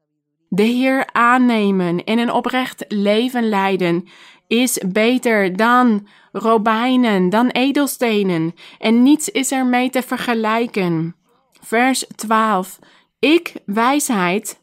De 0.48 0.62
Heer 0.62 1.08
aannemen 1.12 2.04
en 2.04 2.18
een 2.18 2.32
oprecht 2.32 2.84
leven 2.88 3.48
leiden 3.48 4.08
is 4.46 4.78
beter 4.86 5.56
dan 5.56 6.06
robijnen, 6.32 7.28
dan 7.28 7.48
edelstenen, 7.48 8.54
en 8.78 9.02
niets 9.02 9.28
is 9.28 9.50
er 9.50 9.66
mee 9.66 9.90
te 9.90 10.02
vergelijken. 10.02 11.16
Vers 11.60 12.04
12. 12.16 12.78
Ik, 13.18 13.52
wijsheid, 13.66 14.60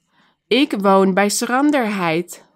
ik 0.48 0.74
woon 0.82 1.14
bij 1.14 1.30
schranderheid. 1.30 2.47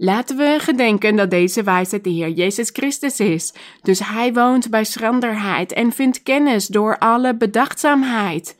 Laten 0.00 0.36
we 0.36 0.56
gedenken 0.58 1.16
dat 1.16 1.30
deze 1.30 1.62
wijsheid 1.62 2.04
de 2.04 2.10
Heer 2.10 2.28
Jezus 2.28 2.70
Christus 2.72 3.20
is. 3.20 3.54
Dus 3.82 3.98
hij 3.98 4.32
woont 4.32 4.70
bij 4.70 4.84
schranderheid 4.84 5.72
en 5.72 5.92
vindt 5.92 6.22
kennis 6.22 6.66
door 6.66 6.98
alle 6.98 7.36
bedachtzaamheid. 7.36 8.56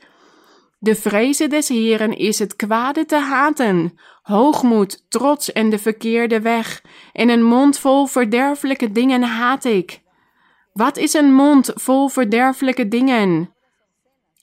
De 0.79 0.95
vrezen 0.95 1.49
des 1.49 1.67
Heeren 1.67 2.17
is 2.17 2.39
het 2.39 2.55
kwade 2.55 3.05
te 3.05 3.15
haten, 3.15 3.99
hoogmoed, 4.21 5.05
trots 5.09 5.51
en 5.51 5.69
de 5.69 5.79
verkeerde 5.79 6.41
weg, 6.41 6.83
en 7.13 7.29
een 7.29 7.43
mond 7.43 7.79
vol 7.79 8.05
verderfelijke 8.05 8.91
dingen 8.91 9.23
haat 9.23 9.65
ik. 9.65 10.01
Wat 10.73 10.97
is 10.97 11.13
een 11.13 11.33
mond 11.33 11.71
vol 11.75 12.07
verderfelijke 12.07 12.87
dingen? 12.87 13.53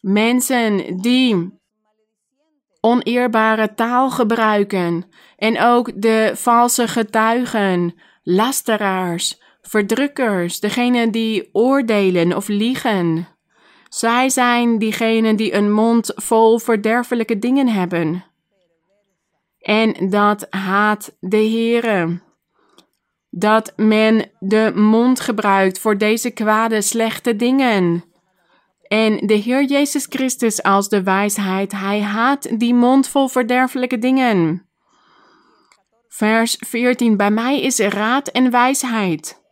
Mensen 0.00 0.96
die 0.96 1.58
oneerbare 2.86 3.74
taal 3.74 4.10
gebruiken 4.10 5.04
en 5.36 5.60
ook 5.60 6.02
de 6.02 6.32
valse 6.34 6.88
getuigen, 6.88 7.94
lasteraars, 8.22 9.40
verdrukkers, 9.62 10.60
degenen 10.60 11.10
die 11.10 11.48
oordelen 11.52 12.36
of 12.36 12.48
liegen. 12.48 13.28
Zij 13.88 14.28
zijn 14.28 14.78
diegenen 14.78 15.36
die 15.36 15.54
een 15.54 15.72
mond 15.72 16.12
vol 16.14 16.58
verderfelijke 16.58 17.38
dingen 17.38 17.68
hebben. 17.68 18.24
En 19.60 20.10
dat 20.10 20.46
haat 20.50 21.16
de 21.20 21.36
Heere. 21.36 22.20
Dat 23.30 23.72
men 23.76 24.30
de 24.38 24.72
mond 24.74 25.20
gebruikt 25.20 25.78
voor 25.78 25.98
deze 25.98 26.30
kwade, 26.30 26.82
slechte 26.82 27.36
dingen. 27.36 28.04
En 28.88 29.26
de 29.26 29.34
Heer 29.34 29.64
Jezus 29.64 30.06
Christus 30.08 30.62
als 30.62 30.88
de 30.88 31.02
wijsheid, 31.02 31.72
hij 31.72 32.00
haat 32.00 32.58
die 32.58 32.74
mond 32.74 33.08
vol 33.08 33.28
verderfelijke 33.28 33.98
dingen. 33.98 34.68
Vers 36.08 36.56
14, 36.66 37.16
bij 37.16 37.30
mij 37.30 37.60
is 37.60 37.78
raad 37.78 38.28
en 38.28 38.50
wijsheid. 38.50 39.42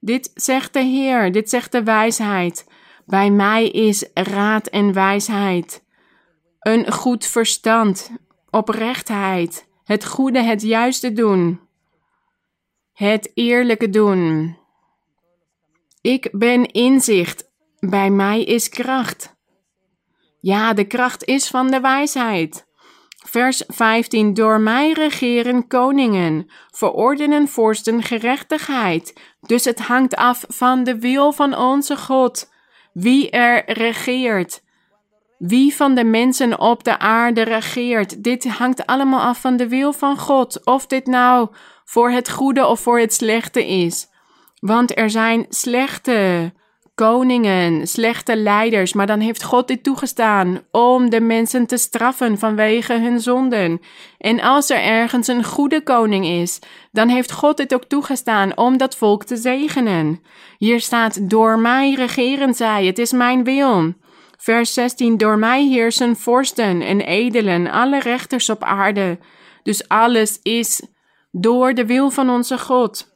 Dit 0.00 0.30
zegt 0.34 0.72
de 0.72 0.82
Heer, 0.82 1.32
dit 1.32 1.50
zegt 1.50 1.72
de 1.72 1.82
wijsheid. 1.82 2.66
Bij 3.06 3.30
mij 3.30 3.68
is 3.68 4.10
raad 4.14 4.66
en 4.66 4.92
wijsheid. 4.92 5.84
Een 6.60 6.92
goed 6.92 7.26
verstand, 7.26 8.10
oprechtheid, 8.50 9.68
het 9.84 10.06
goede, 10.06 10.42
het 10.42 10.62
juiste 10.62 11.12
doen. 11.12 11.60
Het 12.92 13.30
eerlijke 13.34 13.90
doen. 13.90 14.56
Ik 16.00 16.28
ben 16.32 16.66
inzicht, 16.66 17.52
bij 17.90 18.10
mij 18.10 18.42
is 18.42 18.68
kracht. 18.68 19.36
Ja, 20.40 20.72
de 20.72 20.84
kracht 20.84 21.24
is 21.24 21.48
van 21.48 21.70
de 21.70 21.80
wijsheid. 21.80 22.66
Vers 23.26 23.62
15. 23.66 24.34
Door 24.34 24.60
mij 24.60 24.92
regeren 24.92 25.66
koningen, 25.66 26.50
verordenen 26.70 27.48
vorsten 27.48 28.02
gerechtigheid. 28.02 29.20
Dus 29.40 29.64
het 29.64 29.80
hangt 29.80 30.16
af 30.16 30.44
van 30.48 30.84
de 30.84 30.98
wil 30.98 31.32
van 31.32 31.56
onze 31.56 31.96
God. 31.96 32.52
Wie 32.92 33.30
er 33.30 33.72
regeert. 33.72 34.62
Wie 35.38 35.74
van 35.74 35.94
de 35.94 36.04
mensen 36.04 36.60
op 36.60 36.84
de 36.84 36.98
aarde 36.98 37.42
regeert. 37.42 38.22
Dit 38.22 38.44
hangt 38.44 38.86
allemaal 38.86 39.20
af 39.20 39.40
van 39.40 39.56
de 39.56 39.68
wil 39.68 39.92
van 39.92 40.18
God. 40.18 40.64
Of 40.64 40.86
dit 40.86 41.06
nou 41.06 41.48
voor 41.84 42.10
het 42.10 42.30
goede 42.30 42.66
of 42.66 42.80
voor 42.80 42.98
het 42.98 43.14
slechte 43.14 43.66
is. 43.66 44.08
Want 44.60 44.98
er 44.98 45.10
zijn 45.10 45.46
slechte 45.48 46.52
koningen, 46.94 47.86
slechte 47.86 48.36
leiders, 48.36 48.92
maar 48.92 49.06
dan 49.06 49.20
heeft 49.20 49.42
God 49.42 49.68
dit 49.68 49.82
toegestaan 49.82 50.60
om 50.70 51.10
de 51.10 51.20
mensen 51.20 51.66
te 51.66 51.76
straffen 51.76 52.38
vanwege 52.38 52.92
hun 52.92 53.20
zonden. 53.20 53.80
En 54.18 54.40
als 54.40 54.70
er 54.70 54.82
ergens 54.82 55.26
een 55.26 55.44
goede 55.44 55.82
koning 55.82 56.26
is, 56.26 56.58
dan 56.92 57.08
heeft 57.08 57.32
God 57.32 57.56
dit 57.56 57.74
ook 57.74 57.84
toegestaan 57.84 58.56
om 58.56 58.76
dat 58.76 58.96
volk 58.96 59.24
te 59.24 59.36
zegenen. 59.36 60.20
Hier 60.58 60.80
staat: 60.80 61.30
Door 61.30 61.58
mij 61.58 61.92
regeren 61.92 62.54
zij, 62.54 62.86
het 62.86 62.98
is 62.98 63.12
mijn 63.12 63.44
wil. 63.44 63.92
Vers 64.36 64.74
16: 64.74 65.16
Door 65.16 65.38
mij 65.38 65.64
heersen 65.66 66.16
vorsten 66.16 66.82
en 66.82 67.00
edelen, 67.00 67.70
alle 67.70 68.00
rechters 68.00 68.50
op 68.50 68.62
aarde. 68.62 69.18
Dus 69.62 69.88
alles 69.88 70.38
is 70.42 70.82
door 71.30 71.74
de 71.74 71.86
wil 71.86 72.10
van 72.10 72.30
onze 72.30 72.58
God. 72.58 73.13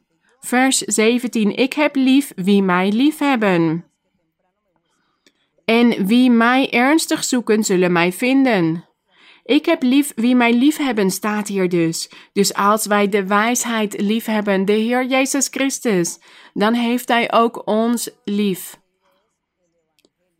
Vers 0.49 0.77
17: 0.77 1.55
Ik 1.55 1.73
heb 1.73 1.95
lief 1.95 2.31
wie 2.35 2.63
mij 2.63 2.91
lief 2.91 3.19
hebben. 3.19 3.85
En 5.65 6.05
wie 6.05 6.31
mij 6.31 6.69
ernstig 6.71 7.23
zoeken, 7.23 7.63
zullen 7.63 7.91
mij 7.91 8.11
vinden. 8.11 8.85
Ik 9.43 9.65
heb 9.65 9.83
lief 9.83 10.11
wie 10.15 10.35
mij 10.35 10.53
lief 10.53 10.77
hebben, 10.77 11.11
staat 11.11 11.47
hier 11.47 11.69
dus. 11.69 12.09
Dus 12.33 12.53
als 12.53 12.85
wij 12.85 13.09
de 13.09 13.27
wijsheid 13.27 14.01
lief 14.01 14.25
hebben, 14.25 14.65
de 14.65 14.71
Heer 14.71 15.05
Jezus 15.05 15.47
Christus, 15.47 16.19
dan 16.53 16.73
heeft 16.73 17.07
Hij 17.07 17.31
ook 17.33 17.67
ons 17.67 18.09
lief. 18.23 18.79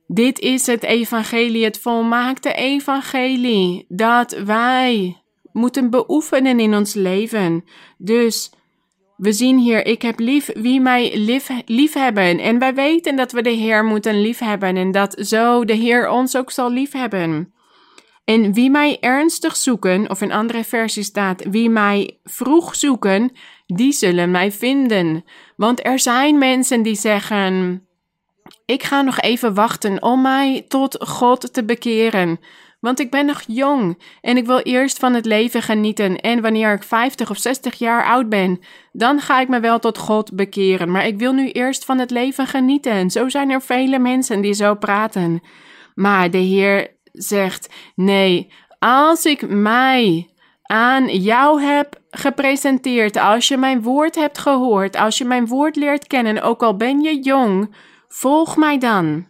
Dit 0.07 0.39
is 0.39 0.65
het 0.65 0.83
evangelie, 0.83 1.63
het 1.63 1.79
volmaakte 1.79 2.53
evangelie, 2.53 3.85
dat 3.87 4.31
wij 4.31 5.21
moeten 5.51 5.89
beoefenen 5.89 6.59
in 6.59 6.75
ons 6.75 6.93
leven. 6.93 7.63
Dus 7.97 8.51
we 9.19 9.33
zien 9.33 9.57
hier, 9.57 9.85
ik 9.85 10.01
heb 10.01 10.19
lief 10.19 10.49
wie 10.53 10.81
mij 10.81 11.17
lief, 11.65 11.93
hebben. 11.93 12.39
En 12.39 12.59
wij 12.59 12.73
weten 12.73 13.15
dat 13.15 13.31
we 13.31 13.41
de 13.41 13.49
Heer 13.49 13.85
moeten 13.85 14.21
lief 14.21 14.39
hebben 14.39 14.77
en 14.77 14.91
dat 14.91 15.15
zo 15.19 15.65
de 15.65 15.73
Heer 15.73 16.09
ons 16.09 16.37
ook 16.37 16.51
zal 16.51 16.71
lief 16.71 16.91
hebben. 16.91 17.53
En 18.25 18.53
wie 18.53 18.69
mij 18.69 18.97
ernstig 18.99 19.55
zoeken, 19.55 20.09
of 20.09 20.21
in 20.21 20.31
andere 20.31 20.63
versies 20.63 21.05
staat, 21.05 21.43
wie 21.49 21.69
mij 21.69 22.19
vroeg 22.23 22.75
zoeken, 22.75 23.31
die 23.65 23.91
zullen 23.91 24.31
mij 24.31 24.51
vinden. 24.51 25.23
Want 25.55 25.85
er 25.85 25.99
zijn 25.99 26.37
mensen 26.37 26.81
die 26.81 26.95
zeggen, 26.95 27.83
ik 28.65 28.83
ga 28.83 29.01
nog 29.01 29.19
even 29.19 29.53
wachten 29.53 30.03
om 30.03 30.21
mij 30.21 30.65
tot 30.67 30.95
God 30.99 31.53
te 31.53 31.65
bekeren. 31.65 32.39
Want 32.79 32.99
ik 32.99 33.11
ben 33.11 33.25
nog 33.25 33.43
jong 33.47 34.01
en 34.21 34.37
ik 34.37 34.45
wil 34.45 34.59
eerst 34.59 34.99
van 34.99 35.13
het 35.13 35.25
leven 35.25 35.61
genieten. 35.61 36.19
En 36.19 36.41
wanneer 36.41 36.73
ik 36.73 36.83
50 36.83 37.29
of 37.29 37.37
60 37.37 37.75
jaar 37.75 38.05
oud 38.05 38.29
ben, 38.29 38.59
dan 38.91 39.19
ga 39.19 39.39
ik 39.39 39.47
me 39.47 39.59
wel 39.59 39.79
tot 39.79 39.97
God 39.97 40.35
bekeren. 40.35 40.91
Maar 40.91 41.07
ik 41.07 41.17
wil 41.17 41.33
nu 41.33 41.51
eerst 41.51 41.85
van 41.85 41.97
het 41.97 42.11
leven 42.11 42.47
genieten. 42.47 43.09
Zo 43.09 43.29
zijn 43.29 43.49
er 43.49 43.61
vele 43.61 43.99
mensen 43.99 44.41
die 44.41 44.53
zo 44.53 44.75
praten. 44.75 45.41
Maar 45.95 46.31
de 46.31 46.37
Heer 46.37 46.97
zegt: 47.13 47.69
Nee, 47.95 48.51
als 48.79 49.25
ik 49.25 49.49
mij 49.49 50.29
aan 50.63 51.07
jou 51.07 51.61
heb 51.61 52.01
gepresenteerd, 52.09 53.17
als 53.17 53.47
je 53.47 53.57
mijn 53.57 53.81
woord 53.81 54.15
hebt 54.15 54.37
gehoord, 54.37 54.95
als 54.95 55.17
je 55.17 55.25
mijn 55.25 55.47
woord 55.47 55.75
leert 55.75 56.07
kennen, 56.07 56.41
ook 56.41 56.63
al 56.63 56.77
ben 56.77 57.01
je 57.01 57.21
jong, 57.21 57.75
volg 58.07 58.57
mij 58.57 58.77
dan. 58.77 59.27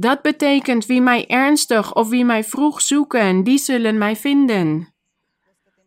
Dat 0.00 0.22
betekent 0.22 0.86
wie 0.86 1.00
mij 1.00 1.26
ernstig 1.26 1.94
of 1.94 2.08
wie 2.08 2.24
mij 2.24 2.44
vroeg 2.44 2.80
zoeken, 2.80 3.42
die 3.42 3.58
zullen 3.58 3.98
mij 3.98 4.16
vinden. 4.16 4.94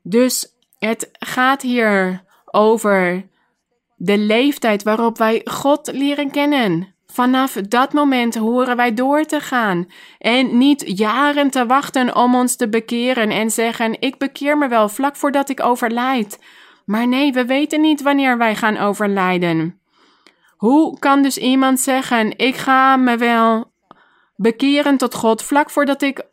Dus 0.03 0.55
het 0.79 1.09
gaat 1.11 1.61
hier 1.61 2.23
over 2.45 3.27
de 3.95 4.17
leeftijd 4.17 4.83
waarop 4.83 5.17
wij 5.17 5.41
God 5.43 5.91
leren 5.93 6.31
kennen. 6.31 6.95
Vanaf 7.05 7.53
dat 7.53 7.93
moment 7.93 8.35
horen 8.35 8.75
wij 8.75 8.93
door 8.93 9.25
te 9.25 9.39
gaan 9.39 9.87
en 10.19 10.57
niet 10.57 10.97
jaren 10.97 11.49
te 11.49 11.65
wachten 11.65 12.15
om 12.15 12.35
ons 12.35 12.55
te 12.55 12.69
bekeren 12.69 13.29
en 13.29 13.51
zeggen: 13.51 14.01
Ik 14.01 14.17
bekeer 14.17 14.57
me 14.57 14.67
wel 14.67 14.89
vlak 14.89 15.15
voordat 15.15 15.49
ik 15.49 15.63
overlijd. 15.63 16.39
Maar 16.85 17.07
nee, 17.07 17.33
we 17.33 17.45
weten 17.45 17.81
niet 17.81 18.01
wanneer 18.01 18.37
wij 18.37 18.55
gaan 18.55 18.77
overlijden. 18.77 19.79
Hoe 20.57 20.99
kan 20.99 21.21
dus 21.21 21.37
iemand 21.37 21.79
zeggen: 21.79 22.37
Ik 22.37 22.55
ga 22.55 22.97
me 22.97 23.17
wel 23.17 23.70
bekeren 24.41 24.97
tot 24.97 25.15
God 25.15 25.43
vlak 25.43 25.69
voordat 25.69 26.01
ik 26.01 26.23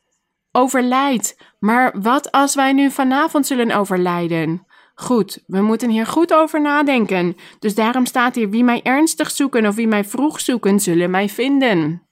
overlijd. 0.52 1.36
Maar 1.59 2.00
wat 2.00 2.32
als 2.32 2.54
wij 2.54 2.72
nu 2.72 2.90
vanavond 2.90 3.46
zullen 3.46 3.70
overlijden? 3.70 4.66
Goed, 4.94 5.42
we 5.46 5.61
moeten 5.61 5.90
hier 5.90 6.06
goed 6.06 6.34
over 6.34 6.61
nadenken. 6.61 7.36
Dus 7.59 7.74
daarom 7.74 8.06
staat 8.06 8.34
hier: 8.34 8.50
wie 8.50 8.64
mij 8.64 8.82
ernstig 8.82 9.30
zoeken 9.30 9.66
of 9.66 9.74
wie 9.74 9.86
mij 9.88 10.04
vroeg 10.04 10.40
zoeken, 10.40 10.80
zullen 10.80 11.11
mij 11.11 11.28
vinden. 11.28 12.02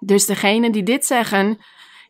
Dus 0.00 0.26
degenen 0.26 0.72
die 0.72 0.82
dit 0.82 1.06
zeggen, 1.06 1.58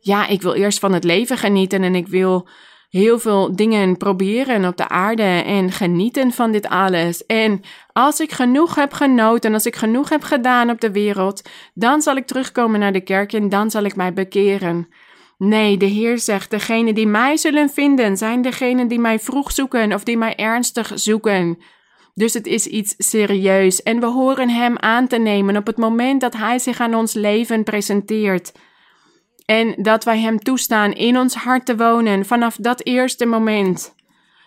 ja, 0.00 0.26
ik 0.26 0.42
wil 0.42 0.54
eerst 0.54 0.78
van 0.78 0.92
het 0.92 1.04
leven 1.04 1.38
genieten 1.38 1.82
en 1.82 1.94
ik 1.94 2.08
wil 2.08 2.48
heel 2.90 3.18
veel 3.18 3.56
dingen 3.56 3.96
proberen 3.96 4.64
op 4.64 4.76
de 4.76 4.88
aarde 4.88 5.22
en 5.22 5.72
genieten 5.72 6.32
van 6.32 6.52
dit 6.52 6.68
alles. 6.68 7.26
En 7.26 7.60
als 7.92 8.20
ik 8.20 8.32
genoeg 8.32 8.74
heb 8.74 8.92
genoten, 8.92 9.52
als 9.52 9.66
ik 9.66 9.76
genoeg 9.76 10.08
heb 10.08 10.22
gedaan 10.22 10.70
op 10.70 10.80
de 10.80 10.90
wereld, 10.90 11.48
dan 11.74 12.02
zal 12.02 12.16
ik 12.16 12.26
terugkomen 12.26 12.80
naar 12.80 12.92
de 12.92 13.00
kerk 13.00 13.32
en 13.32 13.48
dan 13.48 13.70
zal 13.70 13.82
ik 13.82 13.96
mij 13.96 14.12
bekeren. 14.12 14.88
Nee, 15.38 15.76
de 15.76 15.86
Heer 15.86 16.18
zegt: 16.18 16.50
degenen 16.50 16.94
die 16.94 17.06
mij 17.06 17.36
zullen 17.36 17.70
vinden, 17.70 18.16
zijn 18.16 18.42
degenen 18.42 18.88
die 18.88 19.00
mij 19.00 19.18
vroeg 19.18 19.52
zoeken 19.52 19.92
of 19.92 20.04
die 20.04 20.18
mij 20.18 20.36
ernstig 20.36 20.92
zoeken. 20.94 21.58
Dus 22.14 22.34
het 22.34 22.46
is 22.46 22.66
iets 22.66 22.94
serieus 22.98 23.82
en 23.82 24.00
we 24.00 24.06
horen 24.06 24.50
Hem 24.50 24.78
aan 24.78 25.06
te 25.06 25.16
nemen 25.16 25.56
op 25.56 25.66
het 25.66 25.76
moment 25.76 26.20
dat 26.20 26.36
Hij 26.36 26.58
zich 26.58 26.80
aan 26.80 26.94
ons 26.94 27.14
leven 27.14 27.64
presenteert 27.64 28.52
en 29.50 29.74
dat 29.76 30.04
wij 30.04 30.18
Hem 30.18 30.38
toestaan 30.38 30.92
in 30.92 31.18
ons 31.18 31.34
hart 31.34 31.66
te 31.66 31.76
wonen 31.76 32.26
vanaf 32.26 32.56
dat 32.56 32.84
eerste 32.84 33.26
moment. 33.26 33.94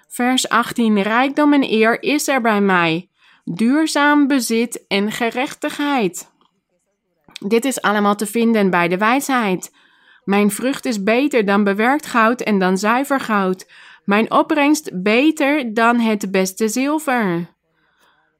Vers 0.07 0.49
18: 0.49 1.01
Rijkdom 1.01 1.53
en 1.53 1.71
eer 1.71 2.03
is 2.03 2.27
er 2.27 2.41
bij 2.41 2.61
mij, 2.61 3.09
duurzaam 3.43 4.27
bezit 4.27 4.85
en 4.87 5.11
gerechtigheid. 5.11 6.31
Dit 7.47 7.65
is 7.65 7.81
allemaal 7.81 8.15
te 8.15 8.25
vinden 8.25 8.69
bij 8.69 8.87
de 8.87 8.97
wijsheid. 8.97 9.71
Mijn 10.23 10.51
vrucht 10.51 10.85
is 10.85 11.03
beter 11.03 11.45
dan 11.45 11.63
bewerkt 11.63 12.05
goud 12.05 12.41
en 12.41 12.59
dan 12.59 12.77
zuiver 12.77 13.19
goud. 13.19 13.71
Mijn 14.05 14.31
opbrengst 14.31 15.01
beter 15.03 15.73
dan 15.73 15.99
het 15.99 16.31
beste 16.31 16.67
zilver. 16.67 17.49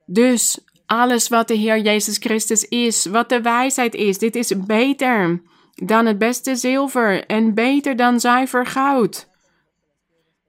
Dus 0.05 0.59
alles 0.85 1.27
wat 1.27 1.47
de 1.47 1.55
Heer 1.55 1.79
Jezus 1.79 2.17
Christus 2.17 2.67
is, 2.67 3.05
wat 3.05 3.29
de 3.29 3.41
wijsheid 3.41 3.95
is, 3.95 4.17
dit 4.17 4.35
is 4.35 4.65
beter 4.65 5.41
dan 5.73 6.05
het 6.05 6.17
beste 6.17 6.55
zilver 6.55 7.25
en 7.25 7.53
beter 7.53 7.95
dan 7.95 8.19
zuiver 8.19 8.65
goud. 8.65 9.27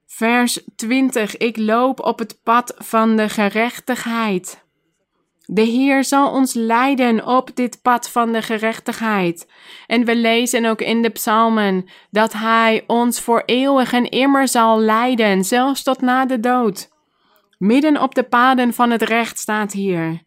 Vers 0.05 0.59
20. 0.75 1.37
Ik 1.37 1.57
loop 1.57 1.99
op 1.99 2.19
het 2.19 2.39
pad 2.43 2.73
van 2.77 3.15
de 3.15 3.29
gerechtigheid. 3.29 4.63
De 5.45 5.61
Heer 5.61 6.03
zal 6.03 6.31
ons 6.31 6.53
leiden 6.53 7.25
op 7.25 7.55
dit 7.55 7.81
pad 7.81 8.09
van 8.09 8.31
de 8.31 8.41
gerechtigheid. 8.41 9.47
En 9.87 10.05
we 10.05 10.15
lezen 10.15 10.65
ook 10.65 10.81
in 10.81 11.01
de 11.01 11.09
psalmen 11.09 11.85
dat 12.09 12.33
Hij 12.33 12.83
ons 12.87 13.19
voor 13.19 13.43
eeuwig 13.45 13.93
en 13.93 14.09
immer 14.09 14.47
zal 14.47 14.79
leiden, 14.79 15.43
zelfs 15.43 15.83
tot 15.83 16.01
na 16.01 16.25
de 16.25 16.39
dood. 16.39 16.89
Midden 17.57 18.01
op 18.01 18.15
de 18.15 18.23
paden 18.23 18.73
van 18.73 18.91
het 18.91 19.01
recht 19.01 19.39
staat 19.39 19.71
hier. 19.71 20.24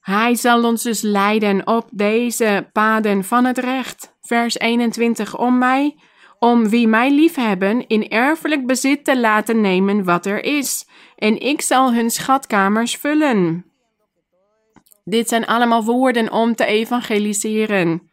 Hij 0.00 0.34
zal 0.34 0.64
ons 0.64 0.82
dus 0.82 1.00
leiden 1.00 1.66
op 1.66 1.88
deze 1.90 2.68
paden 2.72 3.24
van 3.24 3.44
het 3.44 3.58
recht. 3.58 4.16
Vers 4.20 4.58
21. 4.58 5.38
Om 5.38 5.58
mij, 5.58 5.96
om 6.38 6.68
wie 6.68 6.88
mij 6.88 7.10
liefhebben, 7.10 7.86
in 7.86 8.08
erfelijk 8.08 8.66
bezit 8.66 9.04
te 9.04 9.20
laten 9.20 9.60
nemen 9.60 10.04
wat 10.04 10.26
er 10.26 10.44
is. 10.44 10.88
En 11.16 11.40
ik 11.40 11.60
zal 11.60 11.94
hun 11.94 12.10
schatkamers 12.10 12.96
vullen. 12.96 13.64
Dit 15.04 15.28
zijn 15.28 15.46
allemaal 15.46 15.84
woorden 15.84 16.32
om 16.32 16.54
te 16.54 16.64
evangeliseren. 16.64 18.10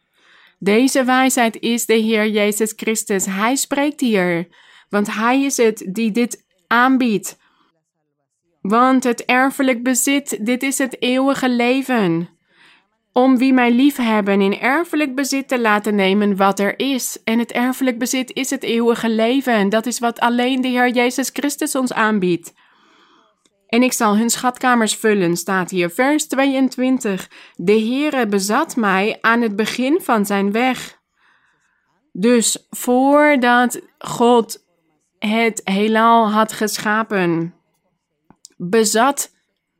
Deze 0.58 1.04
wijsheid 1.04 1.60
is 1.60 1.86
de 1.86 1.94
Heer 1.94 2.28
Jezus 2.28 2.72
Christus. 2.76 3.26
Hij 3.26 3.56
spreekt 3.56 4.00
hier, 4.00 4.48
want 4.88 5.14
Hij 5.14 5.42
is 5.42 5.56
het 5.56 5.88
die 5.92 6.10
dit 6.10 6.44
aanbiedt. 6.66 7.38
Want 8.68 9.04
het 9.04 9.24
erfelijk 9.24 9.82
bezit, 9.82 10.46
dit 10.46 10.62
is 10.62 10.78
het 10.78 11.02
eeuwige 11.02 11.48
leven. 11.48 12.28
Om 13.12 13.38
wie 13.38 13.52
mij 13.52 13.72
liefhebben 13.72 14.40
in 14.40 14.60
erfelijk 14.60 15.14
bezit 15.14 15.48
te 15.48 15.60
laten 15.60 15.94
nemen 15.94 16.36
wat 16.36 16.58
er 16.58 16.78
is. 16.78 17.18
En 17.24 17.38
het 17.38 17.52
erfelijk 17.52 17.98
bezit 17.98 18.32
is 18.32 18.50
het 18.50 18.62
eeuwige 18.62 19.10
leven. 19.10 19.68
Dat 19.68 19.86
is 19.86 19.98
wat 19.98 20.20
alleen 20.20 20.60
de 20.60 20.68
Heer 20.68 20.90
Jezus 20.90 21.30
Christus 21.32 21.74
ons 21.74 21.92
aanbiedt. 21.92 22.52
En 23.66 23.82
ik 23.82 23.92
zal 23.92 24.16
hun 24.16 24.30
schatkamers 24.30 24.94
vullen, 24.94 25.36
staat 25.36 25.70
hier, 25.70 25.90
vers 25.90 26.26
22. 26.26 27.30
De 27.56 27.72
Heere 27.72 28.26
bezat 28.26 28.76
mij 28.76 29.18
aan 29.20 29.40
het 29.40 29.56
begin 29.56 30.00
van 30.00 30.26
zijn 30.26 30.52
weg. 30.52 30.98
Dus 32.12 32.66
voordat 32.70 33.80
God 33.98 34.64
het 35.18 35.60
heelal 35.64 36.30
had 36.30 36.52
geschapen, 36.52 37.57
bezat 38.58 39.30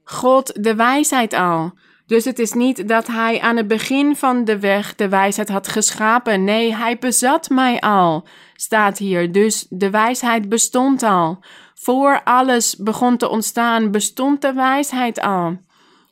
God 0.04 0.64
de 0.64 0.74
wijsheid 0.74 1.32
al. 1.32 1.72
Dus 2.06 2.24
het 2.24 2.38
is 2.38 2.52
niet 2.52 2.88
dat 2.88 3.06
hij 3.06 3.40
aan 3.40 3.56
het 3.56 3.68
begin 3.68 4.16
van 4.16 4.44
de 4.44 4.58
weg 4.58 4.94
de 4.94 5.08
wijsheid 5.08 5.48
had 5.48 5.68
geschapen. 5.68 6.44
Nee, 6.44 6.74
hij 6.74 6.98
bezat 6.98 7.48
mij 7.48 7.80
al, 7.80 8.26
staat 8.54 8.98
hier. 8.98 9.32
Dus 9.32 9.66
de 9.68 9.90
wijsheid 9.90 10.48
bestond 10.48 11.02
al. 11.02 11.38
Voor 11.74 12.20
alles 12.24 12.76
begon 12.76 13.16
te 13.16 13.28
ontstaan, 13.28 13.90
bestond 13.90 14.40
de 14.40 14.52
wijsheid 14.52 15.20
al. 15.20 15.58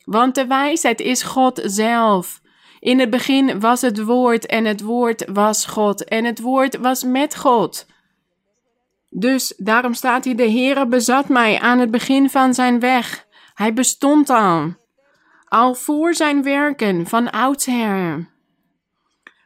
Want 0.04 0.34
de 0.34 0.46
wijsheid 0.46 1.00
is 1.00 1.22
God 1.22 1.60
zelf. 1.64 2.40
In 2.80 2.98
het 3.00 3.10
begin 3.10 3.60
was 3.60 3.80
het 3.80 4.02
woord 4.02 4.46
en 4.46 4.64
het 4.64 4.80
woord 4.80 5.24
was 5.32 5.66
God 5.66 6.04
en 6.04 6.24
het 6.24 6.40
woord 6.40 6.76
was 6.76 7.04
met 7.04 7.36
God. 7.36 7.86
Dus 9.18 9.54
daarom 9.56 9.94
staat 9.94 10.24
hier, 10.24 10.36
de 10.36 10.50
Heere 10.50 10.86
bezat 10.86 11.28
mij 11.28 11.60
aan 11.60 11.78
het 11.78 11.90
begin 11.90 12.30
van 12.30 12.54
zijn 12.54 12.80
weg. 12.80 13.26
Hij 13.54 13.72
bestond 13.72 14.30
al. 14.30 14.74
Al 15.44 15.74
voor 15.74 16.14
zijn 16.14 16.42
werken, 16.42 17.06
van 17.06 17.30
oudsher. 17.30 18.28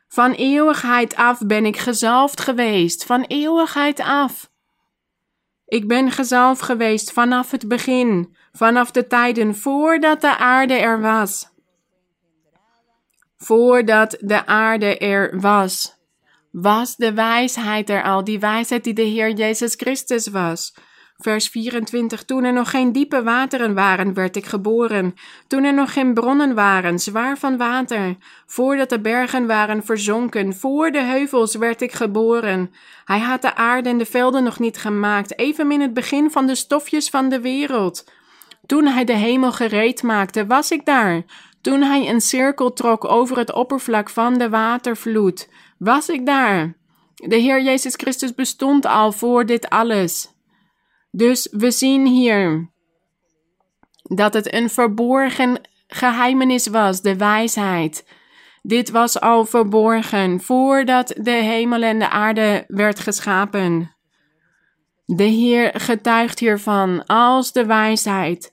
Van 0.08 0.32
eeuwigheid 0.32 1.14
af 1.16 1.38
ben 1.38 1.66
ik 1.66 1.76
gezalfd 1.76 2.40
geweest, 2.40 3.04
van 3.04 3.22
eeuwigheid 3.22 4.00
af. 4.00 4.50
Ik 5.66 5.88
ben 5.88 6.10
gezalfd 6.10 6.62
geweest 6.62 7.12
vanaf 7.12 7.50
het 7.50 7.68
begin, 7.68 8.36
vanaf 8.52 8.90
de 8.90 9.06
tijden 9.06 9.56
voordat 9.56 10.20
de 10.20 10.36
aarde 10.36 10.74
er 10.74 11.00
was. 11.00 11.48
Voordat 13.36 14.16
de 14.20 14.46
aarde 14.46 14.98
er 14.98 15.40
was, 15.40 15.99
was 16.50 16.96
de 16.96 17.12
wijsheid 17.12 17.90
er 17.90 18.02
al, 18.02 18.24
die 18.24 18.38
wijsheid 18.38 18.84
die 18.84 18.94
de 18.94 19.02
Heer 19.02 19.32
Jezus 19.32 19.74
Christus 19.74 20.26
was. 20.26 20.74
Vers 21.16 21.48
24. 21.48 22.24
Toen 22.24 22.44
er 22.44 22.52
nog 22.52 22.70
geen 22.70 22.92
diepe 22.92 23.22
wateren 23.22 23.74
waren, 23.74 24.14
werd 24.14 24.36
ik 24.36 24.46
geboren. 24.46 25.14
Toen 25.46 25.64
er 25.64 25.74
nog 25.74 25.92
geen 25.92 26.14
bronnen 26.14 26.54
waren, 26.54 26.98
zwaar 26.98 27.38
van 27.38 27.56
water. 27.56 28.16
Voordat 28.46 28.88
de 28.88 29.00
bergen 29.00 29.46
waren 29.46 29.84
verzonken, 29.84 30.54
voor 30.54 30.90
de 30.90 31.02
heuvels 31.02 31.54
werd 31.54 31.80
ik 31.80 31.92
geboren. 31.92 32.72
Hij 33.04 33.18
had 33.18 33.42
de 33.42 33.54
aarde 33.54 33.88
en 33.88 33.98
de 33.98 34.06
velden 34.06 34.42
nog 34.42 34.58
niet 34.58 34.78
gemaakt, 34.78 35.38
even 35.38 35.72
in 35.72 35.80
het 35.80 35.94
begin 35.94 36.30
van 36.30 36.46
de 36.46 36.54
stofjes 36.54 37.08
van 37.08 37.28
de 37.28 37.40
wereld. 37.40 38.04
Toen 38.66 38.86
hij 38.86 39.04
de 39.04 39.16
hemel 39.16 39.52
gereed 39.52 40.02
maakte, 40.02 40.46
was 40.46 40.70
ik 40.70 40.84
daar. 40.84 41.22
Toen 41.60 41.82
hij 41.82 42.08
een 42.08 42.20
cirkel 42.20 42.72
trok 42.72 43.04
over 43.04 43.38
het 43.38 43.52
oppervlak 43.52 44.10
van 44.10 44.38
de 44.38 44.48
watervloed, 44.48 45.48
was 45.80 46.08
ik 46.08 46.26
daar. 46.26 46.76
De 47.14 47.36
Heer 47.36 47.62
Jezus 47.62 47.94
Christus 47.94 48.34
bestond 48.34 48.86
al 48.86 49.12
voor 49.12 49.46
dit 49.46 49.68
alles. 49.68 50.34
Dus 51.10 51.48
we 51.50 51.70
zien 51.70 52.06
hier 52.06 52.70
dat 54.02 54.34
het 54.34 54.52
een 54.52 54.70
verborgen 54.70 55.60
geheimenis 55.86 56.66
was, 56.66 57.00
de 57.00 57.16
wijsheid. 57.16 58.08
Dit 58.62 58.90
was 58.90 59.20
al 59.20 59.44
verborgen 59.44 60.40
voordat 60.40 61.14
de 61.16 61.30
hemel 61.30 61.82
en 61.82 61.98
de 61.98 62.08
aarde 62.08 62.64
werd 62.66 63.00
geschapen. 63.00 63.94
De 65.04 65.24
Heer 65.24 65.72
getuigt 65.80 66.38
hiervan 66.38 67.06
als 67.06 67.52
de 67.52 67.66
wijsheid. 67.66 68.52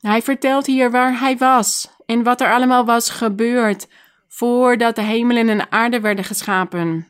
Hij 0.00 0.22
vertelt 0.22 0.66
hier 0.66 0.90
waar 0.90 1.18
hij 1.20 1.36
was 1.36 1.94
en 2.06 2.22
wat 2.22 2.40
er 2.40 2.52
allemaal 2.52 2.84
was 2.84 3.10
gebeurd 3.10 3.86
voordat 4.36 4.96
de 4.96 5.02
hemel 5.02 5.36
en 5.36 5.46
de 5.46 5.70
aarde 5.70 6.00
werden 6.00 6.24
geschapen. 6.24 7.08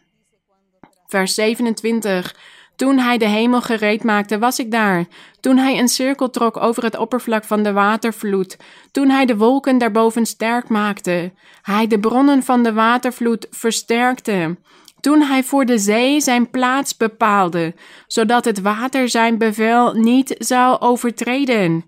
Vers 1.07 1.35
27. 1.35 2.35
Toen 2.77 2.99
hij 2.99 3.19
de 3.19 3.29
hemel 3.29 3.61
gereed 3.63 4.05
maakte, 4.05 4.39
was 4.39 4.59
ik 4.59 4.71
daar. 4.71 5.05
Toen 5.41 5.57
hij 5.57 5.79
een 5.79 5.89
cirkel 5.89 6.31
trok 6.31 6.57
over 6.57 6.83
het 6.83 6.97
oppervlak 6.97 7.45
van 7.45 7.63
de 7.63 7.73
watervloed. 7.73 8.57
Toen 8.91 9.09
hij 9.09 9.27
de 9.27 9.37
wolken 9.37 9.79
daarboven 9.79 10.27
sterk 10.27 10.69
maakte. 10.69 11.33
Hij 11.63 11.87
de 11.87 12.01
bronnen 12.01 12.43
van 12.43 12.63
de 12.63 12.73
watervloed 12.73 13.47
versterkte. 13.51 14.57
Toen 15.01 15.21
hij 15.21 15.43
voor 15.45 15.65
de 15.65 15.79
zee 15.79 16.21
zijn 16.21 16.51
plaats 16.51 16.97
bepaalde, 16.97 17.75
zodat 18.07 18.45
het 18.45 18.61
water 18.61 19.09
zijn 19.09 19.39
bevel 19.39 19.93
niet 19.93 20.35
zou 20.39 20.81
overtreden. 20.81 21.85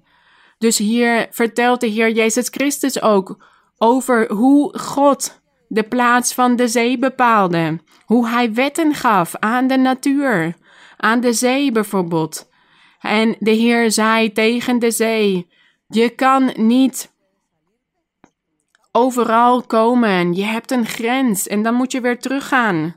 Dus 0.59 0.79
hier 0.79 1.27
vertelt 1.31 1.81
de 1.81 1.87
Heer 1.87 2.11
Jezus 2.11 2.49
Christus 2.49 3.03
ook 3.03 3.39
over 3.79 4.33
hoe 4.33 4.79
God 4.79 5.41
de 5.69 5.83
plaats 5.83 6.35
van 6.35 6.57
de 6.57 6.69
zee 6.69 6.99
bepaalde, 6.99 7.79
hoe 8.05 8.29
hij 8.29 8.53
wetten 8.53 8.95
gaf 8.95 9.37
aan 9.37 9.67
de 9.67 9.77
natuur 9.77 10.55
aan 10.97 11.21
de 11.21 11.33
zee 11.33 11.73
bijvoorbeeld. 11.73 12.49
En 13.01 13.37
de 13.39 13.51
Heer 13.51 13.91
zei 13.91 14.33
tegen 14.33 14.79
de 14.79 14.91
zee: 14.91 15.51
Je 15.89 16.09
kan 16.09 16.53
niet 16.57 17.13
overal 18.93 19.63
komen. 19.63 20.35
Je 20.35 20.45
hebt 20.45 20.71
een 20.71 20.87
grens 20.87 21.47
en 21.47 21.63
dan 21.63 21.75
moet 21.75 21.93
je 21.93 22.01
weer 22.01 22.19
teruggaan. 22.19 22.97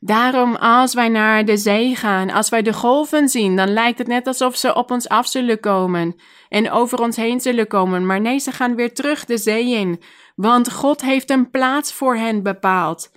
Daarom, 0.00 0.56
als 0.56 0.94
wij 0.94 1.08
naar 1.08 1.44
de 1.44 1.56
zee 1.56 1.96
gaan, 1.96 2.30
als 2.30 2.48
wij 2.48 2.62
de 2.62 2.72
golven 2.72 3.28
zien, 3.28 3.56
dan 3.56 3.72
lijkt 3.72 3.98
het 3.98 4.06
net 4.06 4.26
alsof 4.26 4.56
ze 4.56 4.74
op 4.74 4.90
ons 4.90 5.08
af 5.08 5.26
zullen 5.26 5.60
komen 5.60 6.14
en 6.48 6.70
over 6.70 7.00
ons 7.00 7.16
heen 7.16 7.40
zullen 7.40 7.66
komen. 7.66 8.06
Maar 8.06 8.20
nee, 8.20 8.38
ze 8.38 8.52
gaan 8.52 8.74
weer 8.74 8.94
terug 8.94 9.24
de 9.24 9.38
zee 9.38 9.70
in, 9.70 10.00
want 10.36 10.72
God 10.72 11.00
heeft 11.00 11.30
een 11.30 11.50
plaats 11.50 11.92
voor 11.92 12.16
hen 12.16 12.42
bepaald. 12.42 13.10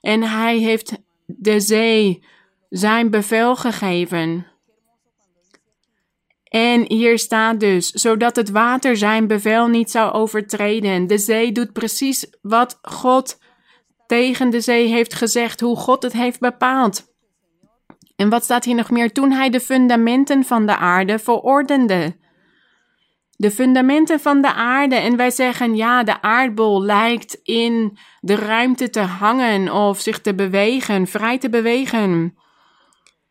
En 0.00 0.22
Hij 0.22 0.56
heeft 0.58 0.98
de 1.26 1.60
zee 1.60 2.24
zijn 2.68 3.10
bevel 3.10 3.56
gegeven. 3.56 4.46
En 6.44 6.84
hier 6.88 7.18
staat 7.18 7.60
dus, 7.60 7.90
zodat 7.90 8.36
het 8.36 8.50
water 8.50 8.96
zijn 8.96 9.26
bevel 9.26 9.66
niet 9.66 9.90
zou 9.90 10.12
overtreden. 10.12 11.06
De 11.06 11.18
zee 11.18 11.52
doet 11.52 11.72
precies 11.72 12.26
wat 12.42 12.78
God 12.82 13.38
tegen 14.12 14.50
de 14.50 14.60
zee 14.60 14.86
heeft 14.86 15.14
gezegd, 15.14 15.60
hoe 15.60 15.76
God 15.76 16.02
het 16.02 16.12
heeft 16.12 16.40
bepaald. 16.40 17.04
En 18.16 18.28
wat 18.28 18.44
staat 18.44 18.64
hier 18.64 18.74
nog 18.74 18.90
meer? 18.90 19.12
Toen 19.12 19.30
hij 19.30 19.50
de 19.50 19.60
fundamenten 19.60 20.44
van 20.44 20.66
de 20.66 20.76
aarde 20.76 21.18
verordende. 21.18 22.16
De 23.36 23.50
fundamenten 23.50 24.20
van 24.20 24.42
de 24.42 24.52
aarde. 24.52 24.94
En 24.94 25.16
wij 25.16 25.30
zeggen, 25.30 25.76
ja, 25.76 26.02
de 26.02 26.22
aardbol 26.22 26.82
lijkt 26.82 27.40
in 27.42 27.98
de 28.20 28.34
ruimte 28.34 28.90
te 28.90 29.00
hangen 29.00 29.72
of 29.72 30.00
zich 30.00 30.20
te 30.20 30.34
bewegen, 30.34 31.06
vrij 31.06 31.38
te 31.38 31.48
bewegen. 31.50 32.36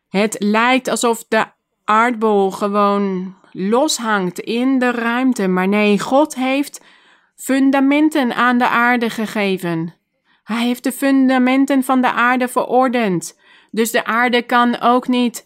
Het 0.09 0.36
lijkt 0.39 0.88
alsof 0.88 1.25
de 1.27 1.45
aardbol 1.84 2.51
gewoon 2.51 3.36
loshangt 3.51 4.39
in 4.39 4.79
de 4.79 4.91
ruimte, 4.91 5.47
maar 5.47 5.67
nee, 5.67 5.99
God 5.99 6.36
heeft 6.36 6.82
fundamenten 7.36 8.36
aan 8.36 8.57
de 8.57 8.67
aarde 8.67 9.09
gegeven. 9.09 9.99
Hij 10.44 10.66
heeft 10.66 10.84
de 10.84 10.92
fundamenten 10.92 11.84
van 11.84 12.02
de 12.02 12.12
aarde 12.12 12.48
verordend. 12.48 13.39
Dus 13.72 13.92
de 13.92 14.06
aarde 14.06 14.42
kan 14.42 14.80
ook 14.80 15.08
niet 15.08 15.46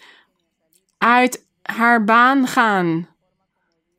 uit 0.98 1.48
haar 1.62 2.04
baan 2.04 2.48
gaan. 2.48 3.08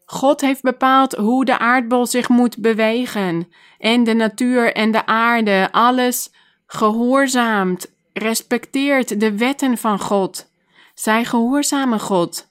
God 0.04 0.40
heeft 0.40 0.62
bepaald 0.62 1.12
hoe 1.12 1.44
de 1.44 1.58
aardbol 1.58 2.06
zich 2.06 2.28
moet 2.28 2.58
bewegen. 2.58 3.48
En 3.78 4.04
de 4.04 4.14
natuur 4.14 4.72
en 4.72 4.90
de 4.90 5.06
aarde, 5.06 5.68
alles 5.70 6.32
gehoorzaamt, 6.66 7.92
respecteert 8.12 9.20
de 9.20 9.36
wetten 9.36 9.78
van 9.78 10.00
God. 10.00 10.50
Zij 10.94 11.24
gehoorzamen 11.24 12.00
God. 12.00 12.48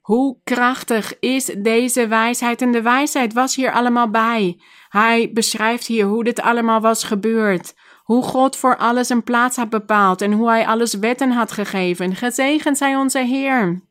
Hoe 0.00 0.36
krachtig 0.44 1.18
is 1.18 1.44
deze 1.44 2.08
wijsheid? 2.08 2.62
En 2.62 2.72
de 2.72 2.82
wijsheid 2.82 3.32
was 3.32 3.56
hier 3.56 3.72
allemaal 3.72 4.10
bij. 4.10 4.60
Hij 4.88 5.30
beschrijft 5.32 5.86
hier 5.86 6.06
hoe 6.06 6.24
dit 6.24 6.40
allemaal 6.40 6.80
was 6.80 7.04
gebeurd. 7.04 7.74
Hoe 8.02 8.22
God 8.22 8.56
voor 8.56 8.76
alles 8.76 9.08
een 9.08 9.22
plaats 9.22 9.56
had 9.56 9.70
bepaald 9.70 10.22
en 10.22 10.32
hoe 10.32 10.48
hij 10.48 10.66
alles 10.66 10.94
wetten 10.94 11.30
had 11.30 11.52
gegeven. 11.52 12.14
Gezegend 12.14 12.78
zij 12.78 12.96
onze 12.96 13.18
Heer. 13.18 13.82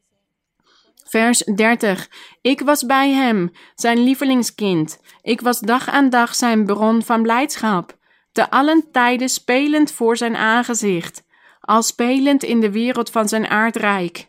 Vers 1.03 1.39
30. 1.39 2.09
Ik 2.41 2.61
was 2.61 2.85
bij 2.85 3.11
hem, 3.11 3.51
zijn 3.75 4.03
lievelingskind. 4.03 4.99
Ik 5.21 5.41
was 5.41 5.59
dag 5.59 5.89
aan 5.89 6.09
dag 6.09 6.35
zijn 6.35 6.65
bron 6.65 7.03
van 7.03 7.21
blijdschap. 7.21 7.97
Te 8.31 8.49
allen 8.49 8.91
tijden 8.91 9.29
spelend 9.29 9.91
voor 9.91 10.17
zijn 10.17 10.35
aangezicht, 10.35 11.23
al 11.59 11.83
spelend 11.83 12.43
in 12.43 12.59
de 12.59 12.71
wereld 12.71 13.09
van 13.09 13.27
zijn 13.27 13.47
aardrijk. 13.47 14.27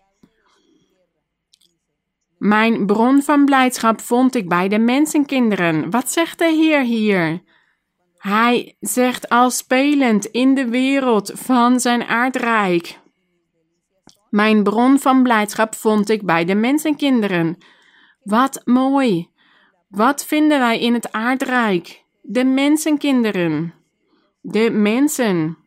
Mijn 2.38 2.86
bron 2.86 3.22
van 3.22 3.44
blijdschap 3.44 4.00
vond 4.00 4.34
ik 4.34 4.48
bij 4.48 4.68
de 4.68 4.78
mensenkinderen. 4.78 5.90
Wat 5.90 6.10
zegt 6.10 6.38
de 6.38 6.44
Heer 6.44 6.80
hier? 6.80 7.42
Hij 8.16 8.76
zegt 8.80 9.28
al 9.28 9.50
spelend 9.50 10.24
in 10.24 10.54
de 10.54 10.68
wereld 10.68 11.32
van 11.34 11.80
zijn 11.80 12.04
aardrijk. 12.04 12.98
Mijn 14.30 14.62
bron 14.62 14.98
van 14.98 15.22
blijdschap 15.22 15.74
vond 15.74 16.08
ik 16.08 16.22
bij 16.22 16.44
de 16.44 16.54
mensenkinderen. 16.54 17.58
Wat 18.22 18.60
mooi! 18.64 19.30
Wat 19.88 20.24
vinden 20.24 20.58
wij 20.58 20.80
in 20.80 20.94
het 20.94 21.12
aardrijk? 21.12 22.04
De 22.22 22.44
mensenkinderen. 22.44 23.74
De 24.40 24.70
mensen. 24.70 25.58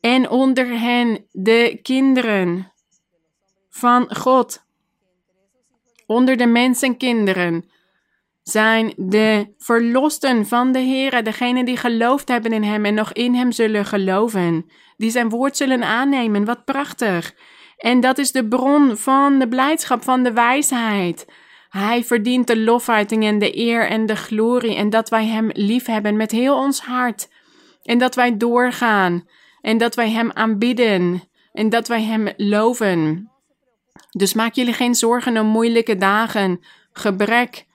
En 0.00 0.28
onder 0.28 0.80
hen 0.80 1.26
de 1.30 1.78
kinderen 1.82 2.72
van 3.68 4.14
God. 4.16 4.65
Onder 6.06 6.36
de 6.36 6.46
mensenkinderen 6.46 7.64
zijn 8.42 8.92
de 8.96 9.54
verlosten 9.58 10.46
van 10.46 10.72
de 10.72 10.78
Heer, 10.78 11.24
degenen 11.24 11.64
die 11.64 11.76
geloofd 11.76 12.28
hebben 12.28 12.52
in 12.52 12.62
Hem 12.62 12.84
en 12.84 12.94
nog 12.94 13.12
in 13.12 13.34
Hem 13.34 13.52
zullen 13.52 13.84
geloven, 13.84 14.66
die 14.96 15.10
Zijn 15.10 15.28
woord 15.28 15.56
zullen 15.56 15.82
aannemen. 15.82 16.44
Wat 16.44 16.64
prachtig! 16.64 17.34
En 17.76 18.00
dat 18.00 18.18
is 18.18 18.32
de 18.32 18.48
bron 18.48 18.96
van 18.96 19.38
de 19.38 19.48
blijdschap, 19.48 20.02
van 20.02 20.22
de 20.22 20.32
wijsheid. 20.32 21.26
Hij 21.68 22.04
verdient 22.04 22.46
de 22.46 22.58
lofuiting 22.58 23.24
en 23.24 23.38
de 23.38 23.58
eer 23.58 23.88
en 23.88 24.06
de 24.06 24.16
glorie 24.16 24.76
en 24.76 24.90
dat 24.90 25.08
wij 25.08 25.26
Hem 25.26 25.50
lief 25.52 25.86
hebben 25.86 26.16
met 26.16 26.30
heel 26.30 26.56
ons 26.56 26.80
hart. 26.80 27.28
En 27.82 27.98
dat 27.98 28.14
wij 28.14 28.36
doorgaan 28.36 29.28
en 29.60 29.78
dat 29.78 29.94
wij 29.94 30.10
Hem 30.10 30.30
aanbidden 30.32 31.22
en 31.52 31.68
dat 31.68 31.88
wij 31.88 32.02
Hem 32.02 32.28
loven. 32.36 33.30
Dus 34.16 34.34
maak 34.34 34.54
jullie 34.54 34.72
geen 34.72 34.94
zorgen 34.94 35.38
om 35.38 35.46
moeilijke 35.46 35.96
dagen, 35.96 36.60
gebrek, 36.92 37.66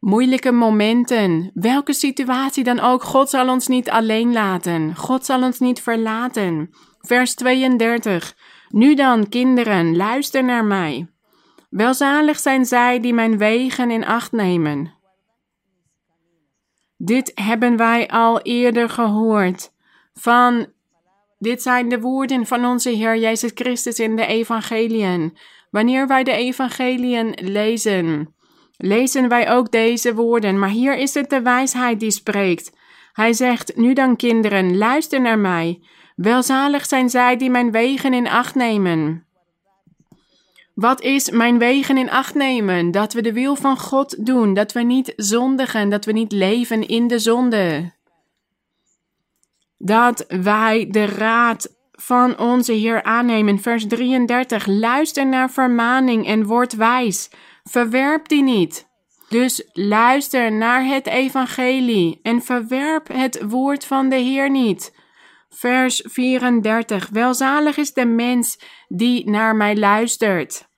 Moeilijke 0.00 0.52
momenten, 0.52 1.50
welke 1.54 1.92
situatie 1.92 2.64
dan 2.64 2.80
ook, 2.80 3.02
God 3.02 3.30
zal 3.30 3.48
ons 3.48 3.66
niet 3.66 3.90
alleen 3.90 4.32
laten. 4.32 4.96
God 4.96 5.24
zal 5.24 5.42
ons 5.42 5.58
niet 5.58 5.80
verlaten. 5.80 6.70
Vers 7.00 7.34
32. 7.34 8.36
Nu 8.68 8.94
dan, 8.94 9.28
kinderen, 9.28 9.96
luister 9.96 10.44
naar 10.44 10.64
mij. 10.64 11.08
Welzalig 11.70 12.38
zijn 12.38 12.64
zij 12.64 13.00
die 13.00 13.14
mijn 13.14 13.38
wegen 13.38 13.90
in 13.90 14.06
acht 14.06 14.32
nemen. 14.32 14.94
Dit 16.96 17.32
hebben 17.34 17.76
wij 17.76 18.08
al 18.08 18.40
eerder 18.40 18.88
gehoord. 18.90 19.72
Van, 20.14 20.66
dit 21.40 21.62
zijn 21.62 21.88
de 21.88 22.00
woorden 22.00 22.46
van 22.46 22.64
onze 22.64 22.90
Heer 22.90 23.18
Jezus 23.18 23.50
Christus 23.54 23.98
in 23.98 24.16
de 24.16 24.26
evangeliën. 24.26 25.36
Wanneer 25.70 26.06
wij 26.06 26.24
de 26.24 26.32
evangeliën 26.32 27.32
lezen, 27.42 28.34
lezen 28.76 29.28
wij 29.28 29.50
ook 29.50 29.70
deze 29.70 30.14
woorden, 30.14 30.58
maar 30.58 30.68
hier 30.68 30.96
is 30.96 31.14
het 31.14 31.30
de 31.30 31.42
wijsheid 31.42 32.00
die 32.00 32.10
spreekt. 32.10 32.72
Hij 33.12 33.32
zegt, 33.32 33.76
nu 33.76 33.92
dan 33.92 34.16
kinderen, 34.16 34.76
luister 34.76 35.20
naar 35.20 35.38
mij. 35.38 35.80
Welzalig 36.16 36.86
zijn 36.86 37.10
zij 37.10 37.36
die 37.36 37.50
mijn 37.50 37.70
wegen 37.70 38.14
in 38.14 38.28
acht 38.28 38.54
nemen. 38.54 39.26
Wat 40.74 41.00
is 41.00 41.30
mijn 41.30 41.58
wegen 41.58 41.96
in 41.96 42.10
acht 42.10 42.34
nemen? 42.34 42.90
Dat 42.90 43.12
we 43.12 43.22
de 43.22 43.32
wil 43.32 43.56
van 43.56 43.78
God 43.78 44.26
doen, 44.26 44.54
dat 44.54 44.72
we 44.72 44.82
niet 44.82 45.12
zondigen, 45.16 45.88
dat 45.88 46.04
we 46.04 46.12
niet 46.12 46.32
leven 46.32 46.88
in 46.88 47.06
de 47.06 47.18
zonde. 47.18 47.92
Dat 49.82 50.24
wij 50.28 50.86
de 50.90 51.04
raad 51.04 51.74
van 51.92 52.38
onze 52.38 52.72
Heer 52.72 53.02
aannemen. 53.02 53.58
Vers 53.58 53.86
33. 53.86 54.66
Luister 54.66 55.26
naar 55.26 55.50
vermaning 55.50 56.26
en 56.26 56.46
word 56.46 56.72
wijs. 56.72 57.30
Verwerp 57.64 58.28
die 58.28 58.42
niet. 58.42 58.88
Dus 59.28 59.70
luister 59.72 60.52
naar 60.52 60.84
het 60.84 61.06
evangelie 61.06 62.20
en 62.22 62.42
verwerp 62.42 63.08
het 63.08 63.42
woord 63.48 63.84
van 63.84 64.08
de 64.08 64.16
Heer 64.16 64.50
niet. 64.50 64.94
Vers 65.48 66.04
34. 66.08 67.08
Welzalig 67.12 67.76
is 67.76 67.92
de 67.92 68.06
mens 68.06 68.58
die 68.88 69.30
naar 69.30 69.56
mij 69.56 69.76
luistert. 69.76 70.68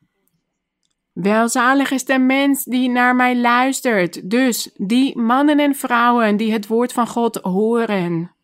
Welzalig 1.13 1.91
is 1.91 2.05
de 2.05 2.19
mens 2.19 2.65
die 2.65 2.89
naar 2.89 3.17
mij 3.17 3.37
luistert. 3.37 4.31
Dus 4.31 4.71
die 4.77 5.19
mannen 5.19 5.59
en 5.59 5.75
vrouwen 5.75 6.37
die 6.37 6.53
het 6.53 6.67
woord 6.67 6.93
van 6.93 7.07
God 7.07 7.37
horen. 7.37 8.41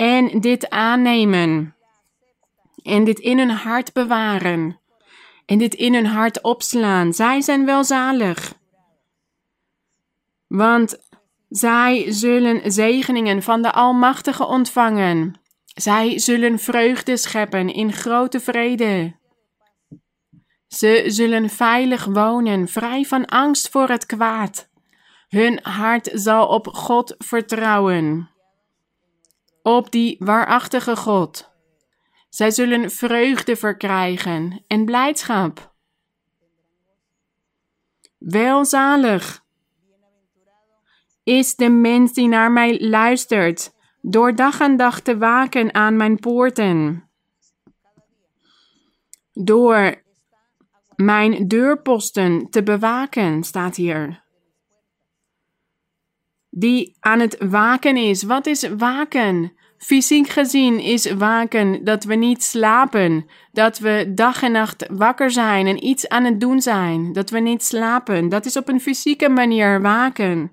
En 0.00 0.40
dit 0.40 0.70
aannemen. 0.70 1.74
En 2.82 3.04
dit 3.04 3.18
in 3.18 3.38
hun 3.38 3.50
hart 3.50 3.92
bewaren 3.92 4.80
en 5.46 5.58
dit 5.58 5.74
in 5.74 5.94
hun 5.94 6.06
hart 6.06 6.42
opslaan. 6.42 7.12
Zij 7.12 7.40
zijn 7.40 7.64
welzalig. 7.64 8.54
Want 10.46 10.98
zij 11.48 12.12
zullen 12.12 12.72
zegeningen 12.72 13.42
van 13.42 13.62
de 13.62 13.72
Almachtige 13.72 14.46
ontvangen. 14.46 15.40
Zij 15.64 16.18
zullen 16.18 16.58
vreugde 16.58 17.16
scheppen 17.16 17.68
in 17.68 17.92
grote 17.92 18.40
vrede. 18.40 19.16
Ze 20.66 21.04
zullen 21.06 21.50
veilig 21.50 22.04
wonen, 22.04 22.68
vrij 22.68 23.04
van 23.04 23.26
angst 23.26 23.68
voor 23.68 23.88
het 23.88 24.06
kwaad. 24.06 24.68
Hun 25.28 25.58
hart 25.62 26.10
zal 26.12 26.46
op 26.46 26.66
God 26.66 27.14
vertrouwen. 27.18 28.29
Op 29.62 29.90
die 29.90 30.16
waarachtige 30.18 30.96
God. 30.96 31.50
Zij 32.28 32.50
zullen 32.50 32.90
vreugde 32.90 33.56
verkrijgen 33.56 34.64
en 34.66 34.84
blijdschap. 34.84 35.74
Welzalig 38.18 39.44
is 41.24 41.56
de 41.56 41.68
mens 41.68 42.12
die 42.12 42.28
naar 42.28 42.52
mij 42.52 42.80
luistert, 42.80 43.74
door 44.00 44.34
dag 44.34 44.60
en 44.60 44.76
dag 44.76 45.00
te 45.00 45.18
waken 45.18 45.74
aan 45.74 45.96
mijn 45.96 46.18
poorten. 46.18 47.08
Door 49.32 50.02
mijn 50.96 51.48
deurposten 51.48 52.50
te 52.50 52.62
bewaken, 52.62 53.42
staat 53.42 53.76
hier. 53.76 54.22
Die 56.50 56.96
aan 57.00 57.20
het 57.20 57.36
waken 57.38 57.96
is. 57.96 58.22
Wat 58.22 58.46
is 58.46 58.68
waken? 58.76 59.52
Fysiek 59.78 60.28
gezien 60.28 60.78
is 60.80 61.12
waken 61.12 61.84
dat 61.84 62.04
we 62.04 62.14
niet 62.14 62.42
slapen, 62.42 63.26
dat 63.52 63.78
we 63.78 64.12
dag 64.14 64.42
en 64.42 64.52
nacht 64.52 64.86
wakker 64.90 65.30
zijn 65.30 65.66
en 65.66 65.86
iets 65.86 66.08
aan 66.08 66.24
het 66.24 66.40
doen 66.40 66.60
zijn, 66.60 67.12
dat 67.12 67.30
we 67.30 67.38
niet 67.38 67.64
slapen. 67.64 68.28
Dat 68.28 68.46
is 68.46 68.56
op 68.56 68.68
een 68.68 68.80
fysieke 68.80 69.28
manier 69.28 69.80
waken. 69.80 70.52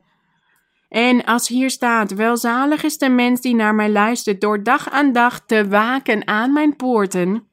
En 0.89 1.25
als 1.25 1.47
hier 1.47 1.69
staat, 1.69 2.13
welzalig 2.13 2.83
is 2.83 2.97
de 2.97 3.09
mens 3.09 3.41
die 3.41 3.55
naar 3.55 3.75
mij 3.75 3.89
luistert 3.89 4.41
door 4.41 4.63
dag 4.63 4.89
aan 4.89 5.11
dag 5.11 5.45
te 5.45 5.67
waken 5.67 6.27
aan 6.27 6.53
mijn 6.53 6.75
poorten. 6.75 7.47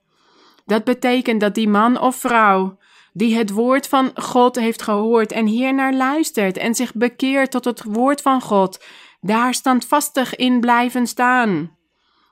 Dat 0.67 0.85
betekent 0.85 1.41
dat 1.41 1.55
die 1.55 1.69
man 1.69 2.01
of 2.01 2.17
vrouw 2.17 2.79
die 3.17 3.37
het 3.37 3.51
woord 3.51 3.89
van 3.89 4.11
God 4.15 4.57
heeft 4.57 4.83
gehoord 4.83 5.33
en 5.33 5.47
hier 5.47 5.75
naar 5.75 5.95
luistert 5.95 6.57
en 6.57 6.75
zich 6.75 6.95
bekeert 6.95 7.51
tot 7.51 7.65
het 7.65 7.83
woord 7.83 8.21
van 8.21 8.41
God, 8.41 8.85
daar 9.21 9.55
standvastig 9.55 10.37
in 10.37 10.61
blijven 10.61 11.07
staan. 11.07 11.77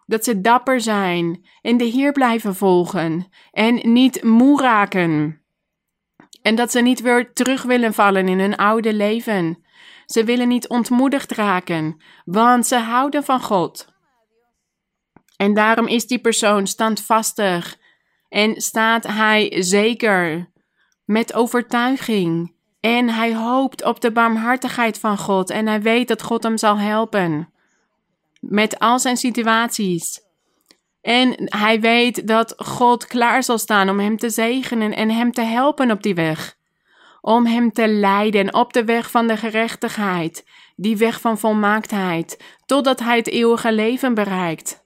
Dat 0.07 0.25
ze 0.25 0.41
dapper 0.41 0.81
zijn 0.81 1.47
en 1.61 1.77
de 1.77 1.85
Heer 1.85 2.13
blijven 2.13 2.55
volgen 2.55 3.29
en 3.51 3.93
niet 3.93 4.23
moe 4.23 4.61
raken. 4.61 5.41
En 6.43 6.55
dat 6.55 6.71
ze 6.71 6.81
niet 6.81 7.01
weer 7.01 7.33
terug 7.33 7.63
willen 7.63 7.95
vallen 7.95 8.29
in 8.29 8.39
hun 8.39 8.57
oude 8.57 8.95
leven. 8.95 9.65
Ze 10.07 10.25
willen 10.25 10.49
niet 10.49 10.69
ontmoedigd 10.69 11.33
raken, 11.33 12.03
want 12.25 12.67
ze 12.67 12.77
houden 12.77 13.25
van 13.25 13.41
God. 13.41 13.87
En 15.37 15.55
daarom 15.55 15.87
is 15.87 16.07
die 16.07 16.19
persoon 16.21 16.67
standvastig 16.67 17.77
en 18.29 18.61
staat 18.61 19.07
hij 19.07 19.63
zeker 19.63 20.52
met 21.13 21.35
overtuiging. 21.35 22.55
En 22.81 23.09
hij 23.09 23.35
hoopt 23.35 23.85
op 23.85 24.01
de 24.01 24.13
barmhartigheid 24.13 24.99
van 24.99 25.19
God 25.19 25.51
en 25.51 25.67
hij 25.67 25.83
weet 25.83 26.09
dat 26.09 26.23
God 26.23 26.43
hem 26.43 26.59
zal 26.59 26.79
helpen 26.79 27.53
met 28.43 28.79
al 28.79 28.99
zijn 28.99 29.17
situaties. 29.17 30.21
En 31.01 31.35
hij 31.37 31.81
weet 31.81 32.27
dat 32.27 32.55
God 32.57 33.07
klaar 33.07 33.43
zal 33.43 33.59
staan 33.59 33.89
om 33.89 34.01
hem 34.01 34.17
te 34.17 34.31
zegenen 34.31 34.93
en 34.95 35.11
hem 35.11 35.33
te 35.33 35.43
helpen 35.43 35.91
op 35.91 36.03
die 36.03 36.15
weg. 36.15 36.57
Om 37.21 37.47
hem 37.47 37.73
te 37.73 37.89
leiden 37.89 38.55
op 38.55 38.73
de 38.73 38.85
weg 38.85 39.11
van 39.11 39.27
de 39.27 39.37
gerechtigheid, 39.37 40.45
die 40.77 40.97
weg 40.97 41.21
van 41.21 41.39
volmaaktheid, 41.39 42.45
totdat 42.67 43.01
hij 43.01 43.17
het 43.17 43.29
eeuwige 43.29 43.73
leven 43.73 44.15
bereikt. 44.15 44.83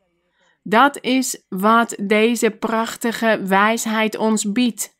Dat 0.63 0.99
is 1.01 1.43
wat 1.49 1.97
deze 2.03 2.51
prachtige 2.51 3.41
wijsheid 3.45 4.17
ons 4.17 4.53
biedt. 4.53 4.96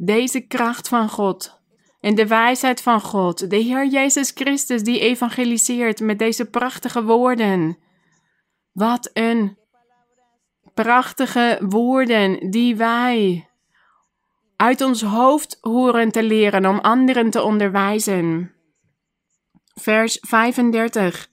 Deze 0.00 0.40
kracht 0.40 0.88
van 0.88 1.08
God 1.08 1.60
en 2.00 2.14
de 2.14 2.26
wijsheid 2.26 2.82
van 2.82 3.00
God, 3.00 3.50
de 3.50 3.56
Heer 3.56 3.86
Jezus 3.86 4.30
Christus 4.30 4.82
die 4.82 5.00
evangeliseert 5.00 6.00
met 6.00 6.18
deze 6.18 6.44
prachtige 6.44 7.04
woorden. 7.04 7.78
Wat 8.72 9.10
een 9.12 9.58
prachtige 10.74 11.58
woorden 11.68 12.50
die 12.50 12.76
wij 12.76 13.48
uit 14.56 14.80
ons 14.80 15.02
hoofd 15.02 15.58
horen 15.60 16.10
te 16.10 16.22
leren 16.22 16.66
om 16.66 16.78
anderen 16.78 17.30
te 17.30 17.42
onderwijzen. 17.42 18.52
Vers 19.74 20.18
35. 20.20 21.28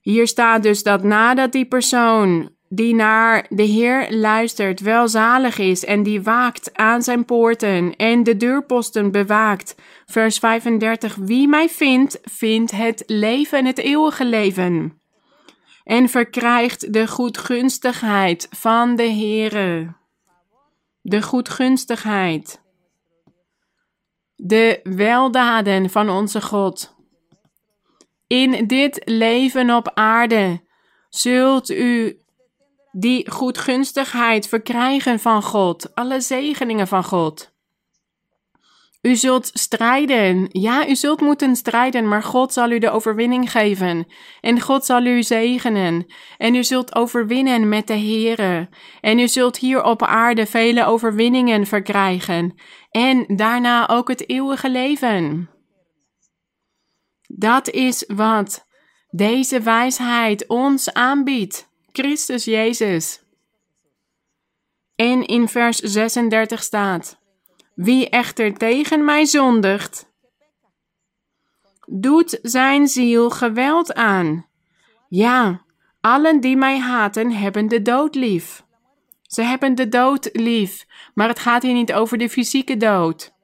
Hier 0.00 0.26
staat 0.26 0.62
dus 0.62 0.82
dat 0.82 1.02
nadat 1.02 1.52
die 1.52 1.66
persoon 1.66 2.54
die 2.74 2.94
naar 2.94 3.46
de 3.48 3.62
Heer 3.62 4.12
luistert, 4.12 4.80
welzalig 4.80 5.58
is 5.58 5.84
en 5.84 6.02
die 6.02 6.22
waakt 6.22 6.74
aan 6.74 7.02
zijn 7.02 7.24
poorten 7.24 7.96
en 7.96 8.22
de 8.22 8.36
deurposten 8.36 9.10
bewaakt. 9.10 9.74
Vers 10.06 10.38
35. 10.38 11.14
Wie 11.14 11.48
mij 11.48 11.68
vindt, 11.68 12.20
vindt 12.22 12.70
het 12.70 13.02
leven, 13.06 13.64
het 13.64 13.78
eeuwige 13.78 14.24
leven. 14.24 15.00
En 15.84 16.08
verkrijgt 16.08 16.92
de 16.92 17.06
goedgunstigheid 17.06 18.48
van 18.50 18.96
de 18.96 19.10
Heere. 19.10 19.94
De 21.00 21.22
goedgunstigheid. 21.22 22.62
De 24.36 24.80
weldaden 24.82 25.90
van 25.90 26.10
onze 26.10 26.40
God. 26.40 26.96
In 28.26 28.66
dit 28.66 29.02
leven 29.04 29.70
op 29.70 29.90
aarde 29.94 30.60
zult 31.08 31.70
u 31.70 32.20
die 32.92 33.30
goedgunstigheid 33.30 34.48
verkrijgen 34.48 35.20
van 35.20 35.42
God, 35.42 35.94
alle 35.94 36.20
zegeningen 36.20 36.88
van 36.88 37.04
God. 37.04 37.52
U 39.02 39.16
zult 39.16 39.50
strijden. 39.52 40.48
Ja, 40.50 40.88
u 40.88 40.96
zult 40.96 41.20
moeten 41.20 41.56
strijden, 41.56 42.08
maar 42.08 42.22
God 42.22 42.52
zal 42.52 42.70
u 42.70 42.78
de 42.78 42.90
overwinning 42.90 43.50
geven. 43.50 44.06
En 44.40 44.60
God 44.60 44.84
zal 44.84 45.04
u 45.04 45.22
zegenen. 45.22 46.06
En 46.38 46.54
u 46.54 46.64
zult 46.64 46.94
overwinnen 46.94 47.68
met 47.68 47.86
de 47.86 47.98
Here. 47.98 48.68
En 49.00 49.18
u 49.18 49.28
zult 49.28 49.58
hier 49.58 49.82
op 49.82 50.02
aarde 50.02 50.46
vele 50.46 50.84
overwinningen 50.84 51.66
verkrijgen. 51.66 52.54
En 52.90 53.24
daarna 53.36 53.88
ook 53.88 54.08
het 54.08 54.28
eeuwige 54.28 54.70
leven. 54.70 55.50
Dat 57.26 57.70
is 57.70 58.04
wat 58.14 58.66
deze 59.10 59.60
wijsheid 59.60 60.46
ons 60.46 60.92
aanbiedt. 60.92 61.71
Christus 61.92 62.44
Jezus. 62.44 63.22
En 64.96 65.26
in 65.26 65.48
vers 65.48 65.78
36 65.78 66.62
staat: 66.62 67.18
Wie 67.74 68.08
echter 68.08 68.54
tegen 68.54 69.04
mij 69.04 69.24
zondigt, 69.24 70.10
doet 71.86 72.38
zijn 72.42 72.88
ziel 72.88 73.30
geweld 73.30 73.94
aan. 73.94 74.46
Ja, 75.08 75.62
allen 76.00 76.40
die 76.40 76.56
mij 76.56 76.78
haten 76.78 77.32
hebben 77.32 77.68
de 77.68 77.82
dood 77.82 78.14
lief. 78.14 78.64
Ze 79.22 79.42
hebben 79.42 79.74
de 79.74 79.88
dood 79.88 80.28
lief, 80.32 80.86
maar 81.14 81.28
het 81.28 81.38
gaat 81.38 81.62
hier 81.62 81.72
niet 81.72 81.92
over 81.92 82.18
de 82.18 82.28
fysieke 82.28 82.76
dood. 82.76 83.34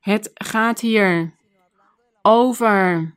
Het 0.00 0.30
gaat 0.34 0.80
hier 0.80 1.34
over 2.22 3.15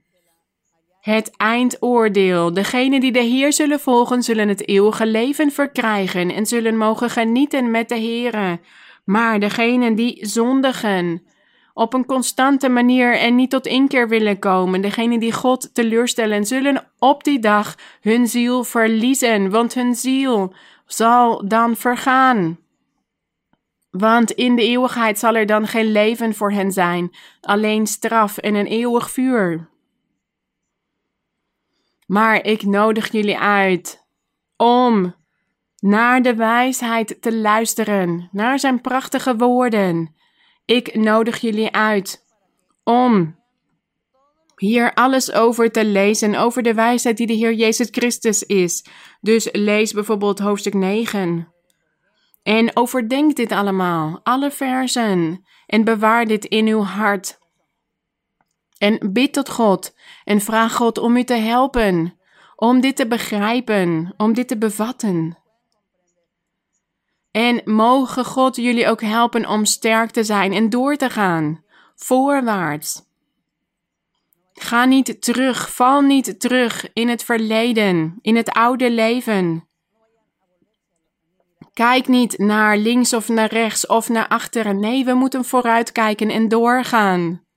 het 1.10 1.32
eindoordeel. 1.38 2.54
Degenen 2.54 3.00
die 3.00 3.12
de 3.12 3.20
Heer 3.20 3.54
zullen 3.54 3.80
volgen, 3.80 4.24
zullen 4.24 4.48
het 4.48 4.68
eeuwige 4.68 5.06
leven 5.06 5.52
verkrijgen 5.52 6.32
en 6.32 6.46
zullen 6.46 6.78
mogen 6.78 7.10
genieten 7.10 7.72
met 7.72 7.90
de 7.90 7.96
Heere. 7.96 8.60
Maar 9.04 9.40
degenen 9.40 9.96
die 9.96 10.26
zondigen, 10.26 11.24
op 11.74 11.94
een 11.94 12.06
constante 12.06 12.70
manier 12.70 13.18
en 13.18 13.36
niet 13.36 13.50
tot 13.50 13.68
inkeer 13.68 14.08
willen 14.08 14.40
komen, 14.40 14.82
degenen 14.82 15.20
die 15.20 15.34
God 15.34 15.74
teleurstellen, 15.74 16.46
zullen 16.46 16.84
op 16.98 17.24
die 17.24 17.40
dag 17.40 17.76
hun 18.02 18.28
ziel 18.28 18.64
verliezen, 18.64 19.50
want 19.50 19.74
hun 19.74 19.96
ziel 19.96 20.54
zal 20.86 21.48
dan 21.48 21.76
vergaan. 21.76 22.58
Want 23.90 24.32
in 24.32 24.56
de 24.56 24.62
eeuwigheid 24.62 25.20
zal 25.20 25.36
er 25.36 25.46
dan 25.46 25.68
geen 25.68 25.92
leven 25.92 26.36
voor 26.36 26.52
hen 26.52 26.72
zijn, 26.72 27.16
alleen 27.42 27.88
straf 27.88 28.38
en 28.38 28.56
een 28.56 28.66
eeuwig 28.66 29.12
vuur. 29.12 29.70
Maar 32.10 32.46
ik 32.46 32.64
nodig 32.64 33.12
jullie 33.12 33.38
uit 33.38 34.06
om 34.58 35.16
naar 35.80 36.22
de 36.22 36.36
wijsheid 36.36 37.22
te 37.22 37.38
luisteren, 37.38 38.30
naar 38.32 38.60
zijn 38.60 38.82
prachtige 38.82 39.36
woorden. 39.36 40.16
Ik 40.66 40.96
nodig 40.96 41.38
jullie 41.38 41.72
uit 41.72 42.26
om 42.84 43.40
hier 44.56 44.94
alles 44.94 45.32
over 45.32 45.72
te 45.72 45.86
lezen, 45.86 46.36
over 46.36 46.64
de 46.64 46.74
wijsheid 46.74 47.18
die 47.18 47.28
de 47.28 47.34
Heer 47.34 47.54
Jezus 47.54 47.88
Christus 47.92 48.44
is. 48.44 48.86
Dus 49.22 49.50
lees 49.52 49.94
bijvoorbeeld 49.94 50.40
hoofdstuk 50.40 50.74
9. 50.74 51.54
En 52.44 52.76
overdenk 52.76 53.36
dit 53.36 53.52
allemaal, 53.52 54.20
alle 54.24 54.52
versen, 54.52 55.46
en 55.66 55.84
bewaar 55.84 56.26
dit 56.26 56.46
in 56.46 56.68
uw 56.68 56.82
hart. 56.82 57.40
En 58.78 59.14
bid 59.14 59.34
tot 59.34 59.50
God 59.50 59.94
en 60.30 60.42
vraag 60.42 60.76
God 60.76 60.98
om 60.98 61.18
u 61.18 61.24
te 61.24 61.34
helpen, 61.34 62.20
om 62.56 62.82
dit 62.82 62.96
te 62.96 63.08
begrijpen, 63.08 64.14
om 64.18 64.34
dit 64.34 64.48
te 64.48 64.58
bevatten. 64.58 65.38
En 67.32 67.62
mogen 67.66 68.26
God 68.26 68.56
jullie 68.56 68.88
ook 68.88 69.02
helpen 69.02 69.48
om 69.48 69.66
sterk 69.66 70.12
te 70.12 70.24
zijn 70.24 70.54
en 70.54 70.70
door 70.70 70.96
te 70.96 71.10
gaan, 71.10 71.64
voorwaarts. 71.96 73.02
Ga 74.54 74.86
niet 74.86 75.22
terug, 75.22 75.72
val 75.72 76.02
niet 76.02 76.40
terug 76.40 76.94
in 76.94 77.10
het 77.10 77.24
verleden, 77.24 78.20
in 78.22 78.36
het 78.36 78.50
oude 78.50 78.92
leven. 78.92 79.68
Kijk 81.74 82.08
niet 82.08 82.38
naar 82.38 82.78
links 82.78 83.14
of 83.14 83.30
naar 83.30 83.50
rechts 83.50 83.88
of 83.88 84.10
naar 84.10 84.28
achteren. 84.28 84.80
Nee, 84.80 85.06
we 85.06 85.14
moeten 85.14 85.46
vooruitkijken 85.46 86.30
en 86.30 86.48
doorgaan 86.48 87.48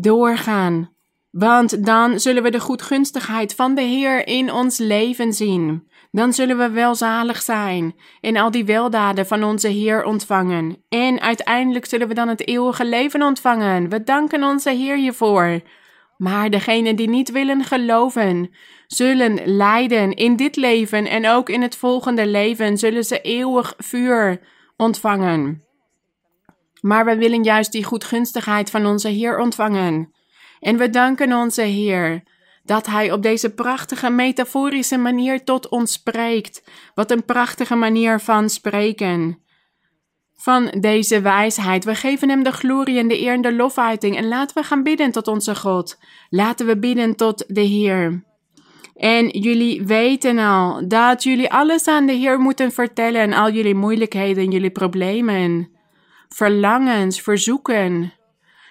doorgaan. 0.00 0.95
Want 1.38 1.84
dan 1.86 2.20
zullen 2.20 2.42
we 2.42 2.50
de 2.50 2.60
goedgunstigheid 2.60 3.54
van 3.54 3.74
de 3.74 3.82
Heer 3.82 4.26
in 4.26 4.52
ons 4.52 4.78
leven 4.78 5.32
zien. 5.32 5.88
Dan 6.10 6.32
zullen 6.32 6.58
we 6.58 6.70
welzalig 6.70 7.42
zijn 7.42 7.94
en 8.20 8.36
al 8.36 8.50
die 8.50 8.64
weldaden 8.64 9.26
van 9.26 9.44
onze 9.44 9.68
Heer 9.68 10.04
ontvangen. 10.04 10.84
En 10.88 11.20
uiteindelijk 11.20 11.86
zullen 11.86 12.08
we 12.08 12.14
dan 12.14 12.28
het 12.28 12.48
eeuwige 12.48 12.84
leven 12.84 13.22
ontvangen. 13.22 13.88
We 13.88 14.02
danken 14.02 14.42
onze 14.42 14.70
Heer 14.70 14.96
hiervoor. 14.96 15.60
Maar 16.16 16.50
degenen 16.50 16.96
die 16.96 17.08
niet 17.08 17.30
willen 17.30 17.64
geloven, 17.64 18.50
zullen 18.86 19.40
lijden 19.44 20.14
in 20.14 20.36
dit 20.36 20.56
leven 20.56 21.06
en 21.06 21.28
ook 21.28 21.48
in 21.48 21.62
het 21.62 21.76
volgende 21.76 22.26
leven 22.26 22.78
zullen 22.78 23.04
ze 23.04 23.20
eeuwig 23.20 23.74
vuur 23.78 24.40
ontvangen. 24.76 25.62
Maar 26.80 27.04
we 27.04 27.16
willen 27.16 27.42
juist 27.42 27.72
die 27.72 27.84
goedgunstigheid 27.84 28.70
van 28.70 28.86
onze 28.86 29.08
Heer 29.08 29.38
ontvangen. 29.38 30.14
En 30.66 30.76
we 30.76 30.90
danken 30.90 31.32
onze 31.32 31.62
Heer 31.62 32.22
dat 32.64 32.86
Hij 32.86 33.12
op 33.12 33.22
deze 33.22 33.54
prachtige 33.54 34.10
metaforische 34.10 34.96
manier 34.96 35.44
tot 35.44 35.68
ons 35.68 35.92
spreekt. 35.92 36.62
Wat 36.94 37.10
een 37.10 37.24
prachtige 37.24 37.74
manier 37.74 38.20
van 38.20 38.48
spreken. 38.48 39.38
Van 40.34 40.74
deze 40.80 41.20
wijsheid. 41.20 41.84
We 41.84 41.94
geven 41.94 42.28
Hem 42.28 42.42
de 42.42 42.52
glorie 42.52 42.98
en 42.98 43.08
de 43.08 43.20
eer 43.20 43.32
en 43.32 43.40
de 43.40 43.54
lofuiting. 43.54 44.16
En 44.16 44.28
laten 44.28 44.56
we 44.56 44.62
gaan 44.62 44.82
bidden 44.82 45.10
tot 45.10 45.28
onze 45.28 45.54
God. 45.54 45.98
Laten 46.28 46.66
we 46.66 46.78
bidden 46.78 47.16
tot 47.16 47.44
de 47.46 47.60
Heer. 47.60 48.24
En 48.94 49.28
jullie 49.28 49.84
weten 49.84 50.38
al 50.38 50.88
dat 50.88 51.22
jullie 51.22 51.52
alles 51.52 51.88
aan 51.88 52.06
de 52.06 52.12
Heer 52.12 52.38
moeten 52.38 52.72
vertellen. 52.72 53.32
Al 53.32 53.50
jullie 53.50 53.74
moeilijkheden, 53.74 54.50
jullie 54.50 54.70
problemen 54.70 55.74
verlangens, 56.28 57.20
verzoeken. 57.20 58.12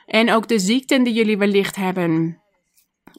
En 0.06 0.32
ook 0.32 0.48
de 0.48 0.60
ziekten 0.60 1.03
die 1.03 1.14
jullie 1.14 1.38
wellicht 1.38 1.76
hebben. 1.76 2.44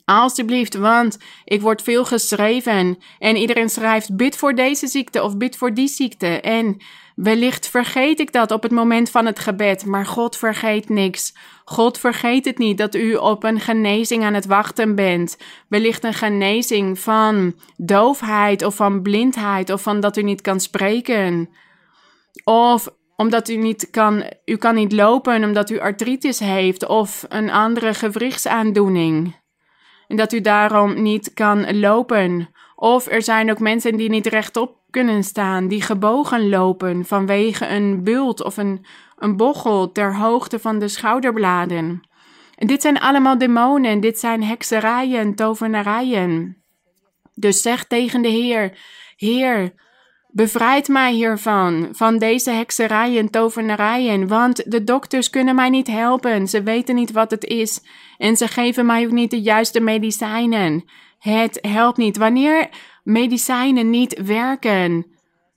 Alsjeblieft, 0.04 0.74
want 0.74 1.18
ik 1.44 1.60
word 1.60 1.82
veel 1.82 2.04
geschreven 2.04 2.98
en 3.18 3.36
iedereen 3.36 3.68
schrijft 3.68 4.16
bid 4.16 4.36
voor 4.36 4.54
deze 4.54 4.86
ziekte 4.86 5.22
of 5.22 5.36
bid 5.36 5.56
voor 5.56 5.74
die 5.74 5.88
ziekte. 5.88 6.40
En 6.40 6.76
wellicht 7.14 7.68
vergeet 7.68 8.20
ik 8.20 8.32
dat 8.32 8.50
op 8.50 8.62
het 8.62 8.72
moment 8.72 9.10
van 9.10 9.26
het 9.26 9.38
gebed, 9.38 9.86
maar 9.86 10.06
God 10.06 10.36
vergeet 10.36 10.88
niks. 10.88 11.34
God 11.64 11.98
vergeet 11.98 12.44
het 12.44 12.58
niet 12.58 12.78
dat 12.78 12.94
u 12.94 13.14
op 13.14 13.44
een 13.44 13.60
genezing 13.60 14.24
aan 14.24 14.34
het 14.34 14.46
wachten 14.46 14.94
bent. 14.94 15.36
Wellicht 15.68 16.04
een 16.04 16.14
genezing 16.14 16.98
van 16.98 17.54
doofheid 17.76 18.64
of 18.64 18.74
van 18.76 19.02
blindheid 19.02 19.70
of 19.70 19.82
van 19.82 20.00
dat 20.00 20.16
u 20.16 20.22
niet 20.22 20.40
kan 20.40 20.60
spreken. 20.60 21.48
Of 22.44 22.88
omdat 23.16 23.48
u 23.48 23.56
niet 23.56 23.90
kan, 23.90 24.24
u 24.44 24.56
kan 24.56 24.74
niet 24.74 24.93
lopen 24.93 25.44
omdat 25.44 25.70
u 25.70 25.80
artritis 25.80 26.38
heeft 26.38 26.86
of 26.86 27.24
een 27.28 27.51
andere 27.51 27.94
gewrichtsaandoening. 27.94 29.36
En 30.09 30.16
dat 30.16 30.32
u 30.32 30.40
daarom 30.40 31.02
niet 31.02 31.34
kan 31.34 31.78
lopen. 31.78 32.48
Of 32.74 33.06
er 33.06 33.22
zijn 33.22 33.51
ook 33.51 33.59
mensen 33.59 33.97
die 33.97 34.09
niet 34.09 34.26
rechtop 34.26 34.78
kunnen 34.90 35.24
staan, 35.24 35.68
die 35.68 35.82
gebogen 35.82 36.48
lopen 36.48 37.05
vanwege 37.05 37.66
een 37.66 38.05
bult 38.05 38.43
of 38.43 38.56
een, 38.56 38.86
een 39.16 39.36
bochel 39.36 39.93
ter 39.93 40.16
hoogte 40.16 40.59
van 40.59 40.78
de 40.78 40.88
schouderbladen. 40.88 42.01
En 42.55 42.66
dit 42.66 42.82
zijn 42.82 42.98
allemaal 42.98 43.38
demonen, 43.38 44.01
dit 44.01 44.18
zijn 44.18 44.43
hekserijen, 44.43 45.34
tovenarijen. 45.34 46.62
Dus 47.34 47.62
zeg 47.62 47.84
tegen 47.84 48.22
de 48.22 48.28
Heer: 48.28 48.78
Heer, 49.16 49.72
Bevrijd 50.36 50.88
mij 50.88 51.12
hiervan, 51.12 51.88
van 51.92 52.18
deze 52.18 52.50
hekserijen 52.50 53.18
en 53.18 53.30
tovenarijen, 53.30 54.28
want 54.28 54.70
de 54.70 54.84
dokters 54.84 55.30
kunnen 55.30 55.54
mij 55.54 55.68
niet 55.68 55.86
helpen. 55.86 56.48
Ze 56.48 56.62
weten 56.62 56.94
niet 56.94 57.12
wat 57.12 57.30
het 57.30 57.44
is 57.44 57.80
en 58.18 58.36
ze 58.36 58.48
geven 58.48 58.86
mij 58.86 59.04
ook 59.04 59.12
niet 59.12 59.30
de 59.30 59.40
juiste 59.40 59.80
medicijnen. 59.80 60.84
Het 61.18 61.58
helpt 61.60 61.96
niet. 61.96 62.16
Wanneer 62.16 62.68
medicijnen 63.04 63.90
niet 63.90 64.20
werken, 64.24 65.06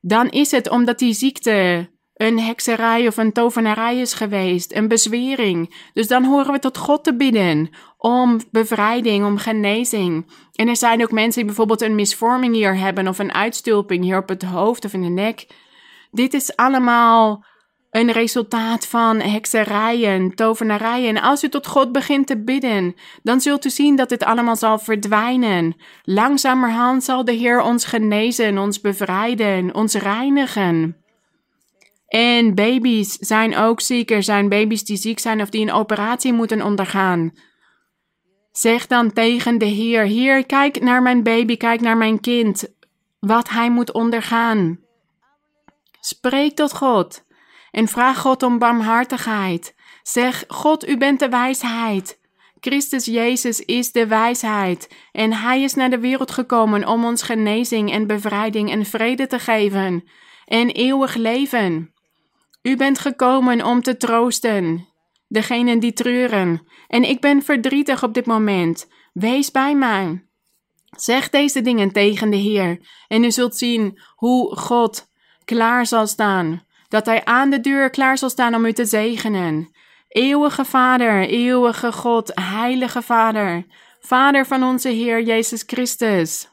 dan 0.01 0.29
is 0.29 0.51
het 0.51 0.69
omdat 0.69 0.99
die 0.99 1.13
ziekte 1.13 1.89
een 2.13 2.39
hekserij 2.39 3.07
of 3.07 3.17
een 3.17 3.31
tovenarij 3.31 3.99
is 3.99 4.13
geweest, 4.13 4.75
een 4.75 4.87
bezwering. 4.87 5.89
Dus 5.93 6.07
dan 6.07 6.23
horen 6.23 6.51
we 6.51 6.59
tot 6.59 6.77
God 6.77 7.03
te 7.03 7.15
bidden 7.15 7.69
om 7.97 8.39
bevrijding, 8.51 9.25
om 9.25 9.37
genezing. 9.37 10.25
En 10.59 10.67
er 10.67 10.75
zijn 10.75 11.01
ook 11.01 11.11
mensen 11.11 11.35
die 11.35 11.45
bijvoorbeeld 11.45 11.81
een 11.81 11.95
misvorming 11.95 12.55
hier 12.55 12.77
hebben 12.77 13.07
of 13.07 13.19
een 13.19 13.33
uitstulping 13.33 14.03
hier 14.03 14.17
op 14.17 14.29
het 14.29 14.43
hoofd 14.43 14.85
of 14.85 14.93
in 14.93 15.01
de 15.01 15.09
nek. 15.09 15.47
Dit 16.11 16.33
is 16.33 16.55
allemaal 16.55 17.45
een 17.91 18.11
resultaat 18.11 18.87
van 18.87 19.19
hekserijen, 19.19 20.35
tovenarijen. 20.35 21.15
En 21.15 21.21
als 21.21 21.43
u 21.43 21.49
tot 21.49 21.67
God 21.67 21.91
begint 21.91 22.27
te 22.27 22.43
bidden, 22.43 22.95
dan 23.23 23.41
zult 23.41 23.65
u 23.65 23.69
zien 23.69 23.95
dat 23.95 24.09
dit 24.09 24.23
allemaal 24.23 24.55
zal 24.55 24.79
verdwijnen. 24.79 25.75
Langzamerhand 26.03 27.03
zal 27.03 27.25
de 27.25 27.33
Heer 27.33 27.61
ons 27.61 27.85
genezen, 27.85 28.57
ons 28.57 28.81
bevrijden, 28.81 29.75
ons 29.75 29.93
reinigen. 29.93 30.97
En 32.07 32.55
baby's 32.55 33.17
zijn 33.19 33.57
ook 33.57 33.81
ziek. 33.81 34.11
Er 34.11 34.23
zijn 34.23 34.49
baby's 34.49 34.83
die 34.83 34.97
ziek 34.97 35.19
zijn 35.19 35.41
of 35.41 35.49
die 35.49 35.61
een 35.61 35.71
operatie 35.71 36.33
moeten 36.33 36.61
ondergaan. 36.61 37.33
Zeg 38.51 38.87
dan 38.87 39.13
tegen 39.13 39.57
de 39.57 39.65
Heer: 39.65 40.05
Heer, 40.05 40.45
kijk 40.45 40.81
naar 40.81 41.01
mijn 41.01 41.23
baby, 41.23 41.57
kijk 41.57 41.81
naar 41.81 41.97
mijn 41.97 42.19
kind, 42.19 42.73
wat 43.19 43.49
hij 43.49 43.71
moet 43.71 43.91
ondergaan. 43.91 44.79
Spreek 45.99 46.55
tot 46.55 46.73
God 46.73 47.25
en 47.71 47.87
vraag 47.87 48.19
God 48.19 48.43
om 48.43 48.59
barmhartigheid. 48.59 49.75
Zeg: 50.03 50.43
God, 50.47 50.87
u 50.87 50.97
bent 50.97 51.19
de 51.19 51.29
wijsheid. 51.29 52.19
Christus 52.59 53.05
Jezus 53.05 53.59
is 53.59 53.91
de 53.91 54.07
wijsheid 54.07 54.95
en 55.11 55.33
Hij 55.33 55.61
is 55.61 55.73
naar 55.73 55.89
de 55.89 55.99
wereld 55.99 56.31
gekomen 56.31 56.87
om 56.87 57.05
ons 57.05 57.23
genezing 57.23 57.91
en 57.91 58.07
bevrijding 58.07 58.71
en 58.71 58.85
vrede 58.85 59.27
te 59.27 59.39
geven 59.39 60.03
en 60.45 60.69
eeuwig 60.69 61.15
leven. 61.15 61.93
U 62.61 62.75
bent 62.75 62.99
gekomen 62.99 63.65
om 63.65 63.81
te 63.81 63.97
troosten, 63.97 64.87
degenen 65.29 65.79
die 65.79 65.93
treuren. 65.93 66.67
En 66.87 67.03
ik 67.03 67.21
ben 67.21 67.41
verdrietig 67.41 68.03
op 68.03 68.13
dit 68.13 68.25
moment. 68.25 68.87
Wees 69.13 69.51
bij 69.51 69.75
mij. 69.75 70.23
Zeg 70.97 71.29
deze 71.29 71.61
dingen 71.61 71.91
tegen 71.91 72.29
de 72.29 72.37
Heer, 72.37 72.79
en 73.07 73.23
u 73.23 73.31
zult 73.31 73.55
zien 73.55 73.99
hoe 74.15 74.55
God 74.55 75.07
klaar 75.45 75.85
zal 75.85 76.07
staan. 76.07 76.63
Dat 76.87 77.05
Hij 77.05 77.25
aan 77.25 77.49
de 77.49 77.59
deur 77.59 77.89
klaar 77.89 78.17
zal 78.17 78.29
staan 78.29 78.55
om 78.55 78.65
u 78.65 78.73
te 78.73 78.85
zegenen. 78.85 79.71
Eeuwige 80.07 80.65
Vader, 80.65 81.27
eeuwige 81.27 81.91
God, 81.91 82.31
heilige 82.33 83.01
Vader, 83.01 83.65
Vader 83.99 84.45
van 84.45 84.63
onze 84.63 84.89
Heer 84.89 85.21
Jezus 85.21 85.63
Christus. 85.65 86.49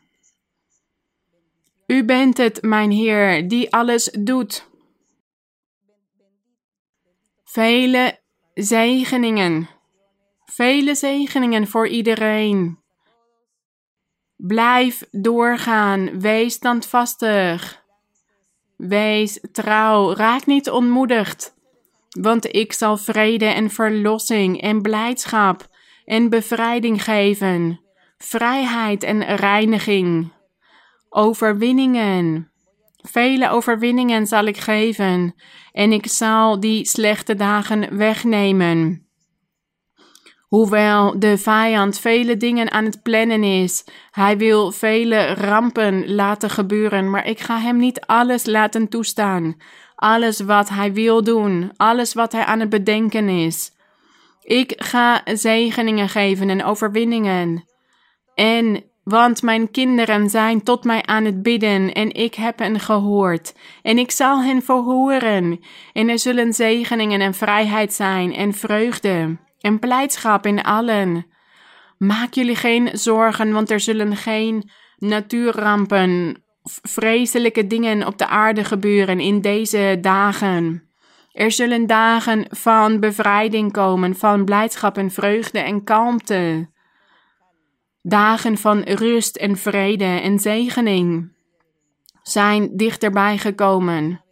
U 1.86 2.04
bent 2.04 2.36
het, 2.36 2.62
mijn 2.62 2.90
Heer, 2.90 3.48
die 3.48 3.72
alles 3.72 4.10
doet. 4.20 4.68
Vele 7.44 8.20
zegeningen. 8.56 9.68
Vele 10.44 10.94
zegeningen 10.94 11.66
voor 11.66 11.88
iedereen. 11.88 12.78
Blijf 14.36 15.04
doorgaan. 15.10 16.20
Wees 16.20 16.54
standvastig. 16.54 17.84
Wees 18.76 19.40
trouw. 19.52 20.14
Raak 20.14 20.46
niet 20.46 20.70
ontmoedigd. 20.70 21.54
Want 22.20 22.54
ik 22.54 22.72
zal 22.72 22.96
vrede 22.96 23.44
en 23.44 23.70
verlossing 23.70 24.60
en 24.60 24.82
blijdschap 24.82 25.68
en 26.04 26.28
bevrijding 26.28 27.04
geven. 27.04 27.80
Vrijheid 28.18 29.02
en 29.02 29.22
reiniging. 29.36 30.32
Overwinningen. 31.08 32.50
Vele 33.10 33.50
overwinningen 33.50 34.26
zal 34.26 34.44
ik 34.44 34.56
geven, 34.56 35.34
en 35.72 35.92
ik 35.92 36.06
zal 36.06 36.60
die 36.60 36.86
slechte 36.86 37.34
dagen 37.34 37.96
wegnemen. 37.96 39.06
Hoewel 40.46 41.18
de 41.18 41.38
vijand 41.38 41.98
vele 41.98 42.36
dingen 42.36 42.70
aan 42.70 42.84
het 42.84 43.02
plannen 43.02 43.42
is, 43.42 43.84
hij 44.10 44.36
wil 44.36 44.72
vele 44.72 45.34
rampen 45.34 46.14
laten 46.14 46.50
gebeuren, 46.50 47.10
maar 47.10 47.26
ik 47.26 47.40
ga 47.40 47.58
hem 47.58 47.76
niet 47.76 48.00
alles 48.00 48.46
laten 48.46 48.88
toestaan. 48.88 49.56
Alles 49.94 50.40
wat 50.40 50.68
hij 50.68 50.92
wil 50.92 51.22
doen, 51.22 51.72
alles 51.76 52.14
wat 52.14 52.32
hij 52.32 52.44
aan 52.44 52.60
het 52.60 52.68
bedenken 52.68 53.28
is. 53.28 53.72
Ik 54.42 54.72
ga 54.76 55.22
zegeningen 55.24 56.08
geven 56.08 56.50
en 56.50 56.64
overwinningen. 56.64 57.64
En 58.34 58.84
want 59.06 59.42
mijn 59.42 59.70
kinderen 59.70 60.30
zijn 60.30 60.62
tot 60.62 60.84
mij 60.84 61.02
aan 61.02 61.24
het 61.24 61.42
bidden 61.42 61.92
en 61.92 62.14
ik 62.14 62.34
heb 62.34 62.58
hen 62.58 62.80
gehoord. 62.80 63.54
En 63.82 63.98
ik 63.98 64.10
zal 64.10 64.42
hen 64.42 64.62
verhoren. 64.62 65.60
En 65.92 66.08
er 66.08 66.18
zullen 66.18 66.52
zegeningen 66.52 67.20
en 67.20 67.34
vrijheid 67.34 67.92
zijn 67.92 68.34
en 68.34 68.52
vreugde 68.52 69.36
en 69.60 69.78
blijdschap 69.78 70.46
in 70.46 70.62
allen. 70.62 71.26
Maak 71.98 72.34
jullie 72.34 72.56
geen 72.56 72.88
zorgen, 72.92 73.52
want 73.52 73.70
er 73.70 73.80
zullen 73.80 74.16
geen 74.16 74.70
natuurrampen 74.96 76.42
of 76.62 76.78
vreselijke 76.82 77.66
dingen 77.66 78.06
op 78.06 78.18
de 78.18 78.26
aarde 78.26 78.64
gebeuren 78.64 79.20
in 79.20 79.40
deze 79.40 79.98
dagen. 80.00 80.90
Er 81.32 81.52
zullen 81.52 81.86
dagen 81.86 82.46
van 82.50 83.00
bevrijding 83.00 83.72
komen, 83.72 84.16
van 84.16 84.44
blijdschap 84.44 84.96
en 84.96 85.10
vreugde 85.10 85.58
en 85.58 85.84
kalmte. 85.84 86.74
Dagen 88.08 88.58
van 88.58 88.82
rust 88.82 89.36
en 89.36 89.56
vrede 89.56 90.04
en 90.04 90.38
zegening 90.38 91.32
zijn 92.22 92.76
dichterbij 92.76 93.38
gekomen. 93.38 94.24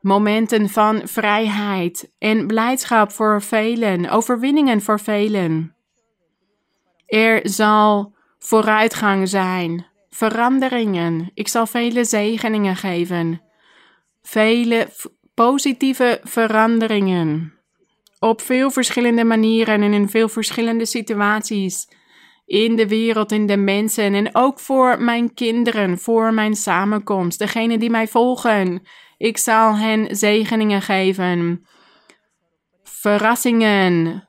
Momenten 0.00 0.68
van 0.68 1.00
vrijheid 1.04 2.10
en 2.18 2.46
blijdschap 2.46 3.12
voor 3.12 3.42
velen, 3.42 4.10
overwinningen 4.10 4.80
voor 4.80 5.00
velen. 5.00 5.74
Er 7.06 7.40
zal 7.42 8.14
vooruitgang 8.38 9.28
zijn, 9.28 9.86
veranderingen. 10.10 11.30
Ik 11.34 11.48
zal 11.48 11.66
vele 11.66 12.04
zegeningen 12.04 12.76
geven. 12.76 13.42
Vele 14.22 14.88
positieve 15.34 16.20
veranderingen. 16.22 17.54
Op 18.18 18.40
veel 18.40 18.70
verschillende 18.70 19.24
manieren 19.24 19.82
en 19.82 19.92
in 19.92 20.08
veel 20.08 20.28
verschillende 20.28 20.86
situaties 20.86 21.98
in 22.50 22.76
de 22.76 22.88
wereld, 22.88 23.32
in 23.32 23.46
de 23.46 23.56
mensen 23.56 24.14
en 24.14 24.28
ook 24.32 24.60
voor 24.60 25.02
mijn 25.02 25.34
kinderen, 25.34 25.98
voor 25.98 26.34
mijn 26.34 26.54
samenkomst, 26.54 27.38
degenen 27.38 27.78
die 27.78 27.90
mij 27.90 28.08
volgen. 28.08 28.82
Ik 29.16 29.38
zal 29.38 29.76
hen 29.76 30.16
zegeningen 30.16 30.82
geven, 30.82 31.66
verrassingen, 32.82 34.28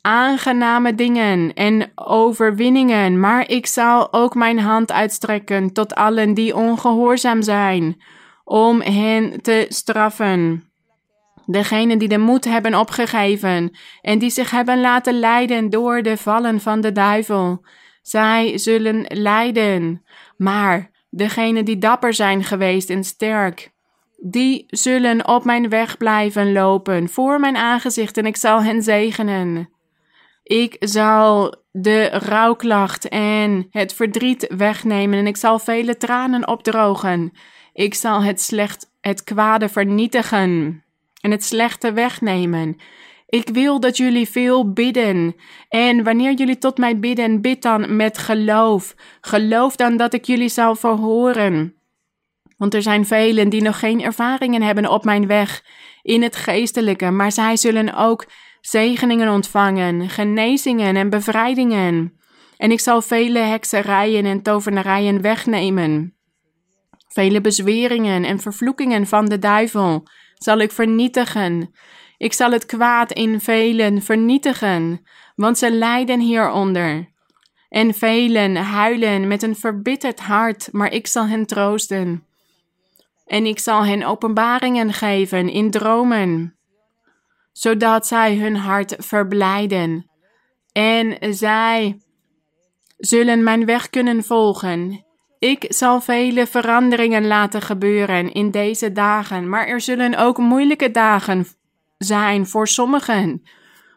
aangename 0.00 0.94
dingen 0.94 1.54
en 1.54 1.92
overwinningen, 1.94 3.20
maar 3.20 3.48
ik 3.48 3.66
zal 3.66 4.12
ook 4.12 4.34
mijn 4.34 4.58
hand 4.58 4.92
uitstrekken 4.92 5.72
tot 5.72 5.94
allen 5.94 6.34
die 6.34 6.56
ongehoorzaam 6.56 7.42
zijn, 7.42 8.02
om 8.44 8.80
hen 8.80 9.42
te 9.42 9.66
straffen. 9.68 10.71
Degenen 11.52 11.98
die 11.98 12.08
de 12.08 12.18
moed 12.18 12.44
hebben 12.44 12.74
opgegeven 12.74 13.76
en 14.00 14.18
die 14.18 14.30
zich 14.30 14.50
hebben 14.50 14.80
laten 14.80 15.18
leiden 15.18 15.70
door 15.70 16.02
de 16.02 16.16
vallen 16.16 16.60
van 16.60 16.80
de 16.80 16.92
duivel, 16.92 17.64
zij 18.02 18.58
zullen 18.58 19.04
lijden. 19.08 20.04
Maar 20.36 20.90
degenen 21.10 21.64
die 21.64 21.78
dapper 21.78 22.14
zijn 22.14 22.44
geweest 22.44 22.90
en 22.90 23.04
sterk, 23.04 23.72
die 24.16 24.64
zullen 24.68 25.28
op 25.28 25.44
mijn 25.44 25.68
weg 25.68 25.96
blijven 25.96 26.52
lopen 26.52 27.08
voor 27.08 27.40
mijn 27.40 27.56
aangezicht 27.56 28.16
en 28.16 28.26
ik 28.26 28.36
zal 28.36 28.62
hen 28.62 28.82
zegenen. 28.82 29.70
Ik 30.42 30.76
zal 30.78 31.56
de 31.72 32.08
rouwklacht 32.08 33.08
en 33.08 33.66
het 33.70 33.94
verdriet 33.94 34.54
wegnemen 34.56 35.18
en 35.18 35.26
ik 35.26 35.36
zal 35.36 35.58
vele 35.58 35.96
tranen 35.96 36.48
opdrogen. 36.48 37.32
Ik 37.72 37.94
zal 37.94 38.22
het 38.22 38.40
slecht, 38.40 38.90
het 39.00 39.24
kwade 39.24 39.68
vernietigen 39.68 40.82
en 41.22 41.30
het 41.30 41.44
slechte 41.44 41.92
wegnemen. 41.92 42.76
Ik 43.26 43.48
wil 43.48 43.80
dat 43.80 43.96
jullie 43.96 44.28
veel 44.28 44.72
bidden. 44.72 45.36
En 45.68 46.04
wanneer 46.04 46.32
jullie 46.32 46.58
tot 46.58 46.78
mij 46.78 46.98
bidden, 46.98 47.40
bid 47.40 47.62
dan 47.62 47.96
met 47.96 48.18
geloof. 48.18 48.94
Geloof 49.20 49.76
dan 49.76 49.96
dat 49.96 50.14
ik 50.14 50.24
jullie 50.24 50.48
zal 50.48 50.74
verhoren. 50.74 51.74
Want 52.56 52.74
er 52.74 52.82
zijn 52.82 53.06
velen 53.06 53.48
die 53.48 53.62
nog 53.62 53.78
geen 53.78 54.02
ervaringen 54.02 54.62
hebben 54.62 54.90
op 54.90 55.04
mijn 55.04 55.26
weg 55.26 55.64
in 56.02 56.22
het 56.22 56.36
geestelijke, 56.36 57.10
maar 57.10 57.32
zij 57.32 57.56
zullen 57.56 57.94
ook 57.94 58.26
zegeningen 58.60 59.28
ontvangen, 59.28 60.08
genezingen 60.08 60.96
en 60.96 61.10
bevrijdingen. 61.10 62.20
En 62.56 62.70
ik 62.70 62.80
zal 62.80 63.02
vele 63.02 63.38
hekserijen 63.38 64.24
en 64.24 64.42
tovenarijen 64.42 65.20
wegnemen. 65.20 66.14
Vele 67.08 67.40
bezweringen 67.40 68.24
en 68.24 68.40
vervloekingen 68.40 69.06
van 69.06 69.26
de 69.26 69.38
duivel 69.38 70.06
zal 70.42 70.58
ik 70.58 70.72
vernietigen. 70.72 71.74
Ik 72.16 72.32
zal 72.32 72.50
het 72.50 72.66
kwaad 72.66 73.12
in 73.12 73.40
velen 73.40 74.02
vernietigen, 74.02 75.06
want 75.34 75.58
ze 75.58 75.72
lijden 75.72 76.20
hieronder. 76.20 77.10
En 77.68 77.94
velen 77.94 78.56
huilen 78.56 79.28
met 79.28 79.42
een 79.42 79.56
verbitterd 79.56 80.20
hart, 80.20 80.68
maar 80.72 80.92
ik 80.92 81.06
zal 81.06 81.26
hen 81.26 81.46
troosten. 81.46 82.26
En 83.26 83.46
ik 83.46 83.58
zal 83.58 83.84
hen 83.84 84.02
openbaringen 84.02 84.92
geven 84.92 85.48
in 85.48 85.70
dromen, 85.70 86.56
zodat 87.52 88.06
zij 88.06 88.36
hun 88.36 88.56
hart 88.56 88.94
verblijden. 88.98 90.10
En 90.72 91.34
zij 91.34 92.00
zullen 92.96 93.42
mijn 93.42 93.64
weg 93.64 93.90
kunnen 93.90 94.24
volgen. 94.24 95.04
Ik 95.42 95.64
zal 95.68 96.00
vele 96.00 96.46
veranderingen 96.46 97.26
laten 97.26 97.62
gebeuren 97.62 98.32
in 98.32 98.50
deze 98.50 98.92
dagen, 98.92 99.48
maar 99.48 99.66
er 99.66 99.80
zullen 99.80 100.18
ook 100.18 100.38
moeilijke 100.38 100.90
dagen 100.90 101.46
zijn 101.98 102.46
voor 102.46 102.68
sommigen. 102.68 103.42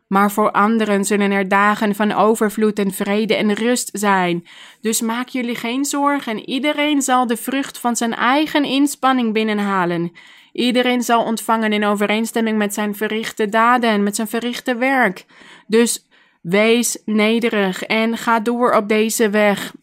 Maar 0.08 0.32
voor 0.32 0.52
anderen 0.52 1.06
zullen 1.06 1.32
er 1.32 1.48
dagen 1.48 1.96
van 1.96 2.12
overvloed 2.12 2.80
en 2.80 2.92
vrede 2.92 3.36
en 3.36 3.54
rust 3.54 3.90
zijn. 3.94 4.48
Dus 4.82 5.02
maak 5.02 5.28
jullie 5.28 5.56
geen 5.56 5.86
zorgen. 5.86 6.50
Iedereen 6.50 7.02
zal 7.02 7.28
de 7.28 7.38
vrucht 7.38 7.78
van 7.78 7.96
zijn 7.96 8.14
eigen 8.14 8.64
inspanning 8.64 9.34
binnenhalen. 9.34 10.12
Iedereen 10.52 11.02
zal 11.02 11.24
ontvangen 11.24 11.74
in 11.74 11.86
overeenstemming 11.86 12.58
met 12.58 12.74
zijn 12.74 12.96
verrichte 12.96 13.50
daden, 13.50 14.04
met 14.04 14.16
zijn 14.16 14.28
verrichte 14.28 14.76
werk. 14.76 15.26
Dus 15.68 16.08
wees 16.42 17.02
nederig 17.06 17.84
en 17.84 18.18
ga 18.18 18.40
door 18.40 18.74
op 18.74 18.88
deze 18.90 19.30
weg. 19.30 19.74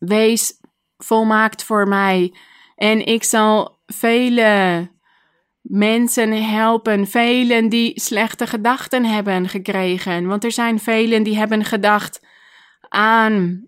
Wees 0.00 0.52
volmaakt 0.98 1.64
voor 1.64 1.88
mij. 1.88 2.34
En 2.76 3.06
ik 3.06 3.24
zal 3.24 3.78
vele 3.86 4.88
mensen 5.60 6.50
helpen, 6.50 7.06
velen 7.06 7.68
die 7.68 8.00
slechte 8.00 8.46
gedachten 8.46 9.04
hebben 9.04 9.48
gekregen. 9.48 10.26
Want 10.26 10.44
er 10.44 10.52
zijn 10.52 10.78
velen 10.78 11.22
die 11.22 11.36
hebben 11.36 11.64
gedacht 11.64 12.20
aan 12.88 13.66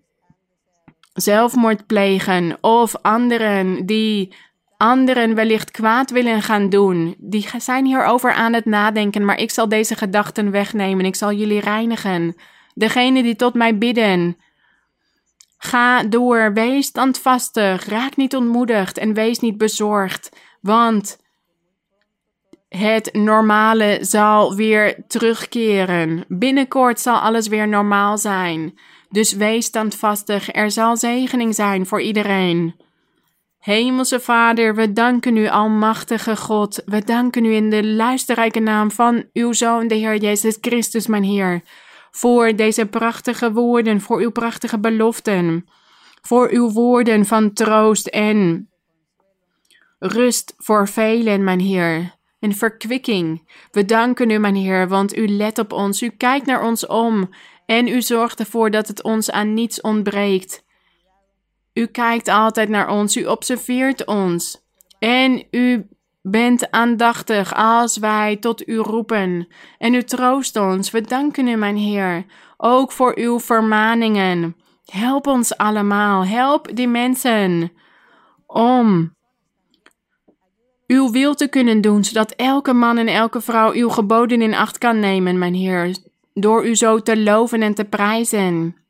zelfmoord 1.13 1.85
plegen 1.87 2.57
of 2.61 2.95
anderen 3.01 3.85
die 3.85 4.33
anderen 4.77 5.35
wellicht 5.35 5.71
kwaad 5.71 6.11
willen 6.11 6.41
gaan 6.41 6.69
doen. 6.69 7.15
Die 7.17 7.49
zijn 7.57 7.85
hierover 7.85 8.31
aan 8.31 8.53
het 8.53 8.65
nadenken, 8.65 9.25
maar 9.25 9.39
ik 9.39 9.51
zal 9.51 9.69
deze 9.69 9.95
gedachten 9.95 10.51
wegnemen. 10.51 11.05
Ik 11.05 11.15
zal 11.15 11.31
jullie 11.33 11.59
reinigen. 11.59 12.35
Degene 12.73 13.23
die 13.23 13.35
tot 13.35 13.53
mij 13.53 13.77
bidden. 13.77 14.37
Ga 15.63 16.03
door, 16.03 16.53
wees 16.53 16.85
standvastig, 16.85 17.85
raak 17.85 18.15
niet 18.15 18.35
ontmoedigd 18.35 18.97
en 18.97 19.13
wees 19.13 19.39
niet 19.39 19.57
bezorgd, 19.57 20.29
want 20.61 21.17
het 22.69 23.13
normale 23.13 23.97
zal 24.01 24.55
weer 24.55 25.03
terugkeren. 25.07 26.25
Binnenkort 26.27 26.99
zal 26.99 27.17
alles 27.17 27.47
weer 27.47 27.67
normaal 27.67 28.17
zijn. 28.17 28.79
Dus 29.09 29.33
wees 29.33 29.65
standvastig, 29.65 30.55
er 30.55 30.71
zal 30.71 30.97
zegening 30.97 31.55
zijn 31.55 31.85
voor 31.85 32.01
iedereen. 32.01 32.75
Hemelse 33.59 34.19
Vader, 34.19 34.75
we 34.75 34.93
danken 34.93 35.37
u, 35.37 35.47
Almachtige 35.47 36.35
God. 36.35 36.81
We 36.85 37.03
danken 37.03 37.45
u 37.45 37.53
in 37.53 37.69
de 37.69 37.85
luisterrijke 37.85 38.59
naam 38.59 38.91
van 38.91 39.23
uw 39.33 39.53
Zoon, 39.53 39.87
de 39.87 39.95
Heer 39.95 40.15
Jezus 40.15 40.57
Christus, 40.61 41.07
mijn 41.07 41.23
Heer. 41.23 41.61
Voor 42.15 42.55
deze 42.55 42.85
prachtige 42.85 43.51
woorden, 43.51 44.01
voor 44.01 44.19
uw 44.19 44.31
prachtige 44.31 44.79
beloften. 44.79 45.65
Voor 46.21 46.49
uw 46.49 46.71
woorden 46.71 47.25
van 47.25 47.53
troost 47.53 48.07
en 48.07 48.69
rust 49.99 50.53
voor 50.57 50.87
velen, 50.87 51.43
mijn 51.43 51.59
Heer 51.59 52.15
en 52.39 52.53
verkwikking. 52.53 53.49
We 53.71 53.85
danken 53.85 54.29
u, 54.29 54.37
mijn 54.37 54.55
Heer, 54.55 54.87
want 54.87 55.17
u 55.17 55.27
let 55.27 55.59
op 55.59 55.71
ons, 55.71 56.01
u 56.01 56.09
kijkt 56.09 56.45
naar 56.45 56.63
ons 56.63 56.85
om 56.87 57.29
en 57.65 57.87
u 57.87 58.01
zorgt 58.01 58.39
ervoor 58.39 58.71
dat 58.71 58.87
het 58.87 59.03
ons 59.03 59.31
aan 59.31 59.53
niets 59.53 59.81
ontbreekt. 59.81 60.63
U 61.73 61.85
kijkt 61.85 62.27
altijd 62.27 62.69
naar 62.69 62.89
ons, 62.89 63.17
u 63.17 63.25
observeert 63.25 64.05
ons 64.05 64.65
en 64.99 65.43
u 65.51 65.87
bent 66.23 66.71
aandachtig 66.71 67.53
als 67.55 67.97
wij 67.97 68.35
tot 68.35 68.67
u 68.67 68.75
roepen 68.77 69.47
en 69.77 69.93
u 69.93 70.03
troost 70.03 70.55
ons. 70.55 70.91
We 70.91 71.01
danken 71.01 71.47
u, 71.47 71.55
mijn 71.55 71.77
Heer, 71.77 72.25
ook 72.57 72.91
voor 72.91 73.17
uw 73.17 73.39
vermaningen. 73.39 74.55
Help 74.85 75.27
ons 75.27 75.57
allemaal, 75.57 76.25
help 76.25 76.75
die 76.75 76.87
mensen 76.87 77.71
om 78.45 79.15
uw 80.87 81.11
wil 81.11 81.35
te 81.35 81.47
kunnen 81.47 81.81
doen, 81.81 82.03
zodat 82.03 82.31
elke 82.31 82.73
man 82.73 82.97
en 82.97 83.07
elke 83.07 83.41
vrouw 83.41 83.73
uw 83.73 83.89
geboden 83.89 84.41
in 84.41 84.53
acht 84.53 84.77
kan 84.77 84.99
nemen, 84.99 85.37
mijn 85.37 85.53
Heer, 85.53 85.97
door 86.33 86.65
u 86.65 86.75
zo 86.75 86.99
te 86.99 87.23
loven 87.23 87.61
en 87.61 87.73
te 87.73 87.85
prijzen. 87.85 88.82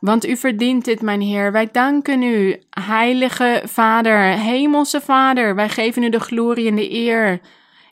Want 0.00 0.26
u 0.26 0.36
verdient 0.36 0.84
dit, 0.84 1.02
mijn 1.02 1.20
Heer. 1.20 1.52
Wij 1.52 1.68
danken 1.72 2.22
u, 2.22 2.62
Heilige 2.70 3.62
Vader, 3.64 4.18
Hemelse 4.18 5.00
Vader. 5.00 5.54
Wij 5.54 5.68
geven 5.68 6.02
u 6.02 6.08
de 6.08 6.20
glorie 6.20 6.68
en 6.68 6.74
de 6.74 6.92
eer 6.92 7.40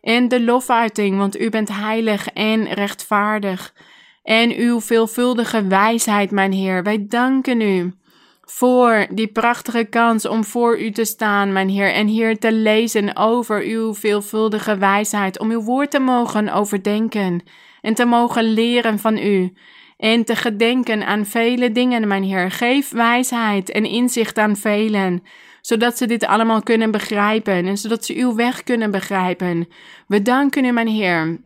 en 0.00 0.28
de 0.28 0.42
lofuiting, 0.42 1.18
want 1.18 1.40
u 1.40 1.50
bent 1.50 1.68
heilig 1.68 2.28
en 2.28 2.72
rechtvaardig. 2.72 3.74
En 4.22 4.54
uw 4.56 4.80
veelvuldige 4.80 5.66
wijsheid, 5.66 6.30
mijn 6.30 6.52
Heer. 6.52 6.82
Wij 6.82 7.06
danken 7.08 7.60
u 7.60 7.92
voor 8.40 9.06
die 9.10 9.32
prachtige 9.32 9.84
kans 9.84 10.26
om 10.26 10.44
voor 10.44 10.80
u 10.80 10.90
te 10.90 11.04
staan, 11.04 11.52
mijn 11.52 11.68
Heer, 11.68 11.92
en 11.92 12.06
hier 12.06 12.38
te 12.38 12.52
lezen 12.52 13.16
over 13.16 13.62
uw 13.62 13.94
veelvuldige 13.94 14.76
wijsheid, 14.76 15.38
om 15.38 15.50
uw 15.50 15.62
woord 15.62 15.90
te 15.90 15.98
mogen 15.98 16.52
overdenken 16.52 17.42
en 17.80 17.94
te 17.94 18.04
mogen 18.04 18.44
leren 18.44 18.98
van 18.98 19.18
u. 19.18 19.52
En 19.96 20.24
te 20.24 20.36
gedenken 20.36 21.06
aan 21.06 21.26
vele 21.26 21.72
dingen, 21.72 22.08
mijn 22.08 22.22
Heer. 22.22 22.50
Geef 22.50 22.90
wijsheid 22.90 23.70
en 23.70 23.84
inzicht 23.84 24.38
aan 24.38 24.56
velen, 24.56 25.22
zodat 25.60 25.98
ze 25.98 26.06
dit 26.06 26.26
allemaal 26.26 26.62
kunnen 26.62 26.90
begrijpen 26.90 27.66
en 27.66 27.78
zodat 27.78 28.04
ze 28.04 28.14
uw 28.14 28.34
weg 28.34 28.62
kunnen 28.62 28.90
begrijpen. 28.90 29.68
We 30.06 30.22
danken 30.22 30.64
u, 30.64 30.70
mijn 30.72 30.88
Heer 30.88 31.38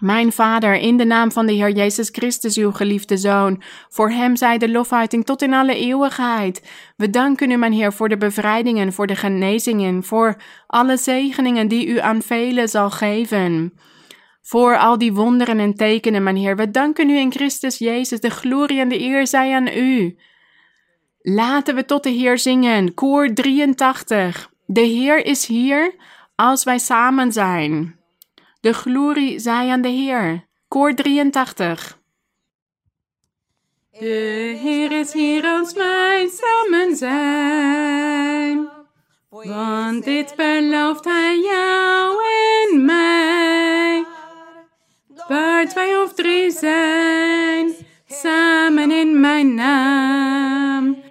mijn 0.00 0.32
Vader, 0.32 0.74
in 0.74 0.96
de 0.96 1.04
naam 1.04 1.32
van 1.32 1.46
de 1.46 1.52
Heer 1.52 1.70
Jezus 1.70 2.08
Christus, 2.12 2.56
uw 2.56 2.72
geliefde 2.72 3.16
Zoon, 3.16 3.62
voor 3.88 4.10
Hem 4.10 4.36
zij 4.36 4.58
de 4.58 4.70
lofhuiting 4.70 5.24
tot 5.24 5.42
in 5.42 5.54
alle 5.54 5.74
eeuwigheid. 5.74 6.70
We 6.96 7.10
danken 7.10 7.50
u, 7.50 7.56
mijn 7.56 7.72
Heer, 7.72 7.92
voor 7.92 8.08
de 8.08 8.16
bevrijdingen, 8.16 8.92
voor 8.92 9.06
de 9.06 9.16
genezingen, 9.16 10.04
voor 10.04 10.36
alle 10.66 10.96
zegeningen 10.96 11.68
die 11.68 11.86
u 11.86 12.00
aan 12.00 12.22
velen 12.22 12.68
zal 12.68 12.90
geven. 12.90 13.72
Voor 14.48 14.78
al 14.78 14.98
die 14.98 15.12
wonderen 15.12 15.58
en 15.58 15.74
tekenen, 15.74 16.22
mijn 16.22 16.36
Heer. 16.36 16.56
We 16.56 16.70
danken 16.70 17.10
u 17.10 17.16
in 17.16 17.32
Christus 17.32 17.78
Jezus. 17.78 18.20
De 18.20 18.30
glorie 18.30 18.80
en 18.80 18.88
de 18.88 19.00
eer 19.00 19.26
zij 19.26 19.54
aan 19.54 19.68
u. 19.68 20.16
Laten 21.22 21.74
we 21.74 21.84
tot 21.84 22.02
de 22.02 22.10
Heer 22.10 22.38
zingen. 22.38 22.94
Koor 22.94 23.32
83. 23.32 24.50
De 24.66 24.80
Heer 24.80 25.26
is 25.26 25.46
hier 25.46 25.94
als 26.34 26.64
wij 26.64 26.78
samen 26.78 27.32
zijn. 27.32 28.00
De 28.60 28.72
glorie 28.72 29.38
zij 29.38 29.68
aan 29.68 29.82
de 29.82 29.88
Heer. 29.88 30.46
Koor 30.68 30.94
83. 30.94 31.98
De 33.90 34.58
Heer 34.62 34.92
is 34.92 35.12
hier 35.12 35.44
als 35.44 35.72
wij 35.72 36.30
samen 36.32 36.96
zijn. 36.96 38.68
Want 39.28 40.04
dit 40.04 40.34
belooft 40.36 41.04
Hij 41.04 41.38
jou 41.38 42.22
en 42.70 42.84
mij. 42.84 43.87
Zijn, 46.50 47.74
samen 48.08 48.90
in 48.90 49.20
mijn 49.20 49.54
naam. 49.54 51.02